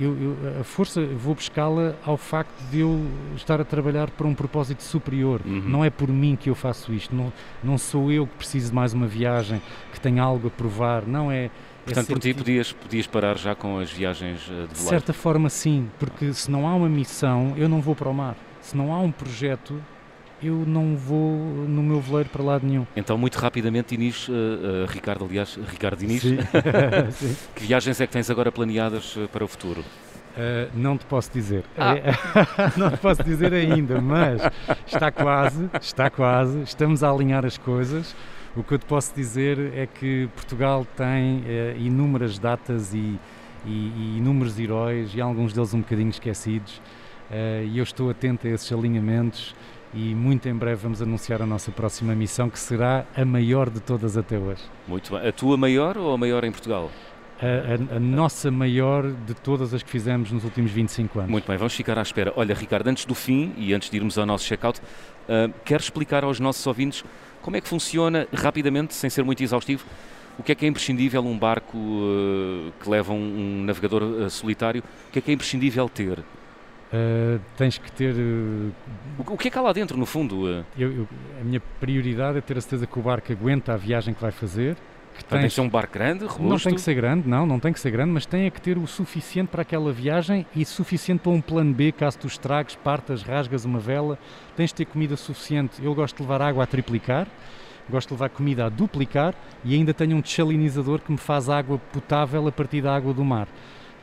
Eu, 0.00 0.16
eu- 0.20 0.60
a 0.60 0.64
força 0.64 1.04
vou 1.06 1.34
buscá-la 1.34 1.94
ao 2.04 2.16
facto 2.16 2.60
de 2.70 2.80
eu 2.80 3.06
estar 3.36 3.60
a 3.60 3.64
trabalhar 3.64 4.10
para 4.10 4.26
um 4.26 4.34
propósito 4.34 4.82
superior. 4.82 5.40
Uhum. 5.44 5.62
Não 5.66 5.84
é 5.84 5.90
por 5.90 6.08
mim 6.08 6.34
que 6.36 6.50
eu 6.50 6.54
faço 6.54 6.92
isto, 6.92 7.14
não, 7.14 7.32
não 7.62 7.78
sou 7.78 8.10
eu 8.10 8.26
que 8.26 8.34
preciso 8.36 8.70
de 8.70 8.74
mais 8.74 8.92
uma 8.92 9.06
viagem, 9.06 9.62
que 9.92 10.00
tenho 10.00 10.22
algo 10.22 10.48
a 10.48 10.50
provar, 10.50 11.06
não 11.06 11.30
é. 11.30 11.44
é 11.46 11.50
Portanto, 11.84 12.06
por 12.08 12.18
ti 12.18 12.28
sentir- 12.28 12.38
podias, 12.38 12.72
podias 12.72 13.06
parar 13.06 13.38
já 13.38 13.54
com 13.54 13.78
as 13.78 13.90
viagens 13.92 14.40
eh, 14.48 14.52
de 14.52 14.56
de 14.68 14.74
veleiro. 14.74 14.82
certa 14.88 15.12
forma, 15.12 15.48
sim, 15.48 15.88
porque 15.98 16.32
se 16.32 16.50
não 16.50 16.66
há 16.66 16.74
uma 16.74 16.88
missão, 16.88 17.52
eu 17.56 17.68
não 17.68 17.80
vou 17.80 17.94
para 17.94 18.08
o 18.08 18.14
mar. 18.14 18.36
Se 18.60 18.76
não 18.76 18.92
há 18.92 18.98
um 18.98 19.12
projeto, 19.12 19.80
eu 20.42 20.64
não 20.66 20.96
vou 20.96 21.36
no 21.68 21.82
meu 21.82 22.00
veleiro 22.00 22.28
para 22.28 22.42
lado 22.42 22.66
nenhum. 22.66 22.86
Então, 22.96 23.16
muito 23.16 23.36
rapidamente, 23.38 23.94
Inês, 23.94 24.26
eh, 24.28 24.32
eh, 24.32 24.86
Ricardo, 24.92 25.24
aliás, 25.24 25.58
Ricardo 25.68 26.02
Inês, 26.02 26.22
Sim. 26.22 26.38
Sim. 27.12 27.36
que 27.54 27.64
viagens 27.64 28.00
é 28.00 28.06
que 28.06 28.12
tens 28.12 28.28
agora 28.30 28.52
planeadas 28.52 29.14
eh, 29.16 29.26
para 29.32 29.44
o 29.44 29.48
futuro? 29.48 29.80
Uh, 30.36 30.68
não 30.74 30.98
te 30.98 31.04
posso 31.06 31.30
dizer. 31.32 31.64
Ah. 31.78 31.94
É- 31.94 32.12
não 32.76 32.90
te 32.90 32.96
posso 32.98 33.22
dizer 33.22 33.52
ainda, 33.54 34.00
mas 34.00 34.42
está 34.84 35.12
quase, 35.12 35.70
está 35.80 36.10
quase. 36.10 36.60
Estamos 36.62 37.04
a 37.04 37.10
alinhar 37.10 37.46
as 37.46 37.56
coisas. 37.56 38.16
O 38.56 38.62
que 38.64 38.74
eu 38.74 38.78
te 38.78 38.84
posso 38.86 39.14
dizer 39.14 39.72
é 39.76 39.86
que 39.86 40.28
Portugal 40.34 40.84
tem 40.96 41.44
eh, 41.46 41.76
inúmeras 41.78 42.36
datas 42.38 42.92
e, 42.92 43.18
e, 43.64 43.70
e 43.96 44.18
inúmeros 44.18 44.58
heróis, 44.58 45.14
e 45.14 45.20
alguns 45.20 45.52
deles 45.52 45.72
um 45.72 45.80
bocadinho 45.80 46.10
esquecidos. 46.10 46.82
Eh, 47.30 47.66
e 47.68 47.78
eu 47.78 47.84
estou 47.84 48.10
atento 48.10 48.46
a 48.46 48.50
esses 48.50 48.70
alinhamentos 48.72 49.54
e 49.94 50.14
muito 50.14 50.48
em 50.48 50.54
breve 50.54 50.82
vamos 50.82 51.00
anunciar 51.00 51.40
a 51.42 51.46
nossa 51.46 51.70
próxima 51.70 52.14
missão, 52.14 52.50
que 52.50 52.58
será 52.58 53.04
a 53.16 53.24
maior 53.24 53.70
de 53.70 53.80
todas 53.80 54.16
até 54.16 54.38
hoje. 54.38 54.62
Muito 54.88 55.12
bem. 55.12 55.26
A 55.28 55.32
tua 55.32 55.56
maior 55.56 55.96
ou 55.96 56.12
a 56.12 56.18
maior 56.18 56.44
em 56.44 56.50
Portugal? 56.50 56.90
A, 57.40 57.94
a- 57.94 57.96
a 57.96 58.00
nossa 58.00 58.50
maior 58.50 59.10
de 59.10 59.34
todas 59.34 59.74
as 59.74 59.82
que 59.82 59.90
fizemos 59.90 60.30
nos 60.30 60.44
últimos 60.44 60.70
25 60.70 61.18
anos. 61.18 61.30
Muito 61.30 61.46
bem, 61.46 61.56
vamos 61.56 61.74
ficar 61.74 61.98
à 61.98 62.02
espera. 62.02 62.32
Olha, 62.36 62.54
Ricardo, 62.54 62.88
antes 62.88 63.04
do 63.04 63.14
fim 63.14 63.52
e 63.56 63.72
antes 63.74 63.90
de 63.90 63.96
irmos 63.96 64.16
ao 64.18 64.24
nosso 64.26 64.44
check-out, 64.46 64.80
uh, 64.80 65.52
queres 65.64 65.86
explicar 65.86 66.24
aos 66.24 66.38
nossos 66.40 66.66
ouvintes 66.66 67.04
como 67.42 67.56
é 67.56 67.60
que 67.60 67.68
funciona, 67.68 68.26
rapidamente, 68.32 68.94
sem 68.94 69.10
ser 69.10 69.22
muito 69.24 69.42
exaustivo, 69.42 69.84
o 70.38 70.42
que 70.42 70.50
é 70.52 70.54
que 70.54 70.64
é 70.64 70.68
imprescindível 70.68 71.22
um 71.24 71.38
barco 71.38 71.76
uh, 71.76 72.72
que 72.82 72.88
leva 72.88 73.12
um, 73.12 73.16
um 73.60 73.64
navegador 73.64 74.02
uh, 74.02 74.30
solitário, 74.30 74.82
o 75.08 75.12
que 75.12 75.18
é 75.18 75.22
que 75.22 75.30
é 75.30 75.34
imprescindível 75.34 75.88
ter? 75.88 76.18
Uh, 76.96 77.40
tens 77.56 77.76
que 77.76 77.90
ter. 77.90 78.14
uh, 78.14 78.70
O, 79.18 79.36
que 79.36 79.48
é 79.48 79.50
que 79.50 79.58
há 79.58 79.62
lá 79.62 79.72
dentro, 79.72 79.96
no 79.96 80.06
fundo? 80.06 80.44
Uh, 80.44 80.64
eu- 80.78 80.92
eu- 80.92 81.08
a 81.40 81.44
minha 81.44 81.60
prioridade 81.80 82.38
é 82.38 82.40
ter 82.40 82.56
a 82.56 82.60
certeza 82.60 82.86
que 82.86 82.96
o 82.98 83.02
barco 83.02 83.32
aguenta 83.32 83.72
a 83.72 83.76
viagem 83.76 84.14
que 84.14 84.20
vai 84.20 84.30
fazer. 84.30 84.76
Que 85.14 85.20
portanto, 85.22 85.40
tem 85.40 85.48
que 85.48 85.54
ser 85.54 85.60
um 85.60 85.68
barco 85.68 85.92
grande, 85.94 86.24
robusto? 86.24 86.42
não 86.48 86.58
tem 86.58 86.74
que 86.74 86.80
ser 86.80 86.94
grande, 86.94 87.28
não, 87.28 87.46
não 87.46 87.58
tem 87.60 87.72
que 87.72 87.78
ser 87.80 87.90
grande, 87.90 88.10
mas 88.12 88.26
tem 88.26 88.46
é 88.46 88.50
que 88.50 88.60
ter 88.60 88.76
o 88.76 88.86
suficiente 88.86 89.48
para 89.48 89.62
aquela 89.62 89.92
viagem 89.92 90.44
e 90.54 90.64
suficiente 90.64 91.20
para 91.20 91.30
um 91.32 91.40
plano 91.40 91.72
B, 91.72 91.90
caso 91.92 92.18
tu 92.18 92.26
estragues, 92.26 92.74
partas, 92.76 93.22
rasgas 93.22 93.64
uma 93.64 93.78
vela. 93.78 94.18
Tens 94.56 94.70
de 94.70 94.74
ter 94.74 94.84
comida 94.84 95.16
suficiente. 95.16 95.82
Eu 95.82 95.94
gosto 95.94 96.16
de 96.16 96.22
levar 96.22 96.42
água 96.42 96.64
a 96.64 96.66
triplicar, 96.66 97.26
gosto 97.88 98.08
de 98.08 98.14
levar 98.14 98.28
comida 98.30 98.66
a 98.66 98.68
duplicar 98.68 99.34
e 99.64 99.74
ainda 99.74 99.94
tenho 99.94 100.16
um 100.16 100.20
desalinizador 100.20 101.00
que 101.00 101.10
me 101.12 101.18
faz 101.18 101.48
água 101.48 101.78
potável 101.92 102.46
a 102.48 102.52
partir 102.52 102.80
da 102.82 102.94
água 102.94 103.12
do 103.14 103.24
mar. 103.24 103.46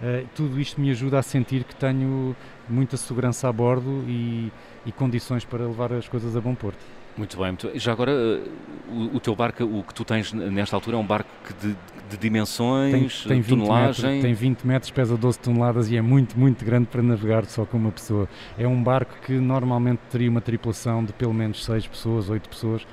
Uh, 0.01 0.27
tudo 0.35 0.59
isto 0.59 0.81
me 0.81 0.89
ajuda 0.89 1.19
a 1.19 1.21
sentir 1.21 1.63
que 1.63 1.75
tenho 1.75 2.35
muita 2.67 2.97
segurança 2.97 3.47
a 3.47 3.53
bordo 3.53 4.03
e, 4.07 4.51
e 4.85 4.91
condições 4.91 5.45
para 5.45 5.63
levar 5.63 5.93
as 5.93 6.07
coisas 6.07 6.35
a 6.35 6.41
bom 6.41 6.55
porto. 6.55 6.79
Muito 7.15 7.37
bem. 7.37 7.55
Já 7.75 7.91
agora, 7.91 8.11
uh, 8.11 8.51
o, 8.89 9.17
o 9.17 9.19
teu 9.19 9.35
barco, 9.35 9.63
o 9.63 9.83
que 9.83 9.93
tu 9.93 10.03
tens 10.03 10.33
nesta 10.33 10.75
altura, 10.75 10.97
é 10.97 10.99
um 10.99 11.05
barco 11.05 11.29
que 11.45 11.53
de, 11.53 11.67
de 11.73 11.77
Tem, 12.09 12.19
dimensões, 12.19 13.23
tem, 13.25 13.41
20 13.41 13.59
tonelagem... 13.59 14.05
metros, 14.05 14.23
tem 14.23 14.33
20 14.33 14.63
metros, 14.63 14.91
pesa 14.91 15.17
12 15.17 15.39
toneladas 15.39 15.91
e 15.91 15.97
é 15.97 16.01
muito, 16.01 16.39
muito 16.39 16.65
grande 16.65 16.87
para 16.87 17.03
navegar 17.03 17.45
só 17.45 17.65
com 17.65 17.77
uma 17.77 17.91
pessoa. 17.91 18.27
É 18.57 18.67
um 18.67 18.81
barco 18.81 19.13
que 19.25 19.33
normalmente 19.33 19.99
teria 20.09 20.29
uma 20.29 20.41
tripulação 20.41 21.03
de 21.03 21.13
pelo 21.13 21.33
menos 21.33 21.63
6 21.63 21.85
pessoas, 21.87 22.29
8 22.29 22.49
pessoas. 22.49 22.83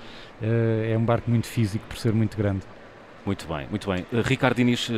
Uh, 0.43 0.93
é 0.93 0.99
um 0.99 1.05
barco 1.05 1.31
muito 1.31 1.47
físico 1.47 1.85
por 1.89 1.97
ser 1.97 2.13
muito 2.13 2.37
grande. 2.37 2.65
Muito 3.25 3.47
bem, 3.47 3.67
muito 3.69 3.91
bem. 3.91 4.07
Ricardo 4.25 4.59
Inês, 4.61 4.89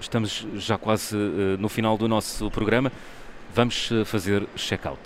estamos 0.00 0.46
já 0.56 0.76
quase 0.78 1.16
uh, 1.16 1.56
no 1.58 1.68
final 1.68 1.96
do 1.98 2.06
nosso 2.08 2.50
programa. 2.50 2.90
Vamos 3.54 3.90
uh, 3.90 4.04
fazer 4.04 4.46
check-out. 4.56 5.00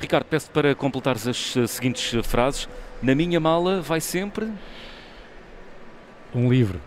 Ricardo, 0.00 0.24
peço 0.26 0.50
para 0.50 0.74
completares 0.74 1.26
as 1.26 1.56
uh, 1.56 1.66
seguintes 1.66 2.14
frases. 2.26 2.68
Na 3.02 3.14
minha 3.14 3.40
mala 3.40 3.80
vai 3.80 4.00
sempre 4.00 4.48
Um 6.34 6.48
livro. 6.50 6.80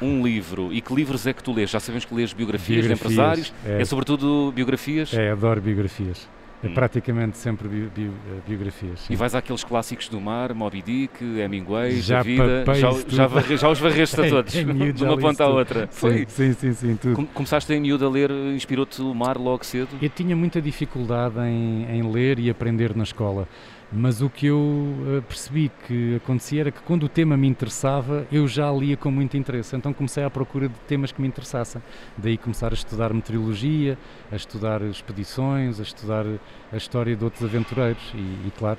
um 0.00 0.22
livro. 0.24 0.72
E 0.72 0.80
que 0.80 0.94
livros 0.94 1.26
é 1.26 1.32
que 1.32 1.42
tu 1.42 1.52
lês? 1.52 1.70
Já 1.70 1.78
sabemos 1.80 2.04
que 2.04 2.14
lês 2.14 2.32
biografias, 2.32 2.82
de 2.82 2.88
Biografias, 2.88 3.12
empresários. 3.12 3.52
É, 3.64 3.82
É 3.82 3.84
sobretudo 3.84 4.50
biografias? 4.54 5.12
é, 5.14 5.30
adoro 5.30 5.60
biografias. 5.60 6.26
É 6.62 6.66
Hum. 6.68 6.74
praticamente 6.74 7.38
sempre 7.38 7.66
bi- 7.68 7.88
bi- 7.94 8.10
eh, 8.28 8.40
biografias. 8.46 9.00
sim. 9.00 9.12
E 9.12 9.16
vais 9.16 9.34
àqueles 9.34 9.64
clássicos 9.64 10.08
do 10.10 10.20
mar, 10.20 10.52
Moby 10.52 10.82
Dick, 10.82 11.24
Hemingway, 11.40 12.00
Já 12.02 12.18
da 12.18 12.22
vida, 12.22 12.64
já, 12.74 12.90
já, 13.08 13.26
varre- 13.26 13.56
já 13.56 13.70
os 13.70 13.78
varreste 13.80 14.20
a 14.20 14.26
Em- 14.26 14.30
todos, 14.30 14.54
em 14.54 14.64
miúdo 14.66 14.92
de 14.92 15.04
uma 15.04 15.16
ponta 15.16 15.44
à 15.44 15.48
outra. 15.48 15.88
Foi. 15.90 16.26
Sim, 16.28 16.52
sim, 16.52 16.72
sim, 16.74 16.96
tudo. 16.96 17.16
Com- 17.16 17.24
Começaste 17.26 17.72
em 17.72 17.80
miúdo 17.80 18.04
a 18.06 18.10
ler, 18.10 18.30
inspirou-te 18.54 19.00
o 19.00 19.14
mar 19.14 19.38
logo 19.38 19.64
cedo? 19.64 19.88
Eu 20.02 20.10
tinha 20.10 20.36
muita 20.36 20.60
dificuldade 20.60 21.38
em, 21.40 21.86
em 21.90 22.12
ler 22.12 22.38
e 22.38 22.50
aprender 22.50 22.94
na 22.94 23.04
escola. 23.04 23.48
Mas 23.92 24.22
o 24.22 24.30
que 24.30 24.46
eu 24.46 24.94
eh, 25.08 25.20
percebi 25.20 25.70
que 25.86 26.14
acontecia 26.14 26.60
era 26.60 26.70
que 26.70 26.80
quando 26.80 27.04
o 27.04 27.08
tema 27.08 27.36
me 27.36 27.48
interessava, 27.48 28.24
eu 28.30 28.46
já 28.46 28.70
lia 28.70 28.96
com 28.96 29.10
muito 29.10 29.36
interesse. 29.36 29.74
Então 29.74 29.92
comecei 29.92 30.22
à 30.22 30.30
procura 30.30 30.68
de 30.68 30.74
temas 30.86 31.10
que 31.10 31.20
me 31.20 31.26
interessassem. 31.26 31.82
Daí 32.16 32.38
começar 32.38 32.70
a 32.70 32.74
estudar 32.74 33.12
meteorologia, 33.12 33.98
a 34.30 34.36
estudar 34.36 34.80
expedições, 34.82 35.80
a 35.80 35.82
estudar 35.82 36.24
a 36.72 36.76
história 36.76 37.16
de 37.16 37.24
outros 37.24 37.42
aventureiros 37.44 38.02
e, 38.14 38.46
e 38.46 38.52
claro, 38.56 38.78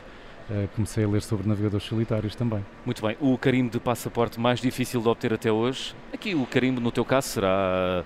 eh, 0.49 0.69
comecei 0.75 1.03
a 1.03 1.07
ler 1.09 1.21
sobre 1.21 1.45
navegadores 1.45 1.85
solitários 1.85 2.33
também. 2.33 2.65
Muito 2.85 3.05
bem. 3.05 3.17
O 3.19 3.37
carimbo 3.37 3.69
de 3.69 3.81
passaporte 3.81 4.39
mais 4.39 4.61
difícil 4.61 5.01
de 5.01 5.09
obter 5.09 5.33
até 5.33 5.51
hoje? 5.51 5.93
Aqui 6.13 6.33
o 6.35 6.45
carimbo, 6.45 6.79
no 6.79 6.91
teu 6.91 7.03
caso, 7.03 7.27
será. 7.27 8.05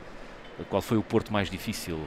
Qual 0.69 0.81
foi 0.81 0.97
o 0.97 1.03
porto 1.03 1.31
mais 1.31 1.51
difícil? 1.51 1.99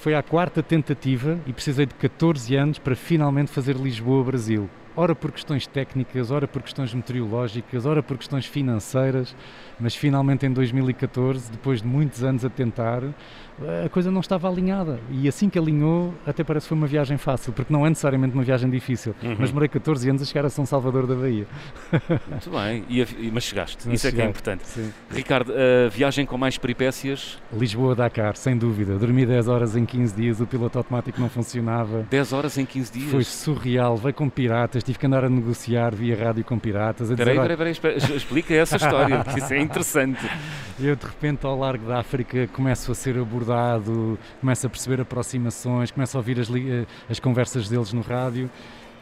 Foi 0.00 0.14
a 0.14 0.22
quarta 0.22 0.62
tentativa 0.62 1.38
e 1.46 1.52
precisei 1.52 1.84
de 1.84 1.92
14 1.92 2.56
anos 2.56 2.78
para 2.78 2.96
finalmente 2.96 3.50
fazer 3.50 3.76
Lisboa-Brasil. 3.76 4.66
Ora 4.96 5.14
por 5.14 5.30
questões 5.30 5.66
técnicas, 5.66 6.30
ora 6.30 6.48
por 6.48 6.62
questões 6.62 6.94
meteorológicas, 6.94 7.84
ora 7.84 8.02
por 8.02 8.16
questões 8.16 8.46
financeiras, 8.46 9.36
mas 9.80 9.94
finalmente 9.94 10.46
em 10.46 10.52
2014, 10.52 11.50
depois 11.50 11.82
de 11.82 11.88
muitos 11.88 12.22
anos 12.22 12.44
a 12.44 12.50
tentar, 12.50 13.02
a 13.84 13.88
coisa 13.88 14.10
não 14.10 14.20
estava 14.20 14.48
alinhada. 14.48 14.98
E 15.10 15.28
assim 15.28 15.50
que 15.50 15.58
alinhou, 15.58 16.14
até 16.26 16.42
parece 16.42 16.64
que 16.64 16.68
foi 16.68 16.78
uma 16.78 16.86
viagem 16.86 17.18
fácil, 17.18 17.52
porque 17.52 17.72
não 17.72 17.84
é 17.84 17.88
necessariamente 17.88 18.34
uma 18.34 18.42
viagem 18.42 18.70
difícil. 18.70 19.14
Uhum. 19.22 19.36
Mas 19.38 19.50
demorei 19.50 19.68
14 19.68 20.08
anos 20.08 20.22
a 20.22 20.24
chegar 20.24 20.46
a 20.46 20.50
São 20.50 20.64
Salvador 20.64 21.06
da 21.06 21.14
Bahia. 21.14 21.46
Muito 22.30 22.50
bem, 22.50 22.84
e, 22.88 23.30
mas 23.30 23.44
chegaste. 23.44 23.86
Mas 23.86 23.96
Isso 23.96 24.06
cheguei. 24.06 24.20
é 24.20 24.22
que 24.22 24.26
é 24.26 24.30
importante. 24.30 24.66
Sim. 24.66 24.92
Ricardo, 25.10 25.52
a 25.52 25.88
viagem 25.88 26.24
com 26.24 26.38
mais 26.38 26.56
peripécias? 26.56 27.38
Lisboa-Dakar, 27.52 28.36
sem 28.36 28.56
dúvida. 28.56 28.98
Dormi 28.98 29.26
10 29.26 29.48
horas 29.48 29.76
em 29.76 29.84
15 29.84 30.14
dias, 30.14 30.40
o 30.40 30.46
piloto 30.46 30.78
automático 30.78 31.20
não 31.20 31.28
funcionava. 31.28 32.06
10 32.08 32.32
horas 32.32 32.56
em 32.56 32.64
15 32.64 32.92
dias? 32.92 33.10
Foi 33.10 33.24
surreal. 33.24 33.96
Veio 33.96 34.14
com 34.14 34.28
piratas, 34.28 34.82
tive 34.82 34.98
que 34.98 35.06
andar 35.06 35.24
a 35.24 35.28
negociar 35.28 35.94
via 35.94 36.16
rádio 36.16 36.44
com 36.44 36.58
piratas. 36.58 37.10
Espera 37.10 37.30
aí, 37.32 37.70
espera 37.70 37.94
aí, 37.94 38.16
explica 38.16 38.54
essa 38.54 38.76
história, 38.76 39.22
porque 39.22 39.40
isso 39.40 39.52
é 39.52 39.60
interessante. 39.70 40.28
Eu, 40.78 40.96
de 40.96 41.04
repente, 41.04 41.46
ao 41.46 41.58
largo 41.58 41.86
da 41.86 42.00
África, 42.00 42.48
começo 42.48 42.90
a 42.90 42.94
ser 42.94 43.16
abordado, 43.18 44.18
começo 44.40 44.66
a 44.66 44.70
perceber 44.70 45.00
aproximações, 45.00 45.90
começo 45.90 46.16
a 46.16 46.20
ouvir 46.20 46.40
as, 46.40 46.48
as 47.08 47.20
conversas 47.20 47.68
deles 47.68 47.92
no 47.92 48.00
rádio 48.00 48.50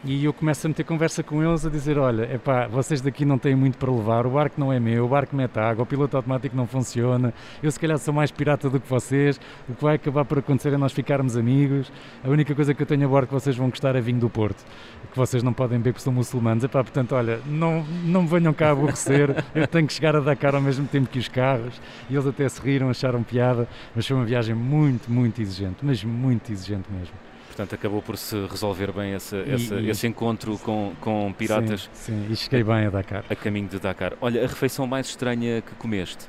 e 0.04 0.24
eu 0.24 0.32
começo 0.32 0.64
a 0.64 0.68
meter 0.68 0.84
conversa 0.84 1.24
com 1.24 1.42
eles 1.42 1.66
a 1.66 1.70
dizer, 1.70 1.98
olha, 1.98 2.32
epá, 2.32 2.68
vocês 2.68 3.00
daqui 3.00 3.24
não 3.24 3.36
têm 3.36 3.56
muito 3.56 3.76
para 3.78 3.90
levar, 3.90 4.26
o 4.26 4.30
barco 4.30 4.58
não 4.58 4.72
é 4.72 4.78
meu, 4.78 5.04
o 5.04 5.08
barco 5.08 5.34
mete 5.34 5.58
água, 5.58 5.82
o 5.82 5.86
piloto 5.86 6.16
automático 6.16 6.56
não 6.56 6.68
funciona, 6.68 7.34
eu 7.60 7.70
se 7.70 7.80
calhar 7.80 7.98
sou 7.98 8.14
mais 8.14 8.30
pirata 8.30 8.70
do 8.70 8.78
que 8.78 8.88
vocês, 8.88 9.40
o 9.68 9.74
que 9.74 9.82
vai 9.82 9.96
acabar 9.96 10.24
por 10.24 10.38
acontecer 10.38 10.72
é 10.72 10.76
nós 10.76 10.92
ficarmos 10.92 11.36
amigos, 11.36 11.90
a 12.22 12.28
única 12.28 12.54
coisa 12.54 12.72
que 12.74 12.82
eu 12.82 12.86
tenho 12.86 13.06
a 13.06 13.08
bordo 13.08 13.26
que 13.26 13.34
vocês 13.34 13.56
vão 13.56 13.70
gostar 13.70 13.96
é 13.96 14.00
vinho 14.00 14.20
do 14.20 14.30
Porto, 14.30 14.64
que 15.10 15.16
vocês 15.16 15.42
não 15.42 15.52
podem 15.52 15.78
beber 15.78 15.94
porque 15.94 16.04
são 16.04 16.12
muçulmanos, 16.12 16.62
epá, 16.62 16.84
portanto, 16.84 17.16
olha, 17.16 17.40
não, 17.44 17.82
não 18.04 18.22
me 18.22 18.28
venham 18.28 18.52
cá 18.52 18.70
aborrecer, 18.70 19.44
eu 19.52 19.66
tenho 19.66 19.86
que 19.86 19.92
chegar 19.92 20.14
a 20.14 20.20
Dakar 20.20 20.54
ao 20.54 20.60
mesmo 20.60 20.86
tempo 20.86 21.08
que 21.08 21.18
os 21.18 21.28
carros, 21.28 21.80
e 22.08 22.14
eles 22.14 22.26
até 22.26 22.48
se 22.48 22.60
riram, 22.60 22.88
acharam 22.88 23.24
piada, 23.24 23.66
mas 23.96 24.06
foi 24.06 24.16
uma 24.16 24.24
viagem 24.24 24.54
muito, 24.54 25.10
muito 25.10 25.42
exigente, 25.42 25.78
mas 25.82 26.04
muito 26.04 26.52
exigente 26.52 26.88
mesmo 26.92 27.27
portanto 27.58 27.74
acabou 27.74 28.00
por 28.00 28.16
se 28.16 28.36
resolver 28.46 28.92
bem 28.92 29.14
essa, 29.14 29.36
e, 29.36 29.52
essa, 29.52 29.74
e, 29.74 29.90
esse 29.90 30.06
encontro 30.06 30.56
com, 30.58 30.92
com 31.00 31.32
piratas. 31.36 31.90
Sim, 31.92 32.26
sim, 32.26 32.32
e 32.32 32.36
cheguei 32.36 32.62
bem 32.62 32.86
a 32.86 32.90
Dakar. 32.90 33.24
A 33.28 33.34
caminho 33.34 33.66
de 33.66 33.80
Dakar. 33.80 34.12
Olha, 34.20 34.44
a 34.44 34.46
refeição 34.46 34.86
mais 34.86 35.08
estranha 35.08 35.60
que 35.60 35.74
comeste? 35.74 36.26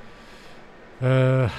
Uh, 1.00 1.50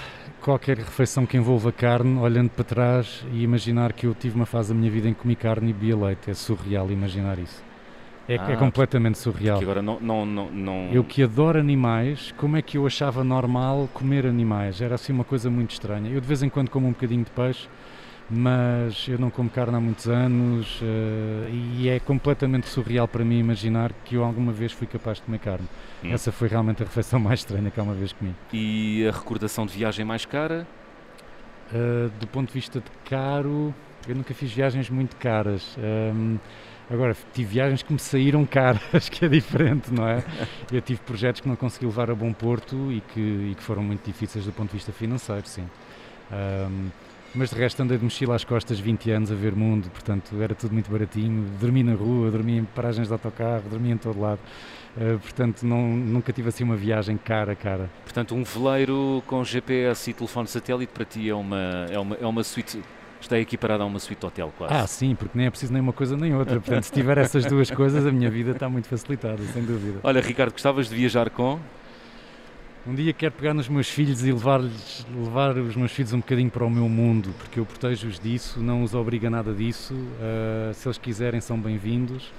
qualquer 0.41 0.77
refeição 0.79 1.25
que 1.25 1.37
envolva 1.37 1.71
carne, 1.71 2.19
olhando 2.19 2.51
para 2.51 2.65
trás 2.65 3.25
e 3.33 3.45
imaginar 3.45 3.93
que 3.93 4.07
eu 4.07 4.15
tive 4.15 4.35
uma 4.35 4.47
fase 4.47 4.71
da 4.71 4.79
minha 4.79 4.91
vida 4.91 5.09
em 5.09 5.15
que 5.15 5.21
comi 5.21 5.37
carne 5.37 5.71
e 5.71 5.73
bebia 5.73 5.97
leite. 5.97 6.29
É 6.29 6.35
surreal 6.35 6.91
imaginar 6.91 7.39
isso. 7.39 7.63
É, 8.29 8.35
é 8.35 8.41
ah, 8.41 8.51
é 8.51 8.57
completamente 8.57 9.19
surreal. 9.19 9.61
agora 9.61 9.81
não, 9.81 10.01
não, 10.01 10.27
não, 10.27 10.51
não, 10.51 10.89
Eu 10.93 11.05
que 11.05 11.23
adoro 11.23 11.59
animais, 11.59 12.35
como 12.37 12.57
é 12.57 12.63
que 12.63 12.77
eu 12.77 12.87
achava 12.87 13.23
normal 13.23 13.89
comer 13.95 14.27
animais? 14.27 14.81
Era 14.81 14.97
assim 14.97 15.13
uma 15.13 15.25
coisa 15.25 15.49
muito 15.49 15.71
estranha. 15.71 16.11
Eu 16.11 16.21
de 16.21 16.27
vez 16.27 16.43
em 16.43 16.49
quando 16.49 16.71
como 16.71 16.89
um 16.89 16.93
bocadinho 16.93 17.25
de 17.25 17.31
peixe, 17.31 17.69
mas 18.31 19.09
eu 19.09 19.19
não 19.19 19.29
como 19.29 19.51
carne 19.51 19.77
há 19.77 19.81
muitos 19.81 20.09
anos 20.09 20.81
uh, 20.81 21.49
e 21.51 21.89
é 21.89 21.99
completamente 21.99 22.69
surreal 22.69 23.09
para 23.09 23.25
mim 23.25 23.39
imaginar 23.39 23.93
que 24.05 24.15
eu 24.15 24.25
alguma 24.25 24.53
vez 24.53 24.71
fui 24.71 24.87
capaz 24.87 25.19
de 25.19 25.25
comer 25.25 25.39
carne. 25.39 25.67
Hum. 26.05 26.13
Essa 26.13 26.31
foi 26.31 26.47
realmente 26.47 26.83
a 26.83 26.87
refeição 26.87 27.19
mais 27.21 27.41
estranha 27.41 27.71
que 27.71 27.81
alguma 27.81 27.97
vez 27.97 28.13
comi. 28.13 28.35
E 28.53 29.05
a 29.07 29.11
recordação 29.11 29.67
de 29.67 29.77
viagem 29.77 30.05
mais 30.05 30.25
cara? 30.25 30.67
Uh, 31.73 32.11
do 32.21 32.27
ponto 32.29 32.49
de 32.49 32.55
vista 32.55 32.79
de 32.79 32.91
caro, 33.09 33.75
eu 34.07 34.15
nunca 34.15 34.33
fiz 34.33 34.53
viagens 34.53 34.89
muito 34.89 35.17
caras. 35.17 35.77
Um, 35.79 36.39
agora, 36.89 37.17
tive 37.33 37.55
viagens 37.55 37.83
que 37.83 37.93
me 37.93 37.99
saíram 37.99 38.47
caras, 38.47 39.09
que 39.09 39.25
é 39.25 39.29
diferente, 39.29 39.93
não 39.93 40.07
é? 40.07 40.23
Eu 40.71 40.81
tive 40.81 41.01
projetos 41.01 41.41
que 41.41 41.49
não 41.49 41.57
consegui 41.57 41.87
levar 41.87 42.11
a 42.11 42.15
bom 42.15 42.33
porto 42.33 42.93
e 42.93 43.01
que, 43.01 43.21
e 43.21 43.55
que 43.57 43.63
foram 43.63 43.83
muito 43.83 44.05
difíceis 44.05 44.45
do 44.45 44.53
ponto 44.53 44.71
de 44.71 44.77
vista 44.77 44.93
financeiro, 44.93 45.47
sim. 45.47 45.67
Um, 46.33 46.91
mas 47.35 47.51
de 47.51 47.57
resto 47.57 47.81
andei 47.83 47.97
de 47.97 48.05
mochila 48.05 48.35
às 48.35 48.45
costas 48.45 48.79
20 48.79 49.11
anos 49.11 49.33
a 49.33 49.35
ver 49.35 49.55
mundo, 49.55 49.91
portanto 49.91 50.41
era 50.41 50.55
tudo 50.55 50.73
muito 50.73 50.91
baratinho. 50.91 51.47
Dormi 51.61 51.83
na 51.83 51.95
rua, 51.95 52.31
dormi 52.31 52.59
em 52.59 52.65
paragens 52.65 53.07
de 53.09 53.13
autocarro, 53.13 53.65
dormi 53.71 53.91
em 53.91 53.97
todo 53.97 54.21
lado. 54.21 54.41
Uh, 54.97 55.19
portanto, 55.21 55.65
não, 55.65 55.81
nunca 55.89 56.33
tive 56.33 56.49
assim 56.49 56.65
uma 56.65 56.77
viagem 56.77 57.17
cara 57.17 57.53
a 57.53 57.57
cara. 57.57 57.89
Portanto, 58.03 58.35
um 58.35 58.43
veleiro 58.43 59.23
com 59.27 59.45
GPS 59.45 60.11
e 60.11 60.13
telefone 60.13 60.49
satélite 60.49 60.93
para 60.93 61.05
ti 61.05 61.29
é 61.29 61.35
uma, 61.35 61.87
é 61.89 61.99
uma, 61.99 62.17
é 62.17 62.27
uma 62.27 62.43
suíte. 62.43 62.83
Está 63.21 63.39
equiparado 63.39 63.83
a 63.83 63.87
uma 63.87 63.99
suíte 63.99 64.25
hotel, 64.25 64.53
quase. 64.57 64.73
Ah, 64.73 64.87
sim, 64.87 65.15
porque 65.15 65.37
nem 65.37 65.47
é 65.47 65.51
preciso 65.51 65.73
nem 65.73 65.83
uma 65.83 65.93
coisa 65.93 66.17
nem 66.17 66.35
outra. 66.35 66.59
Portanto, 66.59 66.85
se 66.85 66.93
tiver 66.93 67.19
essas 67.19 67.45
duas 67.45 67.71
coisas, 67.71 68.07
a 68.07 68.11
minha 68.11 68.31
vida 68.31 68.53
está 68.53 68.67
muito 68.69 68.89
facilitada, 68.89 69.43
sem 69.53 69.63
dúvida. 69.63 70.01
Olha, 70.03 70.23
Ricardo, 70.23 70.53
gostavas 70.53 70.89
de 70.89 70.95
viajar 70.95 71.29
com? 71.29 71.61
Um 72.87 72.95
dia 72.95 73.13
quero 73.13 73.33
pegar 73.33 73.53
nos 73.53 73.69
meus 73.69 73.91
filhos 73.91 74.25
e 74.25 74.33
levar, 74.33 74.59
levar 74.59 75.57
os 75.59 75.77
meus 75.77 75.93
filhos 75.93 76.15
um 76.15 76.19
bocadinho 76.21 76.51
para 76.51 76.65
o 76.65 76.71
meu 76.71 76.89
mundo, 76.89 77.35
porque 77.37 77.61
eu 77.61 77.67
protejo-os 77.67 78.19
disso, 78.19 78.59
não 78.59 78.83
os 78.83 78.95
obriga 78.95 79.29
a 79.29 79.31
nada 79.31 79.53
disso. 79.53 79.93
Uh, 79.93 80.73
se 80.73 80.89
eles 80.89 80.97
quiserem, 80.97 81.41
são 81.43 81.61
bem-vindos. 81.61 82.33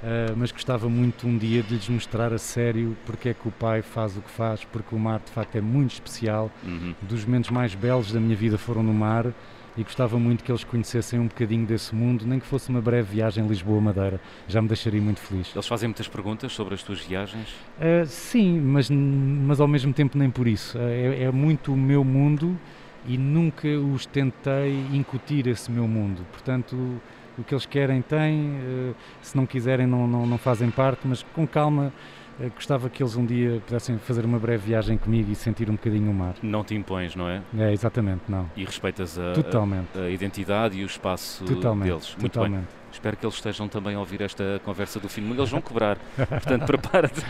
Uh, 0.00 0.36
mas 0.36 0.52
gostava 0.52 0.88
muito 0.88 1.26
um 1.26 1.36
dia 1.36 1.60
de 1.62 1.74
lhes 1.74 1.88
mostrar 1.88 2.32
a 2.32 2.38
sério 2.38 2.96
porque 3.04 3.30
é 3.30 3.34
que 3.34 3.48
o 3.48 3.50
pai 3.50 3.82
faz 3.82 4.16
o 4.16 4.20
que 4.20 4.30
faz, 4.30 4.62
porque 4.64 4.94
o 4.94 4.98
mar 4.98 5.20
de 5.24 5.32
facto 5.32 5.56
é 5.56 5.60
muito 5.60 5.92
especial. 5.92 6.52
Uhum. 6.62 6.94
Dos 7.02 7.24
momentos 7.24 7.50
mais 7.50 7.74
belos 7.74 8.12
da 8.12 8.20
minha 8.20 8.36
vida 8.36 8.58
foram 8.58 8.82
no 8.82 8.92
mar 8.92 9.32
e 9.78 9.84
gostava 9.84 10.18
muito 10.18 10.42
que 10.42 10.50
eles 10.50 10.64
conhecessem 10.64 11.20
um 11.20 11.28
bocadinho 11.28 11.64
desse 11.64 11.94
mundo, 11.94 12.26
nem 12.26 12.40
que 12.40 12.46
fosse 12.46 12.68
uma 12.68 12.80
breve 12.80 13.14
viagem 13.14 13.46
Lisboa-Madeira. 13.46 14.20
Já 14.48 14.60
me 14.60 14.66
deixaria 14.66 15.00
muito 15.00 15.20
feliz. 15.20 15.54
Eles 15.54 15.68
fazem 15.68 15.88
muitas 15.88 16.08
perguntas 16.08 16.52
sobre 16.52 16.74
as 16.74 16.82
tuas 16.82 17.00
viagens? 17.00 17.48
Uh, 17.78 18.04
sim, 18.04 18.58
mas, 18.58 18.90
mas 18.90 19.60
ao 19.60 19.68
mesmo 19.68 19.92
tempo 19.92 20.18
nem 20.18 20.28
por 20.28 20.48
isso. 20.48 20.76
Uh, 20.76 20.82
é, 20.82 21.22
é 21.22 21.30
muito 21.30 21.72
o 21.72 21.76
meu 21.76 22.02
mundo 22.02 22.58
e 23.06 23.16
nunca 23.16 23.68
os 23.68 24.04
tentei 24.04 24.84
incutir 24.92 25.46
esse 25.46 25.70
meu 25.70 25.86
mundo. 25.86 26.26
Portanto, 26.32 27.00
o 27.38 27.44
que 27.44 27.54
eles 27.54 27.64
querem 27.64 28.02
têm, 28.02 28.56
uh, 28.56 28.96
se 29.22 29.36
não 29.36 29.46
quiserem 29.46 29.86
não, 29.86 30.08
não, 30.08 30.26
não 30.26 30.38
fazem 30.38 30.72
parte, 30.72 31.06
mas 31.06 31.22
com 31.22 31.46
calma 31.46 31.92
eh, 31.92 32.27
gostava 32.54 32.88
que 32.88 33.02
eles 33.02 33.16
um 33.16 33.26
dia 33.26 33.60
pudessem 33.66 33.98
fazer 33.98 34.24
uma 34.24 34.38
breve 34.38 34.66
viagem 34.68 34.96
comigo 34.96 35.30
e 35.30 35.34
sentir 35.34 35.68
um 35.68 35.74
bocadinho 35.74 36.10
o 36.10 36.14
mar. 36.14 36.34
Não 36.42 36.62
te 36.62 36.74
impões, 36.74 37.16
não 37.16 37.28
é? 37.28 37.42
É, 37.56 37.72
exatamente, 37.72 38.22
não. 38.28 38.48
E 38.56 38.64
respeitas 38.64 39.18
a, 39.18 39.32
totalmente. 39.32 39.98
a, 39.98 40.02
a 40.02 40.10
identidade 40.10 40.78
e 40.78 40.84
o 40.84 40.86
espaço 40.86 41.44
totalmente, 41.44 41.88
deles. 41.88 42.16
Muito 42.18 42.32
totalmente. 42.32 42.60
bem. 42.60 42.78
Espero 42.92 43.16
que 43.16 43.26
eles 43.26 43.34
estejam 43.34 43.68
também 43.68 43.94
a 43.94 44.00
ouvir 44.00 44.22
esta 44.22 44.60
conversa 44.64 44.98
do 44.98 45.08
fim 45.08 45.20
do 45.20 45.28
mundo. 45.28 45.40
Eles 45.40 45.50
vão 45.50 45.60
cobrar, 45.60 45.98
portanto 46.16 46.64
prepara-te. 46.66 47.20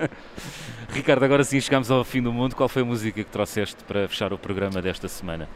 Ricardo, 0.90 1.24
agora 1.24 1.42
sim 1.44 1.60
chegamos 1.60 1.90
ao 1.90 2.04
fim 2.04 2.22
do 2.22 2.32
mundo. 2.32 2.54
Qual 2.54 2.68
foi 2.68 2.82
a 2.82 2.84
música 2.84 3.22
que 3.24 3.30
trouxeste 3.30 3.82
para 3.84 4.08
fechar 4.08 4.32
o 4.32 4.38
programa 4.38 4.80
desta 4.80 5.08
semana? 5.08 5.48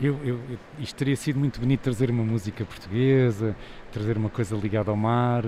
Eu, 0.00 0.18
eu, 0.24 0.40
isto 0.78 0.96
teria 0.96 1.14
sido 1.16 1.38
muito 1.38 1.60
bonito 1.60 1.80
trazer 1.80 2.10
uma 2.10 2.24
música 2.24 2.64
portuguesa, 2.64 3.54
trazer 3.92 4.16
uma 4.16 4.30
coisa 4.30 4.56
ligada 4.56 4.90
ao 4.90 4.96
mar, 4.96 5.44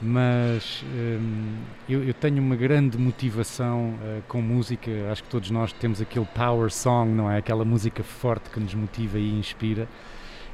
mas 0.00 0.82
hum, 0.94 1.56
eu, 1.88 2.02
eu, 2.04 2.14
tenho 2.14 2.42
uma 2.42 2.56
grande 2.56 2.96
motivação 2.96 3.90
uh, 3.90 4.22
com 4.26 4.40
música. 4.40 4.90
Acho 5.10 5.22
que 5.22 5.28
todos 5.28 5.50
nós 5.50 5.72
temos 5.72 6.00
aquele 6.00 6.26
power 6.26 6.70
song, 6.70 7.10
não 7.12 7.30
é? 7.30 7.38
Aquela 7.38 7.64
música 7.64 8.02
forte 8.02 8.48
que 8.50 8.58
nos 8.58 8.74
motiva 8.74 9.18
e 9.18 9.30
inspira. 9.38 9.86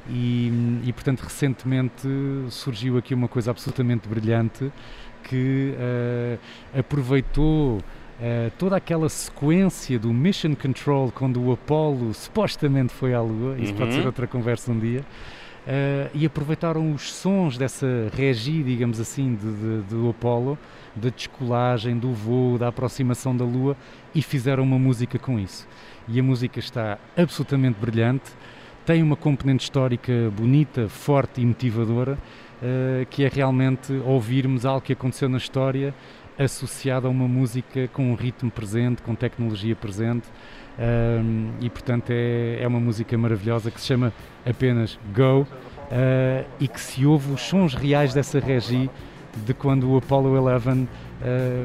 E, 0.09 0.81
e 0.85 0.93
portanto, 0.93 1.21
recentemente 1.21 2.07
surgiu 2.49 2.97
aqui 2.97 3.13
uma 3.13 3.27
coisa 3.27 3.51
absolutamente 3.51 4.07
brilhante 4.07 4.71
que 5.23 5.73
uh, 5.73 6.79
aproveitou 6.79 7.79
Uh, 8.17 8.49
toda 8.57 8.75
aquela 8.75 9.07
sequência 9.09 9.99
do 9.99 10.11
Mission 10.11 10.55
Control 10.55 11.11
quando 11.11 11.39
o 11.39 11.51
Apollo 11.51 12.15
supostamente 12.15 12.91
foi 12.91 13.13
à 13.13 13.21
Lua, 13.21 13.59
isso 13.59 13.73
uhum. 13.73 13.77
pode 13.77 13.93
ser 13.93 14.07
outra 14.07 14.25
conversa 14.25 14.71
um 14.71 14.79
dia, 14.79 15.05
uh, 15.67 16.09
e 16.13 16.25
aproveitaram 16.25 16.93
os 16.93 17.13
sons 17.13 17.57
dessa 17.57 17.87
regi, 18.15 18.63
digamos 18.63 18.99
assim, 18.99 19.35
de, 19.35 19.51
de, 19.51 19.89
do 19.89 20.09
Apollo, 20.09 20.57
da 20.95 21.09
descolagem, 21.09 21.97
do 21.97 22.11
voo, 22.13 22.57
da 22.57 22.69
aproximação 22.69 23.35
da 23.35 23.43
Lua 23.43 23.75
e 24.15 24.21
fizeram 24.21 24.63
uma 24.63 24.79
música 24.79 25.19
com 25.19 25.37
isso. 25.37 25.67
E 26.07 26.19
a 26.19 26.23
música 26.23 26.59
está 26.59 26.97
absolutamente 27.15 27.77
brilhante, 27.79 28.31
tem 28.85 29.03
uma 29.03 29.17
componente 29.17 29.63
histórica 29.63 30.31
bonita, 30.35 30.87
forte 30.87 31.41
e 31.41 31.45
motivadora, 31.45 32.17
uh, 32.61 33.05
que 33.09 33.23
é 33.23 33.29
realmente 33.29 33.93
ouvirmos 34.05 34.65
algo 34.65 34.81
que 34.81 34.93
aconteceu 34.93 35.29
na 35.29 35.37
história 35.37 35.93
associado 36.37 37.07
a 37.07 37.09
uma 37.09 37.27
música 37.27 37.87
com 37.87 38.11
um 38.11 38.15
ritmo 38.15 38.51
presente, 38.51 39.01
com 39.01 39.15
tecnologia 39.15 39.75
presente. 39.75 40.27
Um, 40.79 41.53
e 41.59 41.71
portanto 41.71 42.11
é, 42.11 42.59
é 42.61 42.67
uma 42.67 42.79
música 42.79 43.17
maravilhosa 43.17 43.71
que 43.71 43.81
se 43.81 43.87
chama 43.87 44.13
apenas 44.45 44.99
Go 45.11 45.41
uh, 45.41 45.47
e 46.59 46.67
que 46.67 46.79
se 46.79 47.03
ouve 47.03 47.33
os 47.33 47.41
sons 47.41 47.73
reais 47.73 48.13
dessa 48.13 48.39
regi 48.39 48.87
de 49.43 49.55
quando 49.55 49.89
o 49.89 49.97
Apollo 49.97 50.35
11 50.39 50.69
uh, 50.69 50.87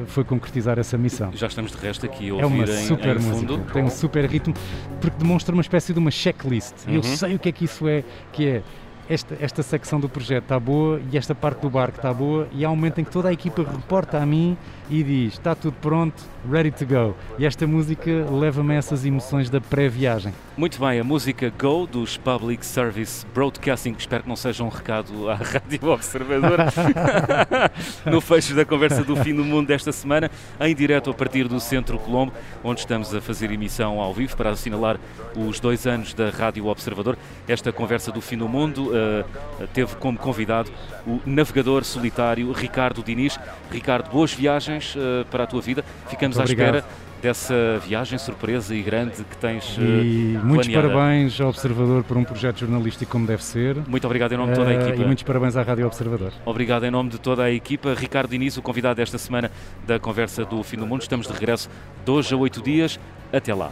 foi 0.07 0.23
concretizar 0.23 0.79
essa 0.79 0.97
missão. 0.97 1.31
Já 1.33 1.45
estamos 1.45 1.71
de 1.71 1.77
resto 1.77 2.07
aqui 2.07 2.29
a 2.29 2.33
ouvir 2.33 2.43
É 2.43 2.45
uma 2.47 2.63
em, 2.63 2.87
super 2.87 3.17
em 3.17 3.19
música, 3.19 3.53
fundo. 3.53 3.71
tem 3.71 3.83
um 3.83 3.89
super 3.89 4.25
ritmo, 4.25 4.53
porque 4.99 5.17
demonstra 5.17 5.53
uma 5.53 5.61
espécie 5.61 5.93
de 5.93 5.99
uma 5.99 6.11
checklist. 6.11 6.73
Uhum. 6.87 6.95
Eu 6.95 7.03
sei 7.03 7.35
o 7.35 7.39
que 7.39 7.49
é 7.49 7.51
que 7.51 7.65
isso 7.65 7.87
é, 7.87 8.03
que 8.31 8.47
é 8.47 8.63
esta, 9.09 9.35
esta 9.39 9.63
secção 9.63 9.99
do 9.99 10.07
projeto 10.07 10.43
está 10.43 10.59
boa 10.59 11.01
e 11.11 11.17
esta 11.17 11.35
parte 11.35 11.61
do 11.61 11.69
barco 11.69 11.97
está 11.97 12.13
boa 12.13 12.47
e 12.51 12.63
há 12.63 12.69
um 12.69 12.75
momento 12.75 12.99
em 12.99 13.03
que 13.03 13.11
toda 13.11 13.29
a 13.29 13.33
equipa 13.33 13.63
reporta 13.63 14.17
a 14.17 14.25
mim 14.25 14.57
e 14.89 15.03
diz 15.03 15.33
está 15.33 15.55
tudo 15.55 15.75
pronto, 15.81 16.23
ready 16.49 16.71
to 16.71 16.85
go. 16.85 17.15
E 17.37 17.45
esta 17.45 17.65
música 17.65 18.11
leva-me 18.29 18.73
a 18.73 18.77
essas 18.77 19.05
emoções 19.05 19.49
da 19.49 19.61
pré-viagem. 19.61 20.33
Muito 20.55 20.79
bem, 20.79 20.99
a 20.99 21.03
música 21.03 21.51
Go 21.57 21.87
dos 21.87 22.17
Public 22.17 22.65
Service 22.65 23.25
Broadcasting, 23.33 23.95
espero 23.97 24.23
que 24.23 24.29
não 24.29 24.35
seja 24.35 24.63
um 24.63 24.69
recado 24.69 25.29
à 25.29 25.35
Rádio 25.41 25.89
Observadora, 25.89 26.67
no 28.05 28.21
fecho 28.21 28.53
da 28.53 28.63
conversa 28.63 29.03
do 29.03 29.15
fim 29.15 29.33
do 29.33 29.43
mundo 29.43 29.67
desta 29.67 29.91
semana, 29.91 30.29
em 30.59 30.75
direto 30.75 31.09
a 31.09 31.13
partir 31.13 31.47
do 31.47 31.59
Centro 31.59 31.97
Colombo, 31.97 32.33
onde 32.63 32.81
estamos 32.81 33.13
a 33.15 33.21
fazer 33.21 33.51
emissão 33.51 33.99
ao 33.99 34.13
vivo 34.13 34.37
para 34.37 34.51
assinalar 34.51 34.99
os 35.35 35.59
dois 35.59 35.87
anos 35.87 36.13
da 36.13 36.29
Rádio 36.29 36.67
Observador. 36.67 37.17
Esta 37.47 37.71
conversa 37.71 38.11
do 38.11 38.21
fim 38.21 38.37
do 38.37 38.47
mundo 38.47 38.91
uh, 38.91 39.67
teve 39.73 39.95
como 39.95 40.17
convidado 40.19 40.71
o 41.05 41.19
navegador 41.25 41.83
solitário 41.83 42.51
Ricardo 42.51 43.03
Diniz. 43.03 43.39
Ricardo, 43.71 44.09
boas 44.11 44.33
viagens 44.33 44.95
uh, 44.95 45.25
para 45.31 45.45
a 45.45 45.47
tua 45.47 45.61
vida. 45.61 45.83
Ficamos 46.09 46.32
à 46.39 46.43
espera 46.43 46.83
dessa 47.21 47.79
viagem 47.87 48.19
surpresa 48.19 48.75
e 48.75 48.81
grande 48.81 49.23
que 49.23 49.37
tens 49.37 49.77
E 49.79 50.37
uh, 50.37 50.45
muitos 50.45 50.67
parabéns 50.67 51.39
ao 51.39 51.49
Observador 51.49 52.03
por 52.03 52.17
um 52.17 52.23
projeto 52.25 52.59
jornalístico 52.59 53.09
como 53.09 53.25
deve 53.25 53.41
ser. 53.41 53.77
Muito 53.87 54.05
obrigado 54.05 54.33
em 54.33 54.37
nome 54.37 54.51
de 54.51 54.59
toda 54.59 54.71
a 54.71 54.73
equipa. 54.73 55.01
E 55.01 55.05
muitos 55.05 55.23
parabéns 55.23 55.55
à 55.55 55.63
Rádio 55.63 55.87
Observador. 55.87 56.33
Obrigado 56.45 56.83
em 56.85 56.91
nome 56.91 57.09
de 57.09 57.19
toda 57.19 57.43
a 57.43 57.51
equipa. 57.51 57.93
Ricardo 57.93 58.29
Diniz, 58.29 58.57
o 58.57 58.61
convidado 58.61 58.95
desta 58.95 59.17
semana 59.17 59.49
da 59.87 59.97
conversa 59.97 60.43
do 60.43 60.61
Fim 60.63 60.77
do 60.77 60.85
Mundo. 60.85 61.01
Estamos 61.01 61.25
de 61.25 61.33
regresso 61.33 61.69
de 62.03 62.11
hoje 62.11 62.33
a 62.33 62.37
oito 62.37 62.61
dias. 62.61 62.99
Até 63.31 63.53
lá. 63.53 63.71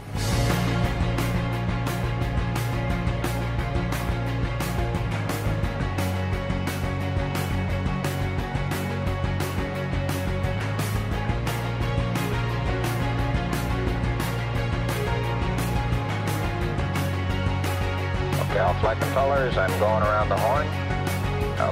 Controllers. 19.12 19.58
I'm 19.58 19.78
going 19.78 20.04
around 20.04 20.30
the 20.30 20.38
horn. 20.38 20.66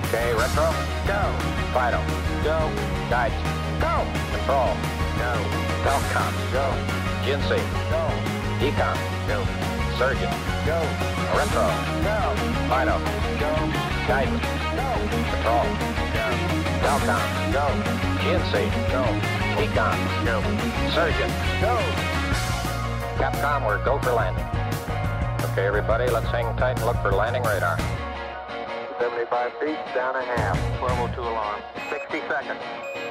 Okay, 0.04 0.36
retro. 0.36 0.76
Go. 1.08 1.24
Fido. 1.72 2.04
Go. 2.44 2.68
Guidance. 3.08 3.40
Go. 3.80 4.04
Control. 4.36 4.76
Go. 5.16 5.32
Telcom. 5.88 6.34
Go. 6.52 6.68
GNC. 7.24 7.56
Go. 7.88 8.04
Econ. 8.60 8.98
Go. 9.32 9.40
Surgeon. 9.96 10.34
Go. 10.68 10.84
Retro. 11.32 11.68
Go. 12.04 12.20
Fido. 12.68 13.00
Go. 13.40 13.52
Guidance. 14.04 14.44
Go. 14.76 14.90
Control. 15.32 15.64
Go. 16.12 16.28
Telcom. 16.84 17.24
Go. 17.56 17.66
GNC. 18.20 18.68
Go. 18.92 19.04
Econ. 19.64 19.98
Go. 20.28 20.44
Surgeon. 20.92 21.32
Go. 21.62 21.80
Capcom, 23.16 23.66
we're 23.66 23.84
go 23.86 23.98
for 24.00 24.12
landing. 24.12 24.59
Okay, 25.60 25.68
everybody, 25.68 26.08
let's 26.08 26.32
hang 26.32 26.48
tight 26.56 26.80
and 26.80 26.86
look 26.86 26.96
for 27.04 27.12
landing 27.12 27.44
radar. 27.44 27.76
75 28.96 29.52
feet, 29.60 29.76
down 29.92 30.16
a 30.16 30.24
half. 30.24 30.56
1202 30.80 31.20
alarm. 31.20 31.60
60 31.92 32.24
seconds. 32.32 32.64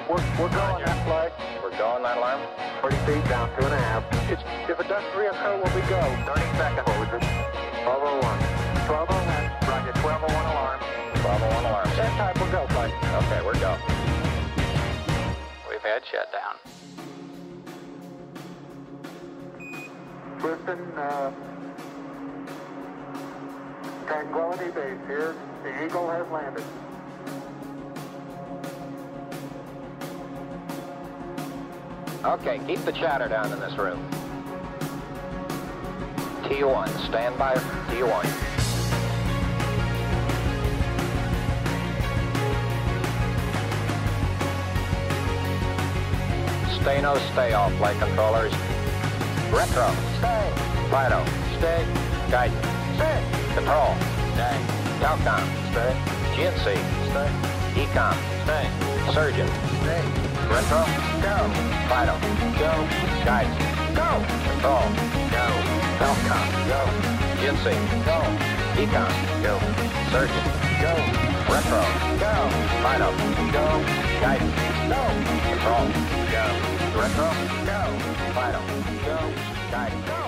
We're, 0.09 0.17
we're 0.41 0.49
going 0.57 0.81
that 0.81 0.97
flight. 1.05 1.37
We're 1.61 1.77
going 1.77 2.09
that 2.09 2.17
alarm. 2.17 2.41
30 2.81 2.97
feet, 3.05 3.21
down 3.29 3.53
two 3.53 3.69
and 3.69 3.77
a 3.77 3.83
half. 3.93 4.01
It's, 4.33 4.41
if 4.65 4.81
it 4.81 4.89
doesn't 4.89 5.13
reoccur, 5.13 5.61
will 5.61 5.69
we 5.77 5.85
go? 5.93 6.01
30 6.25 6.41
seconds. 6.57 6.89
Forward. 6.89 7.21
1201. 7.85 8.17
1201. 8.97 9.29
Roger, 9.69 9.93
1201 10.01 10.33
alarm. 10.33 10.81
1201 11.21 11.69
alarm. 11.69 11.89
That 12.01 12.13
time, 12.17 12.33
we'll 12.41 12.49
go, 12.49 12.65
flight. 12.73 12.97
Okay, 12.97 13.45
we're 13.45 13.61
go. 13.61 13.77
We've 15.69 15.85
had 15.85 16.01
shutdown. 16.01 16.57
Listen, 20.41 20.81
uh, 20.97 21.58
Tranquility 24.09 24.71
Base 24.71 24.99
here. 25.07 25.35
The 25.63 25.85
Eagle 25.85 26.09
has 26.09 26.27
landed. 26.29 26.65
Okay, 32.25 32.59
keep 32.67 32.83
the 32.87 32.93
chatter 32.93 33.29
down 33.29 33.53
in 33.53 33.61
this 33.61 33.77
room. 33.77 34.03
T1, 36.45 36.89
stand 37.07 37.39
by 37.39 37.55
T1. 37.55 38.25
Stay 46.81 47.03
no 47.03 47.15
stay 47.33 47.53
off, 47.53 47.75
flight 47.75 47.99
controllers. 47.99 48.55
Retro, 49.53 49.95
stay. 50.17 50.51
Fido, 50.91 51.23
stay. 51.59 51.87
Guidance, 52.31 52.67
stay. 52.97 53.38
Control. 53.55 53.95
Stay. 54.35 54.57
Telcom. 55.01 55.45
Stay. 55.73 55.93
GNC. 56.35 56.67
Stay. 57.11 57.31
Ecom. 57.83 58.17
Stay. 58.45 58.65
Surgeon. 59.13 59.49
Stay. 59.83 60.03
Retro. 60.51 60.83
Go. 61.25 61.37
Fido. 61.89 62.15
Go. 62.59 62.73
Guidance. 63.25 63.59
Go. 63.95 64.11
Control. 64.47 64.87
Go. 65.35 65.47
Telcom. 65.99 66.47
Go. 66.71 66.81
GNC. 67.39 67.67
Go. 68.07 68.19
Ecom. 68.83 69.13
Go. 69.43 69.55
Surgeon. 70.13 70.45
Go. 70.83 70.93
Retro. 71.51 71.83
Go. 72.23 72.35
Fido. 72.83 73.11
Go. 73.55 73.67
Guidance. 74.23 74.55
Go. 74.91 75.03
Control. 75.49 75.87
Go. 76.35 76.45
Retro. 76.99 77.29
Go. 77.69 77.81
Fido. 78.35 78.61
Go. 79.07 79.19
Guidance. 79.71 80.07
Go. 80.07 80.28